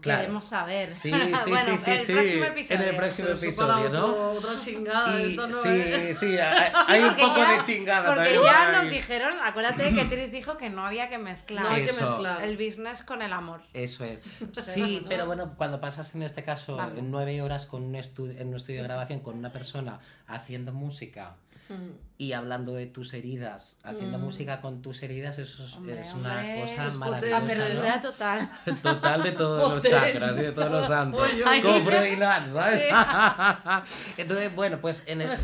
Claro. 0.03 0.21
Queremos 0.23 0.45
saber. 0.45 0.91
Sí, 1.03 1.11
sí, 1.11 1.51
bueno, 1.51 1.77
sí, 1.79 1.93
sí, 2.05 2.13
el 2.13 2.43
En 2.83 2.83
el 2.83 2.97
próximo 2.97 3.29
episodio, 3.29 3.89
¿no? 3.89 4.07
otro- 4.07 4.31
otra 4.33 4.51
chingada. 4.63 5.21
Y 5.23 5.31
esto 5.31 5.47
no 5.49 5.63
sí, 5.63 5.69
es. 5.71 6.19
sí, 6.19 6.37
hay, 6.39 6.73
hay 6.87 7.03
un 7.05 7.17
poco 7.17 7.37
ya- 7.37 7.53
de 7.59 7.63
chingada 7.65 8.07
Porque 8.15 8.31
también 8.35 8.43
ya 8.53 8.83
nos 8.83 8.91
dijeron, 8.91 9.39
acuérdate 9.43 9.95
que 9.95 10.05
Tris 10.05 10.33
dijo 10.33 10.59
que 10.59 10.69
no 10.69 10.85
había 10.85 11.09
que 11.09 11.19
mezclar 11.19 11.65
No 11.65 11.71
hay 11.71 11.85
que 11.85 11.91
Eso. 11.93 12.11
mezclar. 12.11 12.43
el 12.43 12.57
business 12.59 13.03
con 13.03 13.23
el 13.23 13.33
amor. 13.33 13.63
Eso 13.73 14.05
es. 14.05 14.21
Sí, 14.61 15.07
pero 15.09 15.25
bueno, 15.25 15.55
cuando 15.57 15.81
pasas 15.81 16.15
en 16.15 16.23
este 16.25 16.43
caso 16.45 16.79
nueve 17.03 17.41
horas 17.41 17.65
con 17.65 17.83
un 17.85 17.95
en 17.95 18.49
un 18.49 18.57
estudio 18.57 18.83
de 18.83 18.89
grabación 18.89 19.21
con 19.21 19.39
una 19.39 19.51
persona 19.53 20.01
haciendo 20.27 20.73
música 20.73 21.37
Mm. 21.69 22.10
Y 22.21 22.35
hablando 22.35 22.75
de 22.75 22.87
tus 22.87 23.15
heridas, 23.15 23.77
haciendo 23.83 24.19
Mm. 24.19 24.21
música 24.21 24.61
con 24.61 24.83
tus 24.83 25.03
heridas, 25.03 25.39
eso 25.39 25.65
es, 25.65 25.73
Hombre, 25.75 25.99
es 26.03 26.13
una 26.13 26.35
hombre, 26.37 26.61
cosa 26.61 26.87
es 26.89 26.97
maravillosa. 26.97 27.41
potente. 27.41 27.75
¿no? 27.89 28.01
Total. 28.03 28.51
Total 28.83 29.23
de 29.23 29.33
todos 29.33 29.73
los 29.73 29.83
chakras 29.83 30.37
y 30.37 30.43
de 30.43 30.53
todos 30.53 30.71
los 30.71 30.87
santos. 30.95 31.31
Como 31.63 31.81
Freudian, 31.87 32.53
¿sabes? 32.53 32.83
Entonces, 34.19 34.55
bueno, 34.55 34.79
pues 34.83 35.03
en 35.07 35.23
el. 35.23 35.39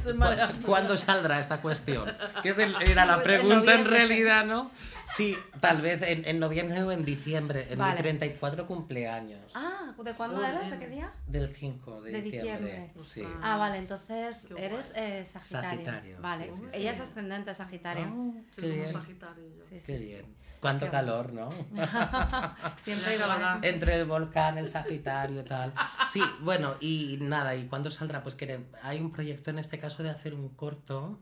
¿cuándo 0.66 0.98
saldrá 0.98 1.40
esta 1.40 1.62
cuestión? 1.62 2.12
Que 2.42 2.50
es 2.50 2.58
era 2.58 3.06
la 3.06 3.14
en 3.14 3.22
pregunta 3.22 3.54
en 3.54 3.64
noviembre. 3.64 3.90
realidad, 3.96 4.44
¿no? 4.44 4.70
Sí, 5.06 5.34
tal 5.60 5.80
vez 5.80 6.02
en, 6.02 6.26
en 6.28 6.38
noviembre 6.38 6.82
o 6.82 6.92
en 6.92 7.04
diciembre, 7.06 7.68
en 7.70 7.78
Vale. 7.78 7.94
mi 7.94 8.00
34 8.02 8.66
cumpleaños. 8.66 9.40
Ah, 9.54 9.94
¿de 10.02 10.12
cuándo 10.14 10.44
eras? 10.44 10.70
¿De 10.70 10.78
qué 10.78 10.88
día? 10.88 11.10
Del 11.26 11.54
5 11.54 12.02
de, 12.02 12.10
De 12.12 12.22
diciembre. 12.22 12.90
diciembre. 12.92 12.92
Sí. 13.02 13.24
Ah. 13.42 13.56
Vale, 13.56 13.78
entonces 13.78 14.46
eres 14.56 14.92
eh, 14.94 15.24
sagitario. 15.32 15.70
Sagitario, 15.84 16.20
Vale, 16.20 16.52
sí, 16.52 16.60
sí. 16.60 16.65
Ella 16.72 16.92
es 16.92 17.00
ascendente 17.00 17.54
Sagitario. 17.54 18.04
Ah, 18.06 18.40
Sí, 18.50 18.60
qué 18.62 18.68
como 18.68 18.74
bien. 18.82 18.92
Sagitario 18.92 19.44
y 19.46 19.58
yo. 19.58 19.64
Sí, 19.68 19.80
sí, 19.80 19.86
Qué 19.86 19.98
sí. 19.98 20.04
bien. 20.04 20.36
Cuánto 20.60 20.86
Qué 20.86 20.90
calor, 20.92 21.32
¿no? 21.32 21.50
Siempre 22.82 23.18
La 23.18 23.52
a- 23.52 23.60
Entre 23.62 23.94
el 24.00 24.06
volcán, 24.06 24.58
el 24.58 24.68
Sagitario, 24.68 25.44
tal. 25.44 25.72
Sí, 26.10 26.22
bueno, 26.40 26.76
y 26.80 27.18
nada, 27.20 27.54
¿y 27.54 27.66
cuándo 27.66 27.90
saldrá? 27.90 28.22
Pues 28.22 28.34
que 28.34 28.60
hay 28.82 29.00
un 29.00 29.12
proyecto 29.12 29.50
en 29.50 29.58
este 29.58 29.78
caso 29.78 30.02
de 30.02 30.10
hacer 30.10 30.34
un 30.34 30.48
corto 30.50 31.18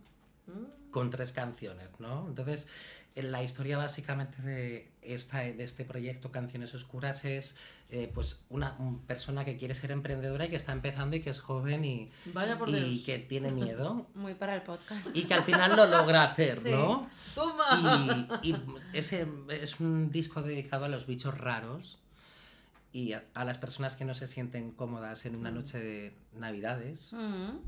Mm. 0.47 0.91
con 0.91 1.09
tres 1.11 1.33
canciones, 1.33 1.89
¿no? 1.99 2.27
Entonces, 2.29 2.69
en 3.15 3.33
la 3.33 3.43
historia 3.43 3.79
básicamente 3.79 4.43
de, 4.43 4.91
esta, 5.05 5.39
de 5.41 5.63
este 5.65 5.85
proyecto 5.85 6.31
Canciones 6.33 6.75
Oscuras 6.75 7.25
es 7.25 7.57
eh, 7.91 8.11
pues 8.13 8.45
una 8.49 8.75
un 8.79 9.01
persona 9.01 9.45
que 9.45 9.57
quiere 9.57 9.75
ser 9.75 9.91
emprendedora 9.93 10.47
y 10.47 10.49
que 10.51 10.57
está 10.57 10.73
empezando 10.73 11.17
y 11.17 11.21
que 11.21 11.31
es 11.31 11.41
joven 11.41 11.85
y, 11.85 12.11
Vaya 12.33 12.59
por 12.59 12.69
y 12.71 12.73
Dios. 12.73 13.05
que 13.07 13.19
tiene 13.19 13.51
miedo 13.53 14.07
Muy 14.15 14.35
para 14.35 14.55
el 14.55 14.63
podcast. 14.63 15.15
y 15.15 15.25
que 15.25 15.35
al 15.35 15.45
final 15.45 15.77
lo 15.77 15.87
logra 15.87 16.25
hacer, 16.25 16.61
Sí. 16.63 16.71
¿no? 16.71 17.09
¡Toma! 17.35 18.39
Y, 18.43 18.51
y 18.51 18.57
ese 18.93 19.27
es 19.51 19.81
un 19.81 20.11
disco 20.11 20.43
dedicado 20.43 20.87
a 20.87 20.89
los 20.89 21.07
bichos 21.07 21.37
raros 21.39 21.99
y 22.93 23.13
a, 23.13 23.25
a 23.35 23.45
las 23.45 23.59
personas 23.59 23.97
que 23.97 24.05
no 24.05 24.15
se 24.15 24.27
sienten 24.29 24.71
cómodas 24.71 25.27
en 25.27 25.35
una 25.37 25.51
noche 25.51 25.79
de 25.79 26.15
navidades, 26.39 27.13
Mm. 27.13 27.59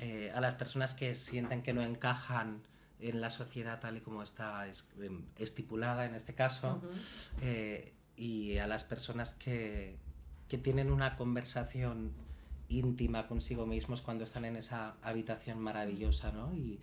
eh, 0.00 0.32
a 0.34 0.40
las 0.40 0.54
personas 0.54 0.94
que 0.94 1.14
sienten 1.14 1.62
que 1.62 1.72
no 1.72 1.82
encajan 1.82 2.60
en 3.00 3.20
la 3.20 3.30
sociedad 3.30 3.80
tal 3.80 3.96
y 3.96 4.00
como 4.00 4.22
está 4.22 4.66
es- 4.66 4.84
em, 5.00 5.24
estipulada 5.38 6.06
en 6.06 6.14
este 6.14 6.34
caso, 6.34 6.76
Ujú. 6.76 6.88
eh, 7.42 7.92
y 8.16 8.58
a 8.58 8.66
las 8.66 8.84
personas 8.84 9.32
que, 9.32 9.96
que 10.48 10.58
tienen 10.58 10.92
una 10.92 11.16
conversación 11.16 12.12
íntima 12.68 13.26
consigo 13.28 13.66
mismos 13.66 14.00
cuando 14.02 14.24
están 14.24 14.44
en 14.44 14.56
esa 14.56 14.94
habitación 15.02 15.58
maravillosa, 15.60 16.32
¿no? 16.32 16.54
Y, 16.54 16.80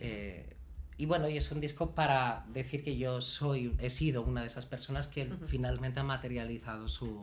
eh, 0.00 0.56
y 0.96 1.06
bueno, 1.06 1.28
y 1.28 1.36
es 1.36 1.50
un 1.52 1.60
disco 1.60 1.94
para 1.94 2.44
decir 2.48 2.82
que 2.82 2.96
yo 2.96 3.20
soy, 3.20 3.74
he 3.78 3.90
sido 3.90 4.22
una 4.22 4.40
de 4.42 4.46
esas 4.48 4.66
personas 4.66 5.06
que 5.08 5.24
Ujú. 5.26 5.46
finalmente 5.46 6.00
ha 6.00 6.04
materializado 6.04 6.88
su, 6.88 7.20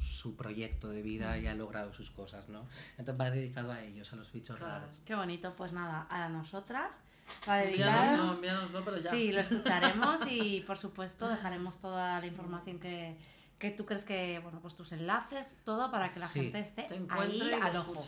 su 0.00 0.34
proyecto 0.36 0.88
de 0.88 1.02
vida 1.02 1.36
y 1.38 1.46
ha 1.46 1.54
logrado 1.54 1.92
sus 1.92 2.10
cosas, 2.10 2.48
¿no? 2.48 2.66
Entonces 2.96 3.20
va 3.20 3.30
dedicado 3.30 3.72
a 3.72 3.82
ellos, 3.82 4.12
a 4.12 4.16
los 4.16 4.32
bichos 4.32 4.56
Claro. 4.58 4.80
raros. 4.86 5.00
Qué 5.04 5.14
bonito, 5.14 5.54
pues 5.56 5.72
nada, 5.72 6.06
a 6.10 6.28
nosotras. 6.28 7.00
Para 7.46 7.64
Envíanos, 7.64 8.00
dedicar. 8.00 8.18
no, 8.18 8.32
envíanos 8.34 8.70
no, 8.70 8.84
pero 8.84 8.98
ya. 8.98 9.10
Sí, 9.10 9.32
lo 9.32 9.40
escucharemos 9.40 10.20
y 10.30 10.60
por 10.66 10.76
supuesto 10.78 11.28
dejaremos 11.28 11.78
toda 11.78 12.20
la 12.20 12.26
información 12.26 12.78
que, 12.78 13.16
que 13.58 13.70
tú 13.70 13.86
crees 13.86 14.04
que, 14.04 14.38
bueno, 14.40 14.60
pues 14.60 14.74
tus 14.74 14.92
enlaces, 14.92 15.54
todo 15.64 15.90
para 15.90 16.08
que 16.08 16.20
la 16.20 16.26
Sí. 16.26 16.40
gente 16.40 16.60
esté 16.60 16.86
ahí 17.10 17.52
al 17.60 17.76
ojo. 17.76 18.02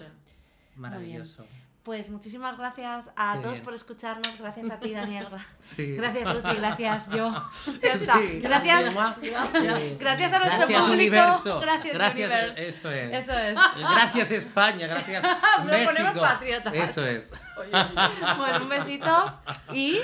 Maravilloso. 0.76 1.46
Pues 1.82 2.08
muchísimas 2.10 2.56
gracias 2.56 3.10
a 3.16 3.32
Qué 3.34 3.38
todos 3.40 3.54
bien. 3.54 3.64
por 3.64 3.74
escucharnos, 3.74 4.38
gracias 4.38 4.70
a 4.70 4.78
ti 4.78 4.92
Daniel, 4.94 5.26
Sí. 5.60 5.96
gracias 5.96 6.28
Lucy, 6.32 6.56
gracias 6.56 7.08
yo, 7.10 7.32
ya 7.82 7.92
está, 7.94 8.14
Sí. 8.18 8.40
gracias, 8.40 8.94
Sí. 9.20 9.96
gracias 9.98 10.32
a 10.32 10.38
nuestro 10.38 10.58
Gracias, 10.60 10.82
público, 10.82 10.92
universo. 10.92 11.60
gracias, 11.60 12.12
universo. 12.12 12.60
Eso 12.60 12.90
es. 12.92 13.12
eso 13.18 13.32
es. 13.38 13.58
Gracias 13.80 14.30
España, 14.30 14.86
gracias 14.86 15.24
Nos 15.58 15.66
México. 15.66 15.90
ponemos 15.92 16.18
patriotas. 16.20 16.72
Eso 16.74 17.04
es. 17.04 17.32
Oye, 17.58 17.68
oye. 17.74 18.34
Bueno, 18.36 18.62
un 18.62 18.68
besito 18.68 19.40
y 19.72 19.98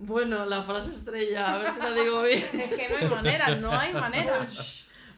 Bueno, 0.00 0.44
la 0.46 0.64
frase 0.64 0.90
estrella, 0.90 1.52
a 1.54 1.58
ver 1.58 1.70
si 1.70 1.78
la 1.80 1.92
digo 1.92 2.22
bien. 2.22 2.44
es 2.52 2.74
que 2.74 2.88
no 2.88 2.96
hay 2.96 3.08
manera, 3.08 3.54
no 3.54 3.70
hay 3.72 3.92
manera. 3.94 4.40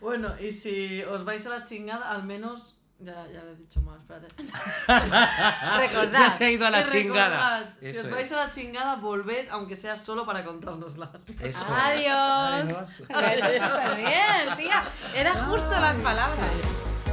Bueno, 0.03 0.34
y 0.38 0.53
si 0.53 1.03
os 1.05 1.24
vais 1.24 1.47
a 1.47 1.51
la 1.51 1.62
chingada, 1.62 2.11
al 2.11 2.24
menos. 2.24 2.76
Ya, 2.99 3.26
ya 3.30 3.44
lo 3.44 3.51
he 3.53 3.57
dicho 3.57 3.80
mal, 3.82 3.99
espérate. 4.01 4.28
Ya 4.88 5.76
Recordad, 5.78 6.38
se 6.38 6.44
ha 6.47 6.51
ido 6.51 6.66
a 6.66 6.70
la 6.70 6.86
chingada. 6.86 7.59
recordad, 7.59 7.74
si 7.80 7.88
os 7.99 8.07
es. 8.07 8.11
vais 8.11 8.32
a 8.32 8.36
la 8.36 8.51
chingada, 8.51 8.97
volved, 8.97 9.49
aunque 9.51 9.76
sea 9.76 9.97
solo 9.99 10.24
para 10.24 10.44
contárnoslas. 10.44 11.11
Eso 11.28 11.44
es. 11.44 11.57
Adiós. 11.59 12.72
Adiós. 12.72 12.97
Bien, 13.97 14.57
tía. 14.57 14.84
Era 15.14 15.44
justo 15.44 15.70
las 15.70 15.97
palabras. 15.97 16.49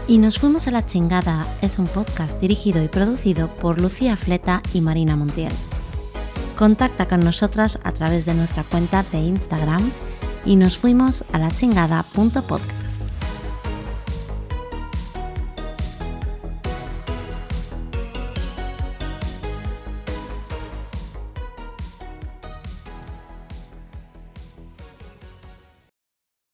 Y 0.08 0.18
nos 0.18 0.40
fuimos 0.40 0.68
a 0.68 0.72
la 0.72 0.86
chingada 0.86 1.46
es 1.62 1.80
un 1.80 1.88
podcast 1.88 2.40
dirigido 2.40 2.82
y 2.84 2.88
producido 2.88 3.48
por 3.56 3.80
Lucía 3.82 4.16
Fleta 4.18 4.62
y 4.74 4.82
Marina 4.82 5.16
Montiel. 5.16 5.54
Contacta 6.58 7.08
con 7.08 7.20
nosotras 7.22 7.80
a 7.84 7.92
través 7.92 8.26
de 8.26 8.34
nuestra 8.34 8.64
cuenta 8.64 9.04
de 9.12 9.20
Instagram 9.20 9.92
y 10.46 10.56
nos 10.56 10.78
fuimos 10.78 11.24
a 11.34 11.40
la 11.40 11.50
chingada.podcast. 11.52 12.83